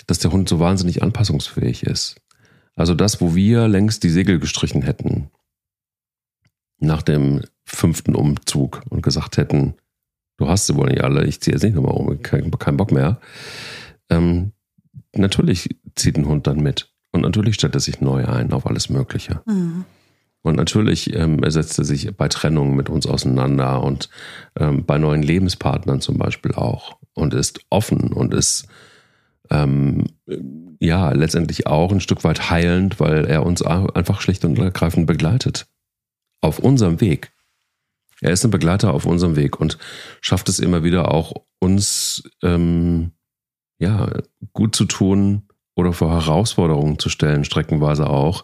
dass 0.08 0.20
der 0.20 0.32
Hund 0.32 0.48
so 0.48 0.60
wahnsinnig 0.60 1.04
anpassungsfähig 1.04 1.84
ist. 1.84 2.16
Also 2.76 2.96
das, 2.96 3.20
wo 3.20 3.36
wir 3.36 3.68
längst 3.68 4.04
die 4.04 4.10
Segel 4.10 4.40
gestrichen 4.40 4.82
hätten, 4.82 5.30
nach 6.80 7.02
dem 7.02 7.42
fünften 7.66 8.16
Umzug 8.16 8.82
und 8.90 9.04
gesagt 9.04 9.38
hätten, 9.38 9.76
du 10.38 10.48
hast 10.48 10.68
sie 10.68 10.76
wohl 10.76 10.90
nicht 10.90 11.04
alle, 11.04 11.26
ich 11.26 11.42
ziehe 11.42 11.54
jetzt 11.54 11.64
nicht 11.64 11.76
nochmal 11.76 11.94
um, 11.94 12.22
kein, 12.22 12.50
kein 12.52 12.78
Bock 12.78 12.92
mehr. 12.92 13.20
Ähm, 14.10 14.54
natürlich 15.14 15.78
zieht 15.96 16.18
ein 16.18 16.26
Hund 16.26 16.48
dann 16.48 16.62
mit. 16.62 16.91
Und 17.22 17.30
natürlich 17.30 17.56
stellt 17.56 17.76
er 17.76 17.82
sich 17.82 18.02
neu 18.02 18.26
ein 18.26 18.52
auf 18.52 18.66
alles 18.66 18.90
Mögliche. 18.90 19.42
Mhm. 19.46 19.86
Und 20.42 20.56
natürlich 20.56 21.14
ähm, 21.14 21.44
er 21.44 21.52
setzt 21.52 21.78
er 21.78 21.86
sich 21.86 22.16
bei 22.18 22.28
Trennungen 22.28 22.76
mit 22.76 22.90
uns 22.90 23.06
auseinander 23.06 23.84
und 23.84 24.10
ähm, 24.60 24.86
bei 24.86 24.98
neuen 24.98 25.22
Lebenspartnern 25.22 26.02
zum 26.02 26.18
Beispiel 26.18 26.54
auch 26.54 26.98
und 27.14 27.34
ist 27.34 27.60
offen 27.70 28.12
und 28.12 28.34
ist 28.34 28.68
ähm, 29.52 30.06
ja 30.80 31.12
letztendlich 31.12 31.68
auch 31.68 31.92
ein 31.92 32.00
Stück 32.00 32.24
weit 32.24 32.50
heilend, 32.50 33.00
weil 33.00 33.26
er 33.26 33.46
uns 33.46 33.62
einfach 33.62 34.22
schlicht 34.22 34.44
und 34.44 34.58
ergreifend 34.58 35.06
begleitet. 35.06 35.68
Auf 36.42 36.58
unserem 36.58 37.02
Weg. 37.02 37.34
Er 38.22 38.32
ist 38.32 38.44
ein 38.44 38.52
Begleiter 38.52 38.94
auf 38.94 39.06
unserem 39.06 39.36
Weg 39.36 39.60
und 39.60 39.78
schafft 40.22 40.50
es 40.50 40.60
immer 40.60 40.84
wieder 40.84 41.12
auch 41.12 41.34
uns 41.60 42.24
ähm, 42.42 43.12
ja 43.78 44.10
gut 44.54 44.76
zu 44.76 44.86
tun, 44.86 45.44
oder 45.76 45.94
vor 45.94 46.12
Herausforderungen 46.12 47.00
zu 47.00 47.10
stellen, 47.10 47.44
streckenweise 47.44 48.10
auch, 48.10 48.44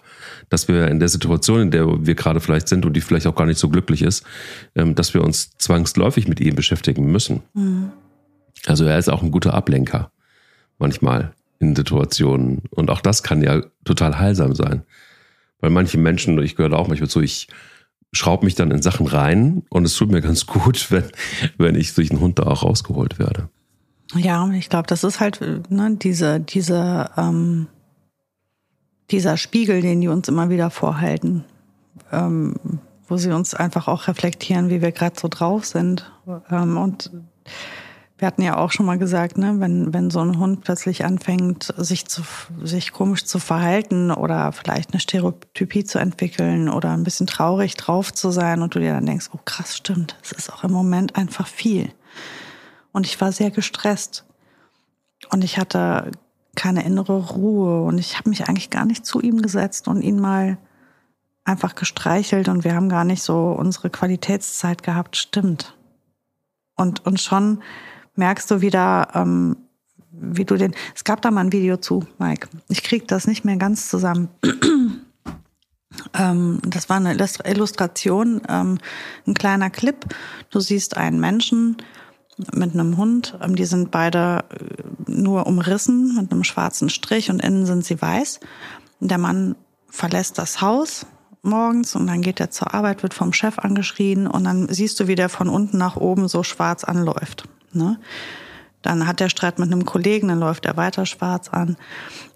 dass 0.49 0.67
wir 0.67 0.87
in 0.87 0.99
der 0.99 1.09
Situation, 1.09 1.61
in 1.61 1.71
der 1.71 2.05
wir 2.05 2.15
gerade 2.15 2.39
vielleicht 2.39 2.67
sind 2.67 2.85
und 2.85 2.93
die 2.93 3.01
vielleicht 3.01 3.27
auch 3.27 3.35
gar 3.35 3.45
nicht 3.45 3.59
so 3.59 3.69
glücklich 3.69 4.01
ist, 4.01 4.23
ähm, 4.75 4.95
dass 4.95 5.13
wir 5.13 5.23
uns 5.23 5.57
zwangsläufig 5.57 6.27
mit 6.27 6.39
ihm 6.39 6.55
beschäftigen 6.55 7.11
müssen. 7.11 7.43
Mhm. 7.53 7.91
Also 8.65 8.85
er 8.85 8.97
ist 8.97 9.09
auch 9.09 9.23
ein 9.23 9.31
guter 9.31 9.53
Ablenker 9.53 10.11
manchmal 10.77 11.33
in 11.59 11.75
Situationen. 11.75 12.63
Und 12.69 12.89
auch 12.89 13.01
das 13.01 13.23
kann 13.23 13.41
ja 13.41 13.61
total 13.83 14.17
heilsam 14.19 14.55
sein. 14.55 14.83
Weil 15.59 15.71
manche 15.71 15.97
Menschen, 15.97 16.41
ich 16.41 16.55
gehöre 16.55 16.77
auch 16.77 16.87
manchmal 16.87 17.09
zu, 17.09 17.21
ich 17.21 17.47
schraube 18.13 18.45
mich 18.45 18.55
dann 18.55 18.71
in 18.71 18.81
Sachen 18.81 19.07
rein 19.07 19.63
und 19.69 19.85
es 19.85 19.95
tut 19.95 20.11
mir 20.11 20.21
ganz 20.21 20.45
gut, 20.47 20.91
wenn, 20.91 21.05
wenn 21.57 21.75
ich 21.75 21.93
durch 21.93 22.11
einen 22.11 22.21
Hund 22.21 22.39
da 22.39 22.43
auch 22.43 22.63
rausgeholt 22.63 23.19
werde. 23.19 23.49
Ja, 24.15 24.49
ich 24.51 24.69
glaube, 24.69 24.87
das 24.87 25.03
ist 25.03 25.19
halt 25.19 25.41
ne, 25.69 25.95
diese, 25.95 26.39
diese, 26.39 27.09
ähm, 27.17 27.67
dieser 29.11 29.37
Spiegel, 29.37 29.81
den 29.81 30.01
die 30.01 30.07
uns 30.07 30.27
immer 30.27 30.49
wieder 30.49 30.69
vorhalten, 30.69 31.43
ähm, 32.11 32.55
wo 33.07 33.17
sie 33.17 33.31
uns 33.31 33.53
einfach 33.53 33.87
auch 33.87 34.07
reflektieren, 34.07 34.69
wie 34.69 34.81
wir 34.81 34.91
gerade 34.91 35.19
so 35.19 35.27
drauf 35.27 35.65
sind. 35.65 36.11
Ähm, 36.49 36.77
und 36.77 37.11
wir 38.17 38.27
hatten 38.27 38.41
ja 38.41 38.57
auch 38.57 38.71
schon 38.71 38.85
mal 38.85 38.97
gesagt, 38.97 39.37
ne, 39.37 39.59
wenn, 39.59 39.93
wenn 39.93 40.09
so 40.09 40.19
ein 40.19 40.39
Hund 40.39 40.63
plötzlich 40.63 41.05
anfängt, 41.05 41.73
sich, 41.77 42.07
zu, 42.07 42.23
sich 42.63 42.91
komisch 42.91 43.25
zu 43.25 43.39
verhalten 43.39 44.11
oder 44.11 44.51
vielleicht 44.51 44.91
eine 44.91 44.99
Stereotypie 44.99 45.83
zu 45.83 45.99
entwickeln 45.99 46.67
oder 46.69 46.91
ein 46.91 47.03
bisschen 47.03 47.27
traurig 47.27 47.75
drauf 47.75 48.11
zu 48.11 48.31
sein 48.31 48.61
und 48.61 48.73
du 48.73 48.79
dir 48.79 48.93
dann 48.93 49.05
denkst, 49.05 49.29
oh 49.33 49.39
krass, 49.45 49.77
stimmt, 49.77 50.17
es 50.23 50.31
ist 50.31 50.51
auch 50.51 50.63
im 50.63 50.71
Moment 50.71 51.15
einfach 51.15 51.47
viel. 51.47 51.91
Und 52.91 53.05
ich 53.05 53.19
war 53.21 53.31
sehr 53.31 53.51
gestresst. 53.51 54.25
Und 55.29 55.43
ich 55.43 55.57
hatte 55.57 56.11
keine 56.55 56.83
innere 56.85 57.29
Ruhe. 57.29 57.83
Und 57.83 57.97
ich 57.97 58.17
habe 58.17 58.29
mich 58.29 58.47
eigentlich 58.47 58.69
gar 58.69 58.85
nicht 58.85 59.05
zu 59.05 59.21
ihm 59.21 59.41
gesetzt 59.41 59.87
und 59.87 60.01
ihn 60.01 60.19
mal 60.19 60.57
einfach 61.43 61.75
gestreichelt. 61.75 62.49
Und 62.49 62.63
wir 62.63 62.75
haben 62.75 62.89
gar 62.89 63.03
nicht 63.03 63.23
so 63.23 63.51
unsere 63.51 63.89
Qualitätszeit 63.89 64.83
gehabt. 64.83 65.17
Stimmt. 65.17 65.75
Und, 66.75 67.05
und 67.05 67.19
schon 67.19 67.61
merkst 68.15 68.49
du 68.51 68.61
wieder, 68.61 69.09
ähm, 69.13 69.57
wie 70.11 70.45
du 70.45 70.55
den. 70.55 70.75
Es 70.95 71.03
gab 71.03 71.21
da 71.21 71.31
mal 71.31 71.41
ein 71.41 71.51
Video 71.51 71.77
zu, 71.77 72.05
Mike. 72.17 72.47
Ich 72.69 72.83
krieg 72.83 73.07
das 73.07 73.27
nicht 73.27 73.45
mehr 73.45 73.57
ganz 73.57 73.89
zusammen. 73.89 74.29
ähm, 76.13 76.59
das 76.65 76.89
war 76.89 76.97
eine 76.97 77.13
Illustration, 77.13 78.41
ähm, 78.49 78.79
ein 79.25 79.33
kleiner 79.33 79.69
Clip. 79.69 80.05
Du 80.49 80.59
siehst 80.59 80.97
einen 80.97 81.19
Menschen, 81.19 81.77
mit 82.53 82.73
einem 82.73 82.97
Hund. 82.97 83.37
Ähm, 83.41 83.55
die 83.55 83.65
sind 83.65 83.91
beide 83.91 84.45
äh, 84.49 85.11
nur 85.11 85.47
umrissen 85.47 86.15
mit 86.15 86.31
einem 86.31 86.43
schwarzen 86.43 86.89
Strich 86.89 87.29
und 87.29 87.41
innen 87.41 87.65
sind 87.65 87.85
sie 87.85 88.01
weiß. 88.01 88.39
Der 88.99 89.17
Mann 89.17 89.55
verlässt 89.89 90.37
das 90.37 90.61
Haus 90.61 91.05
morgens 91.43 91.95
und 91.95 92.07
dann 92.07 92.21
geht 92.21 92.39
er 92.39 92.51
zur 92.51 92.73
Arbeit, 92.73 93.03
wird 93.03 93.13
vom 93.13 93.33
Chef 93.33 93.57
angeschrien 93.59 94.27
und 94.27 94.43
dann 94.43 94.67
siehst 94.69 94.99
du, 94.99 95.07
wie 95.07 95.15
der 95.15 95.29
von 95.29 95.49
unten 95.49 95.77
nach 95.77 95.95
oben 95.95 96.27
so 96.27 96.43
schwarz 96.43 96.83
anläuft. 96.83 97.47
Ne? 97.73 97.99
Dann 98.87 99.05
hat 99.05 99.19
er 99.19 99.27
Streit 99.27 99.59
mit 99.59 99.69
einem 99.69 99.83
Kollegen, 99.83 100.29
dann 100.29 100.39
läuft 100.39 100.65
er 100.65 100.77
weiter 100.77 101.05
schwarz 101.05 101.49
an. 101.49 101.75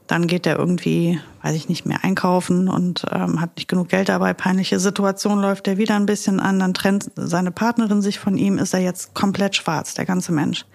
Dann 0.08 0.28
geht 0.28 0.46
er 0.46 0.60
irgendwie, 0.60 1.18
weiß 1.42 1.56
ich 1.56 1.70
nicht 1.70 1.86
mehr, 1.86 2.04
einkaufen 2.04 2.68
und 2.68 3.06
ähm, 3.10 3.40
hat 3.40 3.56
nicht 3.56 3.70
genug 3.70 3.88
Geld 3.88 4.10
dabei. 4.10 4.34
Peinliche 4.34 4.78
Situation 4.78 5.40
läuft 5.40 5.66
er 5.70 5.78
wieder 5.78 5.96
ein 5.96 6.06
bisschen 6.06 6.42
an. 6.42 6.60
Dann 6.60 6.74
trennt 6.74 7.10
seine 7.16 7.52
Partnerin 7.52 8.02
sich 8.02 8.20
von 8.20 8.38
ihm, 8.38 8.58
ist 8.58 8.74
er 8.74 8.82
jetzt 8.82 9.14
komplett 9.14 9.56
schwarz, 9.56 9.94
der 9.94 10.06
ganze 10.06 10.34
Mensch. 10.34 10.66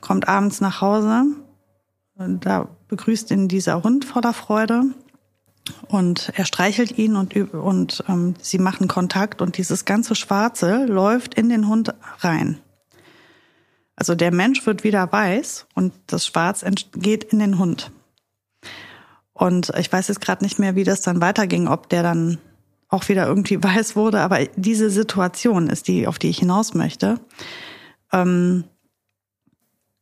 kommt 0.00 0.28
abends 0.28 0.60
nach 0.60 0.80
Hause. 0.80 1.24
Da 2.16 2.68
begrüßt 2.86 3.32
ihn 3.32 3.48
dieser 3.48 3.82
Hund 3.82 4.04
voller 4.04 4.32
Freude. 4.32 4.84
Und 5.88 6.30
er 6.36 6.44
streichelt 6.44 6.96
ihn 6.98 7.16
und, 7.16 7.34
und 7.52 8.04
ähm, 8.08 8.34
sie 8.40 8.58
machen 8.58 8.86
Kontakt 8.86 9.42
und 9.42 9.58
dieses 9.58 9.84
ganze 9.84 10.14
Schwarze 10.14 10.86
läuft 10.86 11.34
in 11.34 11.48
den 11.48 11.66
Hund 11.66 11.94
rein. 12.20 12.60
Also 14.00 14.14
der 14.14 14.32
Mensch 14.32 14.64
wird 14.64 14.82
wieder 14.82 15.12
weiß 15.12 15.66
und 15.74 15.92
das 16.06 16.24
Schwarz 16.24 16.64
geht 16.94 17.24
in 17.24 17.38
den 17.38 17.58
Hund. 17.58 17.92
Und 19.34 19.70
ich 19.78 19.92
weiß 19.92 20.08
jetzt 20.08 20.22
gerade 20.22 20.42
nicht 20.42 20.58
mehr, 20.58 20.74
wie 20.74 20.84
das 20.84 21.02
dann 21.02 21.20
weiterging, 21.20 21.68
ob 21.68 21.90
der 21.90 22.02
dann 22.02 22.38
auch 22.88 23.10
wieder 23.10 23.26
irgendwie 23.26 23.62
weiß 23.62 23.96
wurde, 23.96 24.20
aber 24.22 24.46
diese 24.56 24.88
Situation 24.88 25.68
ist 25.68 25.86
die, 25.86 26.06
auf 26.06 26.18
die 26.18 26.30
ich 26.30 26.38
hinaus 26.38 26.72
möchte. 26.72 27.20
Ähm, 28.10 28.64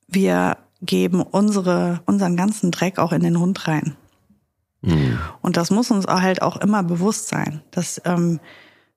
wir 0.06 0.58
geben 0.80 1.20
unsere, 1.20 2.00
unseren 2.06 2.36
ganzen 2.36 2.70
Dreck 2.70 3.00
auch 3.00 3.10
in 3.10 3.24
den 3.24 3.40
Hund 3.40 3.66
rein. 3.66 3.96
Mhm. 4.82 5.18
Und 5.42 5.56
das 5.56 5.72
muss 5.72 5.90
uns 5.90 6.06
halt 6.06 6.40
auch 6.40 6.56
immer 6.56 6.84
bewusst 6.84 7.26
sein, 7.26 7.62
dass 7.72 8.00
ähm, 8.04 8.38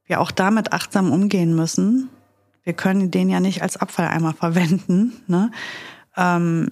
wir 0.06 0.22
auch 0.22 0.30
damit 0.30 0.74
achtsam 0.74 1.12
umgehen 1.12 1.56
müssen. 1.56 2.12
Wir 2.64 2.74
können 2.74 3.12
den 3.12 3.30
ja 3.30 3.40
nicht 3.40 3.62
als 3.62 3.78
Abfalleimer 3.78 4.34
verwenden. 4.34 5.14
Ne? 5.28 5.52
Ähm, 6.16 6.72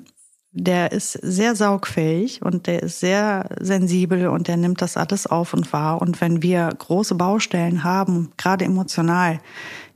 der 0.51 0.91
ist 0.91 1.13
sehr 1.13 1.55
saugfähig 1.55 2.41
und 2.41 2.65
der 2.65 2.81
ist 2.81 2.99
sehr 2.99 3.49
sensibel 3.59 4.27
und 4.27 4.47
der 4.47 4.57
nimmt 4.57 4.81
das 4.81 4.97
alles 4.97 5.27
auf 5.27 5.53
und 5.53 5.71
wahr. 5.73 6.01
Und 6.01 6.21
wenn 6.21 6.41
wir 6.41 6.69
große 6.69 7.15
Baustellen 7.15 7.83
haben, 7.83 8.31
gerade 8.37 8.65
emotional 8.65 9.39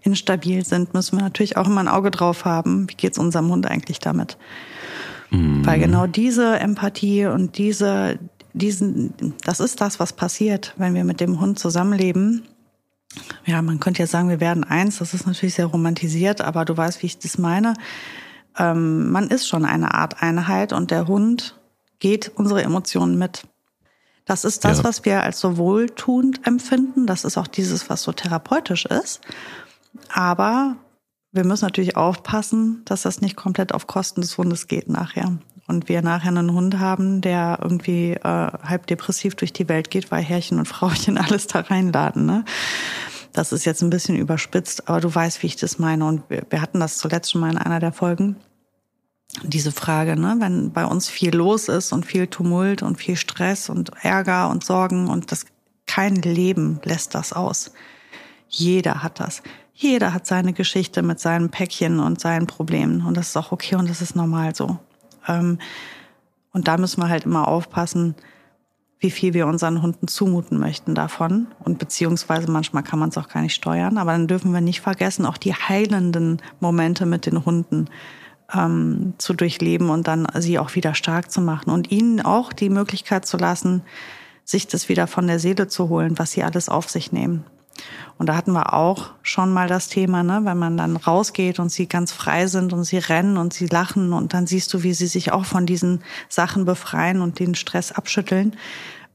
instabil 0.01 0.63
sind, 0.63 0.93
müssen 0.93 1.17
wir 1.17 1.23
natürlich 1.23 1.57
auch 1.57 1.67
immer 1.67 1.81
ein 1.81 1.87
Auge 1.87 2.11
drauf 2.11 2.45
haben, 2.45 2.89
wie 2.89 2.95
geht's 2.95 3.17
unserem 3.17 3.49
Hund 3.49 3.65
eigentlich 3.65 3.99
damit. 3.99 4.37
Mhm. 5.31 5.65
Weil 5.65 5.79
genau 5.79 6.05
diese 6.05 6.59
Empathie 6.59 7.25
und 7.25 7.57
diese, 7.57 8.19
diesen, 8.53 9.33
das 9.43 9.59
ist 9.59 9.81
das, 9.81 9.99
was 9.99 10.13
passiert, 10.13 10.75
wenn 10.77 10.93
wir 10.93 11.03
mit 11.03 11.19
dem 11.19 11.39
Hund 11.39 11.57
zusammenleben. 11.57 12.43
Ja, 13.45 13.61
man 13.61 13.79
könnte 13.79 14.01
ja 14.01 14.07
sagen, 14.07 14.29
wir 14.29 14.39
werden 14.39 14.63
eins. 14.63 14.99
Das 14.99 15.13
ist 15.13 15.27
natürlich 15.27 15.55
sehr 15.55 15.67
romantisiert, 15.67 16.41
aber 16.41 16.65
du 16.65 16.75
weißt, 16.75 17.01
wie 17.01 17.07
ich 17.07 17.19
das 17.19 17.37
meine. 17.37 17.73
Ähm, 18.57 19.11
man 19.11 19.27
ist 19.29 19.47
schon 19.47 19.65
eine 19.65 19.93
Art 19.93 20.21
Einheit 20.21 20.73
und 20.73 20.91
der 20.91 21.07
Hund 21.07 21.59
geht 21.99 22.31
unsere 22.35 22.63
Emotionen 22.63 23.17
mit. 23.17 23.43
Das 24.25 24.45
ist 24.45 24.63
das, 24.63 24.79
ja. 24.79 24.83
was 24.83 25.05
wir 25.05 25.23
als 25.23 25.39
so 25.39 25.57
wohltuend 25.57 26.47
empfinden. 26.47 27.07
Das 27.07 27.25
ist 27.25 27.37
auch 27.37 27.47
dieses, 27.47 27.89
was 27.89 28.03
so 28.03 28.13
therapeutisch 28.13 28.85
ist. 28.85 29.21
Aber 30.09 30.77
wir 31.31 31.43
müssen 31.43 31.65
natürlich 31.65 31.97
aufpassen, 31.97 32.83
dass 32.85 33.01
das 33.01 33.21
nicht 33.21 33.35
komplett 33.35 33.73
auf 33.73 33.87
Kosten 33.87 34.21
des 34.21 34.37
Hundes 34.37 34.67
geht 34.67 34.87
nachher 34.87 35.37
und 35.67 35.89
wir 35.89 36.01
nachher 36.01 36.29
einen 36.29 36.53
Hund 36.53 36.79
haben, 36.79 37.21
der 37.21 37.59
irgendwie 37.61 38.11
äh, 38.13 38.21
halb 38.23 38.87
depressiv 38.87 39.35
durch 39.35 39.53
die 39.53 39.69
Welt 39.69 39.89
geht, 39.89 40.11
weil 40.11 40.23
Herrchen 40.23 40.59
und 40.59 40.67
Frauchen 40.67 41.17
alles 41.19 41.47
da 41.47 41.61
reinladen. 41.61 42.25
Ne? 42.25 42.45
Das 43.31 43.51
ist 43.51 43.65
jetzt 43.65 43.81
ein 43.81 43.89
bisschen 43.89 44.15
überspitzt, 44.15 44.87
aber 44.87 45.01
du 45.01 45.13
weißt, 45.13 45.41
wie 45.41 45.47
ich 45.47 45.55
das 45.55 45.79
meine. 45.79 46.05
Und 46.05 46.29
wir, 46.29 46.45
wir 46.49 46.61
hatten 46.61 46.79
das 46.79 46.97
zuletzt 46.97 47.31
schon 47.31 47.41
mal 47.41 47.51
in 47.51 47.57
einer 47.57 47.79
der 47.79 47.93
Folgen. 47.93 48.35
Diese 49.41 49.71
Frage, 49.71 50.15
ne, 50.15 50.35
wenn 50.39 50.71
bei 50.71 50.85
uns 50.85 51.09
viel 51.09 51.35
los 51.35 51.67
ist 51.67 51.91
und 51.91 52.05
viel 52.05 52.27
Tumult 52.27 52.83
und 52.83 52.97
viel 52.97 53.15
Stress 53.15 53.67
und 53.67 53.91
Ärger 54.03 54.49
und 54.49 54.63
Sorgen 54.63 55.07
und 55.07 55.31
das 55.31 55.47
kein 55.87 56.17
Leben 56.17 56.79
lässt 56.83 57.15
das 57.15 57.33
aus. 57.33 57.71
Jeder 58.47 59.01
hat 59.01 59.19
das. 59.19 59.41
Jeder 59.73 60.13
hat 60.13 60.27
seine 60.27 60.53
Geschichte 60.53 61.01
mit 61.01 61.19
seinen 61.19 61.49
Päckchen 61.49 61.99
und 61.99 62.19
seinen 62.19 62.45
Problemen 62.45 63.03
und 63.03 63.17
das 63.17 63.29
ist 63.29 63.37
auch 63.37 63.51
okay 63.51 63.75
und 63.75 63.89
das 63.89 64.01
ist 64.01 64.15
normal 64.15 64.53
so. 64.53 64.77
Ähm, 65.27 65.59
und 66.51 66.67
da 66.67 66.77
müssen 66.77 67.01
wir 67.01 67.09
halt 67.09 67.25
immer 67.25 67.47
aufpassen, 67.47 68.15
wie 68.99 69.11
viel 69.11 69.33
wir 69.33 69.47
unseren 69.47 69.81
Hunden 69.81 70.07
zumuten 70.07 70.59
möchten 70.59 70.95
davon. 70.95 71.47
Und 71.59 71.77
beziehungsweise 71.77 72.49
manchmal 72.49 72.83
kann 72.83 72.99
man 72.99 73.09
es 73.09 73.17
auch 73.17 73.27
gar 73.27 73.41
nicht 73.41 73.53
steuern. 73.53 73.97
Aber 73.97 74.13
dann 74.13 74.27
dürfen 74.27 74.53
wir 74.53 74.61
nicht 74.61 74.79
vergessen, 74.79 75.25
auch 75.25 75.37
die 75.37 75.53
heilenden 75.53 76.41
Momente 76.61 77.05
mit 77.05 77.25
den 77.25 77.43
Hunden 77.43 77.89
ähm, 78.53 79.13
zu 79.17 79.33
durchleben 79.33 79.89
und 79.89 80.07
dann 80.07 80.25
sie 80.39 80.57
auch 80.57 80.75
wieder 80.75 80.95
stark 80.95 81.31
zu 81.31 81.41
machen. 81.41 81.69
Und 81.69 81.91
ihnen 81.91 82.21
auch 82.21 82.53
die 82.53 82.69
Möglichkeit 82.69 83.25
zu 83.25 83.35
lassen, 83.35 83.81
sich 84.45 84.67
das 84.67 84.87
wieder 84.87 85.07
von 85.07 85.27
der 85.27 85.39
Seele 85.39 85.67
zu 85.67 85.89
holen, 85.89 86.17
was 86.17 86.31
sie 86.31 86.43
alles 86.43 86.69
auf 86.69 86.89
sich 86.89 87.11
nehmen. 87.11 87.43
Und 88.17 88.27
da 88.27 88.35
hatten 88.35 88.53
wir 88.53 88.73
auch 88.73 89.11
schon 89.21 89.51
mal 89.51 89.67
das 89.67 89.89
Thema, 89.89 90.23
ne, 90.23 90.41
wenn 90.43 90.57
man 90.57 90.77
dann 90.77 90.95
rausgeht 90.95 91.59
und 91.59 91.69
sie 91.69 91.87
ganz 91.87 92.11
frei 92.11 92.47
sind 92.47 92.73
und 92.73 92.83
sie 92.83 92.97
rennen 92.97 93.37
und 93.37 93.53
sie 93.53 93.67
lachen 93.67 94.13
und 94.13 94.33
dann 94.33 94.47
siehst 94.47 94.73
du, 94.73 94.83
wie 94.83 94.93
sie 94.93 95.07
sich 95.07 95.31
auch 95.31 95.45
von 95.45 95.65
diesen 95.65 96.03
Sachen 96.29 96.65
befreien 96.65 97.21
und 97.21 97.39
den 97.39 97.55
Stress 97.55 97.91
abschütteln. 97.91 98.55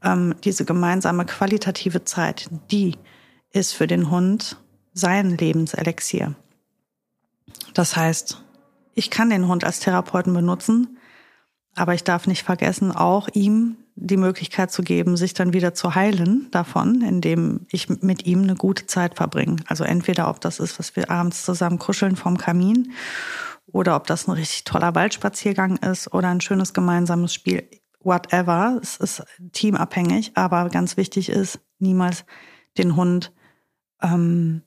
Ähm, 0.03 0.35
diese 0.43 0.65
gemeinsame 0.65 1.25
qualitative 1.25 2.03
Zeit, 2.03 2.49
die 2.71 2.97
ist 3.51 3.73
für 3.73 3.87
den 3.87 4.09
Hund 4.11 4.57
sein 4.93 5.37
Lebenselixier. 5.37 6.35
Das 7.73 7.95
heißt, 7.95 8.43
ich 8.93 9.09
kann 9.09 9.29
den 9.29 9.47
Hund 9.47 9.63
als 9.63 9.79
Therapeuten 9.79 10.33
benutzen, 10.33 10.97
aber 11.75 11.93
ich 11.93 12.03
darf 12.03 12.27
nicht 12.27 12.43
vergessen, 12.43 12.91
auch 12.91 13.29
ihm 13.33 13.77
die 14.01 14.17
Möglichkeit 14.17 14.71
zu 14.71 14.81
geben, 14.81 15.17
sich 15.17 15.33
dann 15.33 15.51
wieder 15.51 15.73
zu 15.73 15.93
heilen 15.93 16.47
davon, 16.51 17.01
indem 17.01 17.65
ich 17.69 17.89
mit 17.89 18.25
ihm 18.25 18.43
eine 18.43 18.55
gute 18.55 18.87
Zeit 18.87 19.15
verbringe. 19.15 19.57
Also 19.67 19.83
entweder 19.83 20.29
ob 20.29 20.39
das 20.39 20.59
ist, 20.59 20.79
was 20.79 20.95
wir 20.95 21.11
abends 21.11 21.43
zusammen 21.43 21.79
kuscheln 21.79 22.15
vom 22.15 22.37
Kamin 22.37 22.93
oder 23.67 23.97
ob 23.97 24.07
das 24.07 24.27
ein 24.27 24.31
richtig 24.31 24.63
toller 24.63 24.95
Waldspaziergang 24.95 25.77
ist 25.77 26.13
oder 26.13 26.29
ein 26.29 26.39
schönes 26.39 26.73
gemeinsames 26.73 27.33
Spiel. 27.33 27.69
Whatever. 27.99 28.79
Es 28.81 28.95
ist 28.95 29.23
teamabhängig, 29.51 30.31
aber 30.35 30.69
ganz 30.69 30.95
wichtig 30.95 31.27
ist, 31.27 31.59
niemals 31.79 32.23
den 32.77 32.95
Hund 32.95 33.33
ähm, 34.01 34.61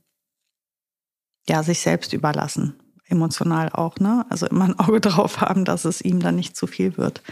ja 1.49 1.63
sich 1.63 1.81
selbst 1.81 2.13
überlassen. 2.13 2.79
Emotional 3.07 3.71
auch, 3.71 3.97
ne? 3.97 4.27
Also 4.29 4.47
immer 4.47 4.67
ein 4.67 4.79
Auge 4.79 5.01
drauf 5.09 5.41
haben, 5.41 5.65
dass 5.65 5.87
es 5.87 6.03
ihm 6.03 6.21
dann 6.21 6.37
nicht 6.37 6.55
zu 6.55 6.67
viel 6.67 6.99
wird. 6.99 7.23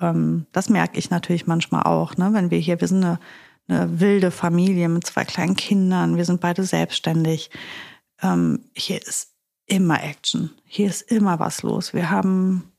Ähm, 0.00 0.46
das 0.52 0.68
merke 0.68 0.98
ich 0.98 1.10
natürlich 1.10 1.46
manchmal 1.46 1.84
auch, 1.84 2.16
ne? 2.16 2.30
wenn 2.32 2.50
wir 2.50 2.58
hier, 2.58 2.80
wir 2.80 2.88
sind 2.88 3.04
eine, 3.04 3.18
eine 3.68 4.00
wilde 4.00 4.30
Familie 4.30 4.88
mit 4.88 5.06
zwei 5.06 5.24
kleinen 5.24 5.56
Kindern, 5.56 6.16
wir 6.16 6.24
sind 6.24 6.40
beide 6.40 6.64
selbstständig. 6.64 7.50
Ähm, 8.22 8.64
hier 8.74 9.00
ist 9.02 9.32
immer 9.66 10.02
Action, 10.02 10.50
hier 10.64 10.88
ist 10.88 11.02
immer 11.02 11.38
was 11.40 11.62
los. 11.62 11.92
Wir 11.92 12.10
haben 12.10 12.72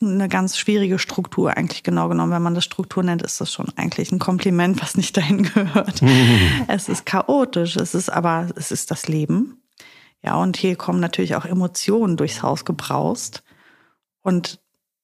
eine 0.00 0.28
ganz 0.28 0.56
schwierige 0.56 0.98
Struktur 0.98 1.56
eigentlich 1.56 1.82
genau 1.82 2.08
genommen. 2.08 2.32
Wenn 2.32 2.42
man 2.42 2.54
das 2.54 2.64
Struktur 2.64 3.02
nennt, 3.02 3.22
ist 3.22 3.40
das 3.40 3.52
schon 3.52 3.68
eigentlich 3.76 4.12
ein 4.12 4.18
Kompliment, 4.18 4.80
was 4.80 4.96
nicht 4.96 5.16
dahin 5.16 5.42
gehört. 5.42 6.00
es 6.68 6.88
ist 6.88 7.06
chaotisch, 7.06 7.76
es 7.76 7.94
ist 7.94 8.08
aber, 8.08 8.48
es 8.56 8.70
ist 8.70 8.90
das 8.90 9.08
Leben. 9.08 9.62
Ja, 10.22 10.36
und 10.36 10.56
hier 10.56 10.76
kommen 10.76 11.00
natürlich 11.00 11.34
auch 11.34 11.44
Emotionen 11.44 12.16
durchs 12.16 12.42
Haus 12.42 12.64
gebraust. 12.64 13.42
Und 14.22 14.60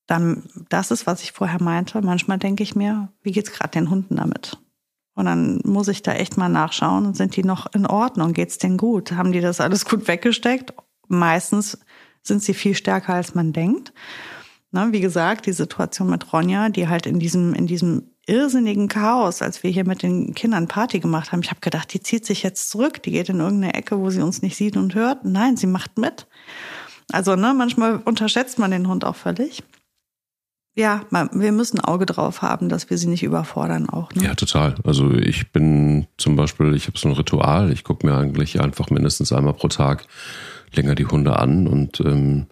dann, 0.07 0.44
das 0.68 0.90
ist, 0.90 1.07
was 1.07 1.22
ich 1.22 1.32
vorher 1.32 1.62
meinte. 1.62 2.00
Manchmal 2.00 2.38
denke 2.38 2.62
ich 2.62 2.76
mir, 2.76 3.09
wie 3.22 3.32
geht's 3.32 3.52
gerade 3.52 3.70
den 3.70 3.90
Hunden 3.90 4.16
damit? 4.16 4.59
Und 5.14 5.24
dann 5.24 5.61
muss 5.64 5.88
ich 5.88 6.02
da 6.02 6.12
echt 6.12 6.36
mal 6.36 6.48
nachschauen, 6.48 7.14
sind 7.14 7.36
die 7.36 7.42
noch 7.42 7.72
in 7.72 7.86
Ordnung? 7.86 8.32
Geht's 8.32 8.59
denen 8.59 8.76
gut? 8.76 9.12
Haben 9.12 9.32
die 9.32 9.40
das 9.40 9.61
alles 9.61 9.84
gut 9.84 10.07
weggesteckt? 10.09 10.74
Meistens 11.09 11.78
sind 12.22 12.42
sie 12.42 12.54
viel 12.54 12.74
stärker, 12.74 13.14
als 13.14 13.34
man 13.34 13.52
denkt. 13.52 13.92
Ne, 14.72 14.88
wie 14.90 15.00
gesagt, 15.00 15.46
die 15.46 15.52
Situation 15.52 16.11
mit 16.11 16.32
Ronja, 16.32 16.68
die 16.68 16.88
halt 16.88 17.07
in 17.07 17.18
diesem, 17.18 17.54
in 17.54 17.66
diesem 17.66 18.11
irrsinnigen 18.26 18.88
Chaos, 18.88 19.40
als 19.40 19.62
wir 19.62 19.70
hier 19.70 19.86
mit 19.86 20.02
den 20.02 20.34
Kindern 20.34 20.68
Party 20.68 21.00
gemacht 21.00 21.32
haben, 21.32 21.40
ich 21.42 21.50
habe 21.50 21.61
gedacht, 21.61 21.94
die 21.94 22.00
zieht 22.00 22.26
sich 22.26 22.42
jetzt 22.42 22.70
zurück, 22.70 23.02
die 23.02 23.12
geht 23.12 23.28
in 23.28 23.40
irgendeine 23.40 23.74
Ecke, 23.74 23.98
wo 23.98 24.11
sie 24.11 24.20
uns 24.20 24.42
nicht 24.42 24.57
sieht 24.57 24.76
und 24.76 24.94
hört. 24.94 25.24
Nein, 25.24 25.57
sie 25.57 25.68
macht 25.68 25.96
mit. 25.98 26.26
Also 27.11 27.36
ne, 27.36 27.54
manchmal 27.57 28.02
unterschätzt 28.04 28.59
man 28.59 28.72
den 28.72 28.88
Hund 28.88 29.04
auch 29.04 29.16
völlig 29.16 29.62
ja, 30.77 31.01
wir 31.11 31.53
müssen 31.53 31.79
ein 31.79 31.85
Auge 31.85 32.05
drauf 32.05 32.43
haben, 32.43 32.68
dass 32.68 32.91
wir 32.91 32.99
sie 32.99 33.09
nicht 33.09 33.22
überfordern 33.22 33.89
auch. 33.89 34.12
Ne? 34.12 34.24
Ja, 34.24 34.35
total. 34.35 34.74
Also 34.85 35.11
ich 35.11 35.51
bin 35.51 36.07
zum 36.18 36.37
Beispiel, 36.37 36.74
ich 36.74 36.87
habe 36.87 36.99
so 36.99 37.09
ein 37.09 37.14
Ritual, 37.14 37.72
ich 37.72 37.83
gucke 37.83 38.07
mir 38.07 38.14
eigentlich 38.14 38.61
einfach 38.61 38.91
mindestens 38.91 39.33
einmal 39.33 39.55
pro 39.55 39.68
Tag 39.68 40.05
länger 40.74 40.95
die 40.95 41.07
Hunde 41.07 41.39
an 41.39 41.66
und 41.66 42.01
ähm, 42.01 42.47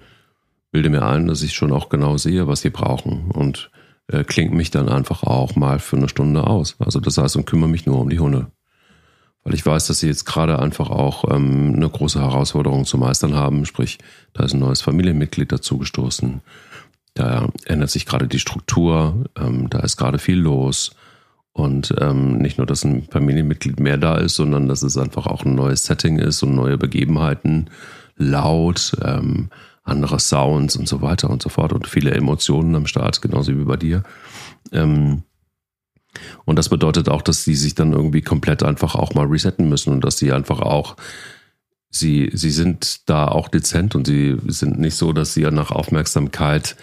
bilde 0.70 0.88
mir 0.88 1.02
ein, 1.04 1.26
dass 1.28 1.42
ich 1.42 1.52
schon 1.52 1.70
auch 1.70 1.90
genau 1.90 2.16
sehe, 2.16 2.48
was 2.48 2.62
sie 2.62 2.70
brauchen 2.70 3.30
und 3.30 3.70
äh, 4.08 4.24
klingt 4.24 4.54
mich 4.54 4.70
dann 4.70 4.88
einfach 4.88 5.22
auch 5.22 5.54
mal 5.54 5.78
für 5.78 5.98
eine 5.98 6.08
Stunde 6.08 6.46
aus. 6.46 6.76
Also 6.78 7.00
das 7.00 7.18
heißt, 7.18 7.36
und 7.36 7.44
kümmere 7.44 7.68
mich 7.68 7.84
nur 7.84 8.00
um 8.00 8.08
die 8.08 8.20
Hunde. 8.20 8.46
Weil 9.42 9.52
ich 9.52 9.66
weiß, 9.66 9.86
dass 9.86 9.98
sie 9.98 10.06
jetzt 10.06 10.24
gerade 10.24 10.58
einfach 10.58 10.88
auch 10.88 11.30
ähm, 11.30 11.74
eine 11.76 11.90
große 11.90 12.18
Herausforderung 12.18 12.86
zu 12.86 12.96
meistern 12.96 13.34
haben. 13.34 13.66
Sprich, 13.66 13.98
da 14.32 14.44
ist 14.44 14.54
ein 14.54 14.60
neues 14.60 14.80
Familienmitglied 14.80 15.52
dazugestoßen. 15.52 16.40
Da 17.14 17.48
ändert 17.64 17.90
sich 17.90 18.06
gerade 18.06 18.26
die 18.26 18.40
Struktur, 18.40 19.24
ähm, 19.38 19.70
da 19.70 19.80
ist 19.80 19.96
gerade 19.96 20.18
viel 20.18 20.38
los. 20.38 20.94
Und 21.52 21.94
ähm, 22.00 22.38
nicht 22.38 22.58
nur, 22.58 22.66
dass 22.66 22.84
ein 22.84 23.04
Familienmitglied 23.04 23.78
mehr 23.78 23.96
da 23.96 24.16
ist, 24.16 24.34
sondern 24.34 24.66
dass 24.66 24.82
es 24.82 24.98
einfach 24.98 25.26
auch 25.26 25.44
ein 25.44 25.54
neues 25.54 25.84
Setting 25.84 26.18
ist 26.18 26.42
und 26.42 26.56
neue 26.56 26.76
Begebenheiten, 26.76 27.70
laut. 28.16 28.96
Ähm, 29.02 29.50
andere 29.84 30.18
Sounds 30.18 30.76
und 30.76 30.88
so 30.88 31.02
weiter 31.02 31.30
und 31.30 31.42
so 31.42 31.50
fort 31.50 31.72
und 31.72 31.86
viele 31.86 32.12
Emotionen 32.12 32.74
am 32.74 32.86
Start, 32.86 33.20
genauso 33.22 33.52
wie 33.52 33.64
bei 33.64 33.76
dir. 33.76 34.02
Ähm, 34.72 35.22
und 36.44 36.58
das 36.58 36.68
bedeutet 36.68 37.08
auch, 37.08 37.22
dass 37.22 37.44
sie 37.44 37.54
sich 37.54 37.74
dann 37.74 37.92
irgendwie 37.92 38.22
komplett 38.22 38.62
einfach 38.62 38.94
auch 38.94 39.14
mal 39.14 39.26
resetten 39.26 39.68
müssen 39.68 39.92
und 39.92 40.02
dass 40.02 40.16
sie 40.16 40.32
einfach 40.32 40.60
auch, 40.60 40.96
sie, 41.94 42.30
sie 42.32 42.50
sind 42.50 43.08
da 43.08 43.28
auch 43.28 43.48
dezent 43.48 43.94
und 43.94 44.06
sie 44.06 44.36
sind 44.48 44.78
nicht 44.78 44.96
so, 44.96 45.12
dass 45.12 45.34
sie 45.34 45.42
ja 45.42 45.50
nach 45.50 45.70
Aufmerksamkeit 45.70 46.76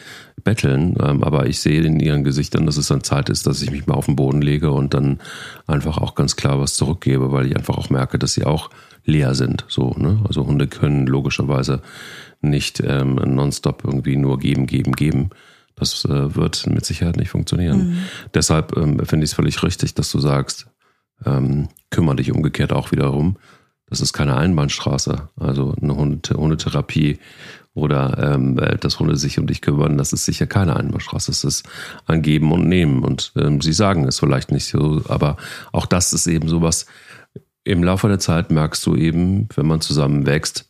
betteln. 0.43 0.95
Ähm, 1.03 1.23
aber 1.23 1.47
ich 1.47 1.59
sehe 1.59 1.81
in 1.81 1.99
ihren 1.99 2.23
Gesichtern, 2.23 2.65
dass 2.65 2.77
es 2.77 2.87
dann 2.87 3.03
Zeit 3.03 3.29
ist, 3.29 3.45
dass 3.45 3.61
ich 3.61 3.71
mich 3.71 3.87
mal 3.87 3.95
auf 3.95 4.05
den 4.05 4.15
Boden 4.15 4.41
lege 4.41 4.71
und 4.71 4.93
dann 4.93 5.19
einfach 5.67 5.97
auch 5.97 6.15
ganz 6.15 6.35
klar 6.35 6.59
was 6.59 6.75
zurückgebe, 6.75 7.31
weil 7.31 7.45
ich 7.45 7.57
einfach 7.57 7.77
auch 7.77 7.89
merke, 7.89 8.17
dass 8.17 8.33
sie 8.33 8.45
auch 8.45 8.69
leer 9.03 9.35
sind. 9.35 9.65
So, 9.67 9.93
ne? 9.97 10.21
Also 10.27 10.45
Hunde 10.47 10.67
können 10.67 11.07
logischerweise 11.07 11.81
nicht 12.39 12.81
ähm, 12.85 13.15
nonstop 13.15 13.83
irgendwie 13.83 14.15
nur 14.15 14.39
geben, 14.39 14.65
geben, 14.65 14.93
geben. 14.93 15.29
Das 15.75 16.05
äh, 16.05 16.35
wird 16.35 16.67
mit 16.67 16.85
Sicherheit 16.85 17.17
nicht 17.17 17.29
funktionieren. 17.29 17.89
Mhm. 17.89 17.97
Deshalb 18.33 18.77
ähm, 18.77 19.05
finde 19.05 19.25
ich 19.25 19.31
es 19.31 19.35
völlig 19.35 19.61
richtig, 19.61 19.93
dass 19.93 20.11
du 20.11 20.19
sagst, 20.19 20.67
ähm, 21.25 21.67
kümmere 21.89 22.15
dich 22.15 22.31
umgekehrt 22.31 22.71
auch 22.71 22.91
wiederum. 22.91 23.37
Das 23.91 23.99
ist 23.99 24.13
keine 24.13 24.37
Einbahnstraße. 24.37 25.27
Also 25.37 25.75
eine 25.81 25.95
Hund 25.97 26.29
Hundetherapie 26.29 27.19
oder 27.73 28.17
ähm, 28.17 28.57
äh, 28.57 28.77
dass 28.77 28.99
Hunde 28.99 29.17
sich 29.17 29.37
um 29.37 29.47
dich 29.47 29.61
kümmern, 29.61 29.97
das 29.97 30.13
ist 30.13 30.23
sicher 30.23 30.47
keine 30.47 30.77
Einbahnstraße. 30.77 31.29
Es 31.29 31.43
ist 31.43 31.67
ein 32.07 32.21
Geben 32.21 32.53
und 32.53 32.69
Nehmen. 32.69 33.03
Und 33.03 33.33
ähm, 33.35 33.59
sie 33.59 33.73
sagen 33.73 34.07
es 34.07 34.19
vielleicht 34.19 34.49
nicht 34.49 34.65
so, 34.65 35.01
aber 35.09 35.35
auch 35.73 35.85
das 35.85 36.13
ist 36.13 36.25
eben 36.27 36.47
sowas. 36.47 36.85
Im 37.65 37.83
Laufe 37.83 38.07
der 38.07 38.19
Zeit 38.19 38.49
merkst 38.49 38.85
du 38.85 38.95
eben, 38.95 39.49
wenn 39.55 39.67
man 39.67 39.81
zusammen 39.81 40.25
wächst, 40.25 40.69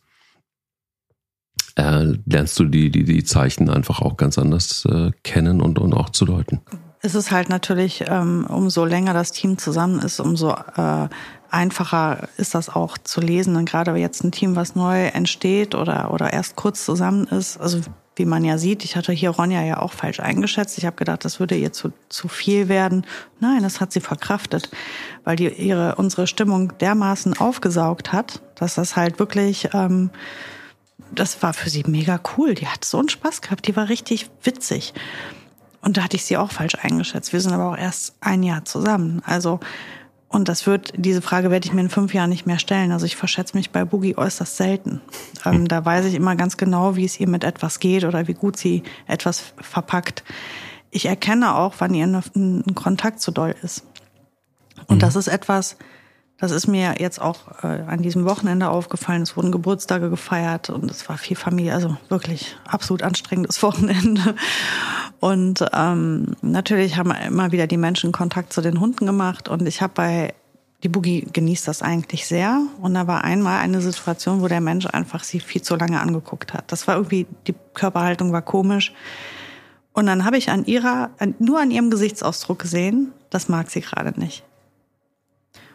äh, 1.76 2.14
lernst 2.26 2.58
du 2.58 2.64
die, 2.64 2.90
die, 2.90 3.04
die 3.04 3.22
Zeichen 3.22 3.70
einfach 3.70 4.00
auch 4.00 4.16
ganz 4.16 4.36
anders 4.36 4.84
äh, 4.86 5.12
kennen 5.22 5.62
und, 5.62 5.78
und 5.78 5.94
auch 5.94 6.10
zu 6.10 6.24
deuten. 6.24 6.60
Es 7.04 7.14
ist 7.14 7.30
halt 7.30 7.48
natürlich, 7.48 8.04
ähm, 8.08 8.46
umso 8.48 8.84
länger 8.84 9.14
das 9.14 9.30
Team 9.30 9.58
zusammen 9.58 10.00
ist, 10.00 10.18
umso 10.18 10.50
äh, 10.50 11.08
einfacher 11.52 12.28
ist 12.36 12.54
das 12.54 12.68
auch 12.68 12.98
zu 12.98 13.20
lesen. 13.20 13.56
Und 13.56 13.68
gerade 13.68 13.94
jetzt 13.96 14.24
ein 14.24 14.32
Team, 14.32 14.56
was 14.56 14.74
neu 14.74 15.06
entsteht 15.06 15.74
oder, 15.74 16.12
oder 16.12 16.32
erst 16.32 16.56
kurz 16.56 16.84
zusammen 16.84 17.26
ist, 17.26 17.58
also 17.58 17.80
wie 18.16 18.26
man 18.26 18.44
ja 18.44 18.58
sieht, 18.58 18.84
ich 18.84 18.94
hatte 18.94 19.12
hier 19.12 19.30
Ronja 19.30 19.62
ja 19.62 19.80
auch 19.80 19.92
falsch 19.92 20.20
eingeschätzt. 20.20 20.76
Ich 20.76 20.84
habe 20.84 20.96
gedacht, 20.96 21.24
das 21.24 21.40
würde 21.40 21.56
ihr 21.56 21.72
zu, 21.72 21.92
zu 22.10 22.28
viel 22.28 22.68
werden. 22.68 23.06
Nein, 23.40 23.62
das 23.62 23.80
hat 23.80 23.90
sie 23.90 24.00
verkraftet, 24.00 24.70
weil 25.24 25.36
die 25.36 25.48
ihre 25.48 25.94
unsere 25.94 26.26
Stimmung 26.26 26.76
dermaßen 26.78 27.38
aufgesaugt 27.38 28.12
hat, 28.12 28.42
dass 28.54 28.74
das 28.74 28.96
halt 28.96 29.18
wirklich 29.18 29.70
ähm, 29.72 30.10
das 31.14 31.42
war 31.42 31.52
für 31.52 31.70
sie 31.70 31.84
mega 31.86 32.20
cool. 32.36 32.54
Die 32.54 32.66
hat 32.66 32.84
so 32.84 32.98
einen 32.98 33.08
Spaß 33.08 33.42
gehabt. 33.42 33.66
Die 33.66 33.76
war 33.76 33.88
richtig 33.88 34.30
witzig. 34.42 34.94
Und 35.80 35.96
da 35.96 36.04
hatte 36.04 36.16
ich 36.16 36.24
sie 36.24 36.36
auch 36.36 36.50
falsch 36.50 36.76
eingeschätzt. 36.80 37.32
Wir 37.32 37.40
sind 37.40 37.52
aber 37.52 37.70
auch 37.70 37.76
erst 37.76 38.14
ein 38.20 38.42
Jahr 38.42 38.64
zusammen. 38.64 39.20
Also, 39.24 39.60
und 40.32 40.48
das 40.48 40.66
wird, 40.66 40.94
diese 40.96 41.20
Frage 41.20 41.50
werde 41.50 41.66
ich 41.66 41.74
mir 41.74 41.82
in 41.82 41.90
fünf 41.90 42.14
Jahren 42.14 42.30
nicht 42.30 42.46
mehr 42.46 42.58
stellen. 42.58 42.90
Also 42.90 43.04
ich 43.04 43.16
verschätze 43.16 43.56
mich 43.56 43.70
bei 43.70 43.84
Boogie 43.84 44.16
äußerst 44.16 44.56
selten. 44.56 45.02
Ähm, 45.44 45.52
hm. 45.52 45.68
da 45.68 45.84
weiß 45.84 46.06
ich 46.06 46.14
immer 46.14 46.36
ganz 46.36 46.56
genau, 46.56 46.96
wie 46.96 47.04
es 47.04 47.20
ihr 47.20 47.28
mit 47.28 47.44
etwas 47.44 47.80
geht 47.80 48.04
oder 48.04 48.26
wie 48.28 48.34
gut 48.34 48.56
sie 48.56 48.82
etwas 49.06 49.52
verpackt. 49.60 50.24
Ich 50.90 51.06
erkenne 51.06 51.54
auch, 51.54 51.74
wann 51.78 51.94
ihr 51.94 52.06
ein 52.06 52.74
Kontakt 52.74 53.20
zu 53.20 53.30
doll 53.30 53.54
ist. 53.62 53.84
Und 54.86 54.96
mhm. 54.96 55.00
das 55.00 55.16
ist 55.16 55.28
etwas, 55.28 55.76
das 56.42 56.50
ist 56.50 56.66
mir 56.66 56.96
jetzt 56.98 57.20
auch 57.20 57.62
äh, 57.62 57.84
an 57.86 58.02
diesem 58.02 58.24
Wochenende 58.24 58.68
aufgefallen. 58.68 59.22
Es 59.22 59.36
wurden 59.36 59.52
Geburtstage 59.52 60.10
gefeiert 60.10 60.70
und 60.70 60.90
es 60.90 61.08
war 61.08 61.16
viel 61.16 61.36
Familie, 61.36 61.72
also 61.72 61.96
wirklich 62.08 62.56
absolut 62.66 63.04
anstrengendes 63.04 63.62
Wochenende. 63.62 64.34
Und 65.20 65.64
ähm, 65.72 66.34
natürlich 66.42 66.96
haben 66.96 67.12
immer 67.12 67.52
wieder 67.52 67.68
die 67.68 67.76
Menschen 67.76 68.10
Kontakt 68.10 68.52
zu 68.52 68.60
den 68.60 68.80
Hunden 68.80 69.06
gemacht 69.06 69.48
und 69.48 69.68
ich 69.68 69.82
habe 69.82 69.92
bei 69.94 70.34
die 70.82 70.88
Boogie 70.88 71.28
genießt 71.32 71.68
das 71.68 71.80
eigentlich 71.80 72.26
sehr. 72.26 72.60
Und 72.80 72.94
da 72.94 73.06
war 73.06 73.22
einmal 73.22 73.60
eine 73.60 73.80
Situation, 73.80 74.42
wo 74.42 74.48
der 74.48 74.60
Mensch 74.60 74.86
einfach 74.86 75.22
sie 75.22 75.38
viel 75.38 75.62
zu 75.62 75.76
lange 75.76 76.00
angeguckt 76.00 76.54
hat. 76.54 76.72
Das 76.72 76.88
war 76.88 76.96
irgendwie, 76.96 77.28
die 77.46 77.54
Körperhaltung 77.72 78.32
war 78.32 78.42
komisch. 78.42 78.92
Und 79.92 80.06
dann 80.06 80.24
habe 80.24 80.38
ich 80.38 80.50
an 80.50 80.64
ihrer, 80.64 81.10
nur 81.38 81.60
an 81.60 81.70
ihrem 81.70 81.88
Gesichtsausdruck 81.88 82.58
gesehen, 82.58 83.12
das 83.30 83.48
mag 83.48 83.70
sie 83.70 83.82
gerade 83.82 84.18
nicht 84.18 84.42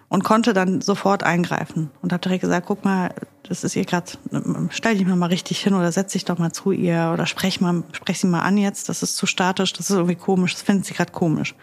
und 0.10 0.24
konnte 0.24 0.54
dann 0.54 0.82
sofort 0.82 1.24
eingreifen 1.24 1.90
und 2.02 2.14
habe 2.14 2.22
direkt 2.22 2.42
gesagt, 2.42 2.68
guck 2.68 2.86
mal, 2.86 3.14
das 3.44 3.64
ist 3.64 3.76
ihr 3.76 3.86
gerade, 3.86 4.12
stell 4.70 4.98
dich 4.98 5.08
mal 5.08 5.26
richtig 5.28 5.60
hin 5.60 5.74
oder 5.74 5.92
setz 5.92 6.14
dich 6.14 6.26
doch 6.26 6.38
mal 6.38 6.52
zu 6.52 6.72
ihr 6.72 7.12
oder 7.14 7.26
sprech 7.26 7.62
mal, 7.62 7.84
sprech 7.92 8.20
sie 8.20 8.28
mal 8.28 8.42
an 8.42 8.58
jetzt, 8.58 8.90
das 8.90 9.04
ist 9.04 9.18
zu 9.18 9.26
statisch, 9.26 9.74
das 9.74 9.90
ist 9.90 9.96
irgendwie 9.96 10.16
komisch, 10.16 10.54
das 10.54 10.62
findet 10.62 10.86
sie 10.86 10.94
gerade 10.94 11.12
komisch. 11.12 11.56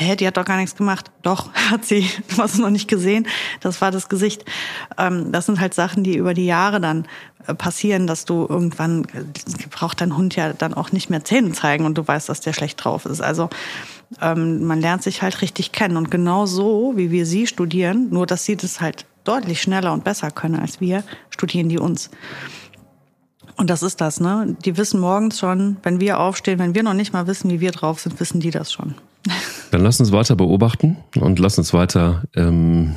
Hä, 0.00 0.14
die 0.14 0.28
hat 0.28 0.36
doch 0.36 0.44
gar 0.44 0.58
nichts 0.58 0.76
gemacht. 0.76 1.10
Doch, 1.22 1.52
hat 1.70 1.84
sie, 1.84 2.08
du 2.28 2.36
hast 2.38 2.54
es 2.54 2.60
noch 2.60 2.70
nicht 2.70 2.86
gesehen. 2.86 3.26
Das 3.60 3.80
war 3.80 3.90
das 3.90 4.08
Gesicht. 4.08 4.44
Ähm, 4.96 5.32
das 5.32 5.46
sind 5.46 5.58
halt 5.58 5.74
Sachen, 5.74 6.04
die 6.04 6.16
über 6.16 6.34
die 6.34 6.46
Jahre 6.46 6.80
dann 6.80 7.08
äh, 7.48 7.54
passieren, 7.54 8.06
dass 8.06 8.24
du 8.24 8.46
irgendwann, 8.48 9.08
braucht 9.70 10.00
dein 10.00 10.16
Hund 10.16 10.36
ja 10.36 10.52
dann 10.52 10.72
auch 10.72 10.92
nicht 10.92 11.10
mehr 11.10 11.24
Zähne 11.24 11.50
zeigen 11.50 11.84
und 11.84 11.98
du 11.98 12.06
weißt, 12.06 12.28
dass 12.28 12.40
der 12.40 12.52
schlecht 12.52 12.84
drauf 12.84 13.06
ist. 13.06 13.20
Also 13.20 13.50
ähm, 14.20 14.64
man 14.64 14.80
lernt 14.80 15.02
sich 15.02 15.22
halt 15.22 15.42
richtig 15.42 15.72
kennen. 15.72 15.96
Und 15.96 16.10
genau 16.10 16.46
so, 16.46 16.94
wie 16.96 17.10
wir 17.10 17.26
sie 17.26 17.46
studieren, 17.46 18.08
nur 18.10 18.26
dass 18.26 18.44
sie 18.44 18.56
das 18.56 18.80
halt 18.80 19.06
deutlich 19.24 19.60
schneller 19.60 19.92
und 19.92 20.04
besser 20.04 20.30
können 20.30 20.56
als 20.56 20.80
wir, 20.80 21.04
studieren 21.30 21.68
die 21.68 21.78
uns. 21.78 22.10
Und 23.56 23.70
das 23.70 23.82
ist 23.82 24.00
das, 24.00 24.20
ne? 24.20 24.56
Die 24.64 24.76
wissen 24.76 25.00
morgens 25.00 25.38
schon, 25.40 25.78
wenn 25.82 26.00
wir 26.00 26.20
aufstehen, 26.20 26.58
wenn 26.60 26.74
wir 26.74 26.84
noch 26.84 26.94
nicht 26.94 27.12
mal 27.12 27.26
wissen, 27.26 27.50
wie 27.50 27.60
wir 27.60 27.72
drauf 27.72 28.00
sind, 28.00 28.20
wissen 28.20 28.40
die 28.40 28.52
das 28.52 28.72
schon. 28.72 28.94
Dann 29.70 29.82
lass 29.82 30.00
uns 30.00 30.12
weiter 30.12 30.36
beobachten 30.36 30.96
und 31.16 31.38
lass 31.38 31.58
uns 31.58 31.74
weiter 31.74 32.22
ähm, 32.34 32.94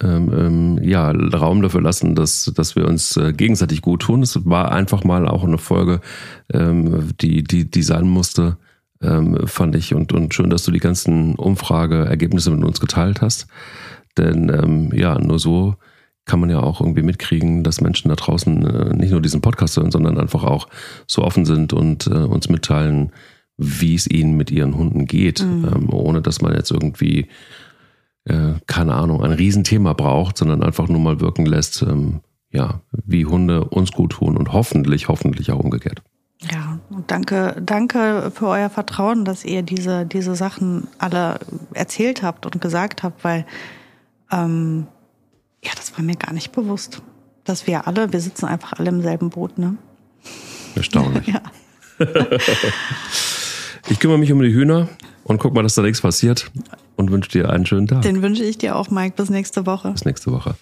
ähm, 0.00 0.32
ähm, 0.32 0.78
ja, 0.82 1.10
Raum 1.10 1.60
dafür 1.60 1.82
lassen, 1.82 2.14
dass, 2.14 2.50
dass 2.54 2.76
wir 2.76 2.86
uns 2.86 3.16
äh, 3.16 3.32
gegenseitig 3.32 3.82
gut 3.82 4.02
tun. 4.02 4.22
Es 4.22 4.46
war 4.46 4.70
einfach 4.72 5.04
mal 5.04 5.28
auch 5.28 5.44
eine 5.44 5.58
Folge, 5.58 6.00
ähm, 6.52 7.10
die, 7.20 7.42
die, 7.42 7.68
die 7.70 7.82
sein 7.82 8.08
musste, 8.08 8.58
ähm, 9.02 9.46
fand 9.46 9.74
ich. 9.76 9.94
Und, 9.94 10.12
und 10.12 10.34
schön, 10.34 10.50
dass 10.50 10.64
du 10.64 10.70
die 10.70 10.80
ganzen 10.80 11.34
Umfrageergebnisse 11.34 12.50
mit 12.50 12.64
uns 12.64 12.80
geteilt 12.80 13.20
hast. 13.20 13.46
Denn 14.16 14.48
ähm, 14.48 14.92
ja, 14.94 15.18
nur 15.18 15.38
so 15.38 15.76
kann 16.24 16.40
man 16.40 16.50
ja 16.50 16.60
auch 16.60 16.80
irgendwie 16.80 17.02
mitkriegen, 17.02 17.62
dass 17.62 17.80
Menschen 17.80 18.08
da 18.08 18.16
draußen 18.16 18.66
äh, 18.66 18.94
nicht 18.96 19.12
nur 19.12 19.22
diesen 19.22 19.40
Podcast 19.40 19.76
hören, 19.76 19.92
sondern 19.92 20.18
einfach 20.18 20.42
auch 20.42 20.68
so 21.06 21.22
offen 21.22 21.44
sind 21.44 21.72
und 21.72 22.08
äh, 22.08 22.10
uns 22.10 22.48
mitteilen, 22.48 23.12
wie 23.56 23.94
es 23.94 24.10
ihnen 24.10 24.36
mit 24.36 24.50
ihren 24.50 24.76
Hunden 24.76 25.06
geht, 25.06 25.42
mhm. 25.42 25.68
ähm, 25.72 25.92
ohne 25.92 26.22
dass 26.22 26.42
man 26.42 26.54
jetzt 26.54 26.72
irgendwie, 26.72 27.28
äh, 28.24 28.54
keine 28.66 28.94
Ahnung, 28.94 29.22
ein 29.22 29.32
Riesenthema 29.32 29.92
braucht, 29.92 30.36
sondern 30.36 30.62
einfach 30.62 30.88
nur 30.88 31.00
mal 31.00 31.20
wirken 31.20 31.46
lässt, 31.46 31.82
ähm, 31.82 32.20
ja, 32.50 32.80
wie 33.04 33.24
Hunde 33.24 33.64
uns 33.64 33.92
gut 33.92 34.12
tun 34.12 34.36
und 34.36 34.52
hoffentlich, 34.52 35.08
hoffentlich 35.08 35.52
auch 35.52 35.60
umgekehrt. 35.60 36.02
Ja, 36.42 36.78
und 36.90 37.10
danke, 37.10 37.56
danke 37.64 38.30
für 38.34 38.48
euer 38.48 38.68
Vertrauen, 38.68 39.24
dass 39.24 39.44
ihr 39.44 39.62
diese, 39.62 40.04
diese 40.04 40.34
Sachen 40.34 40.86
alle 40.98 41.40
erzählt 41.72 42.22
habt 42.22 42.44
und 42.44 42.60
gesagt 42.60 43.02
habt, 43.02 43.24
weil 43.24 43.46
ähm, 44.30 44.86
ja, 45.64 45.70
das 45.74 45.96
war 45.96 46.04
mir 46.04 46.16
gar 46.16 46.32
nicht 46.32 46.52
bewusst. 46.52 47.02
Dass 47.44 47.66
wir 47.66 47.86
alle, 47.86 48.12
wir 48.12 48.20
sitzen 48.20 48.46
einfach 48.46 48.74
alle 48.74 48.88
im 48.88 49.02
selben 49.02 49.30
Boot, 49.30 49.56
ne? 49.56 49.76
Erstaunlich. 50.74 51.26
ja. 51.28 51.40
ich 53.88 53.98
kümmere 54.00 54.18
mich 54.18 54.32
um 54.32 54.42
die 54.42 54.52
Hühner 54.52 54.88
und 55.24 55.38
guck 55.38 55.54
mal, 55.54 55.62
dass 55.62 55.74
da 55.74 55.82
nichts 55.82 56.00
passiert 56.00 56.50
und 56.96 57.10
wünsche 57.10 57.30
dir 57.30 57.50
einen 57.50 57.64
schönen 57.64 57.86
Tag. 57.86 58.02
Den 58.02 58.20
wünsche 58.20 58.44
ich 58.44 58.58
dir 58.58 58.76
auch, 58.76 58.90
Mike. 58.90 59.14
Bis 59.16 59.30
nächste 59.30 59.64
Woche. 59.64 59.92
Bis 59.92 60.04
nächste 60.04 60.32
Woche. 60.32 60.54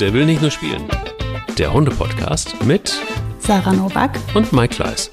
Der 0.00 0.12
will 0.12 0.26
nicht 0.26 0.40
nur 0.40 0.50
spielen. 0.50 0.82
Der 1.58 1.72
Hunde-Podcast 1.72 2.64
mit 2.64 2.98
Sarah 3.40 3.72
Novak 3.72 4.18
und 4.34 4.52
Mike 4.52 4.76
Kleiss. 4.76 5.10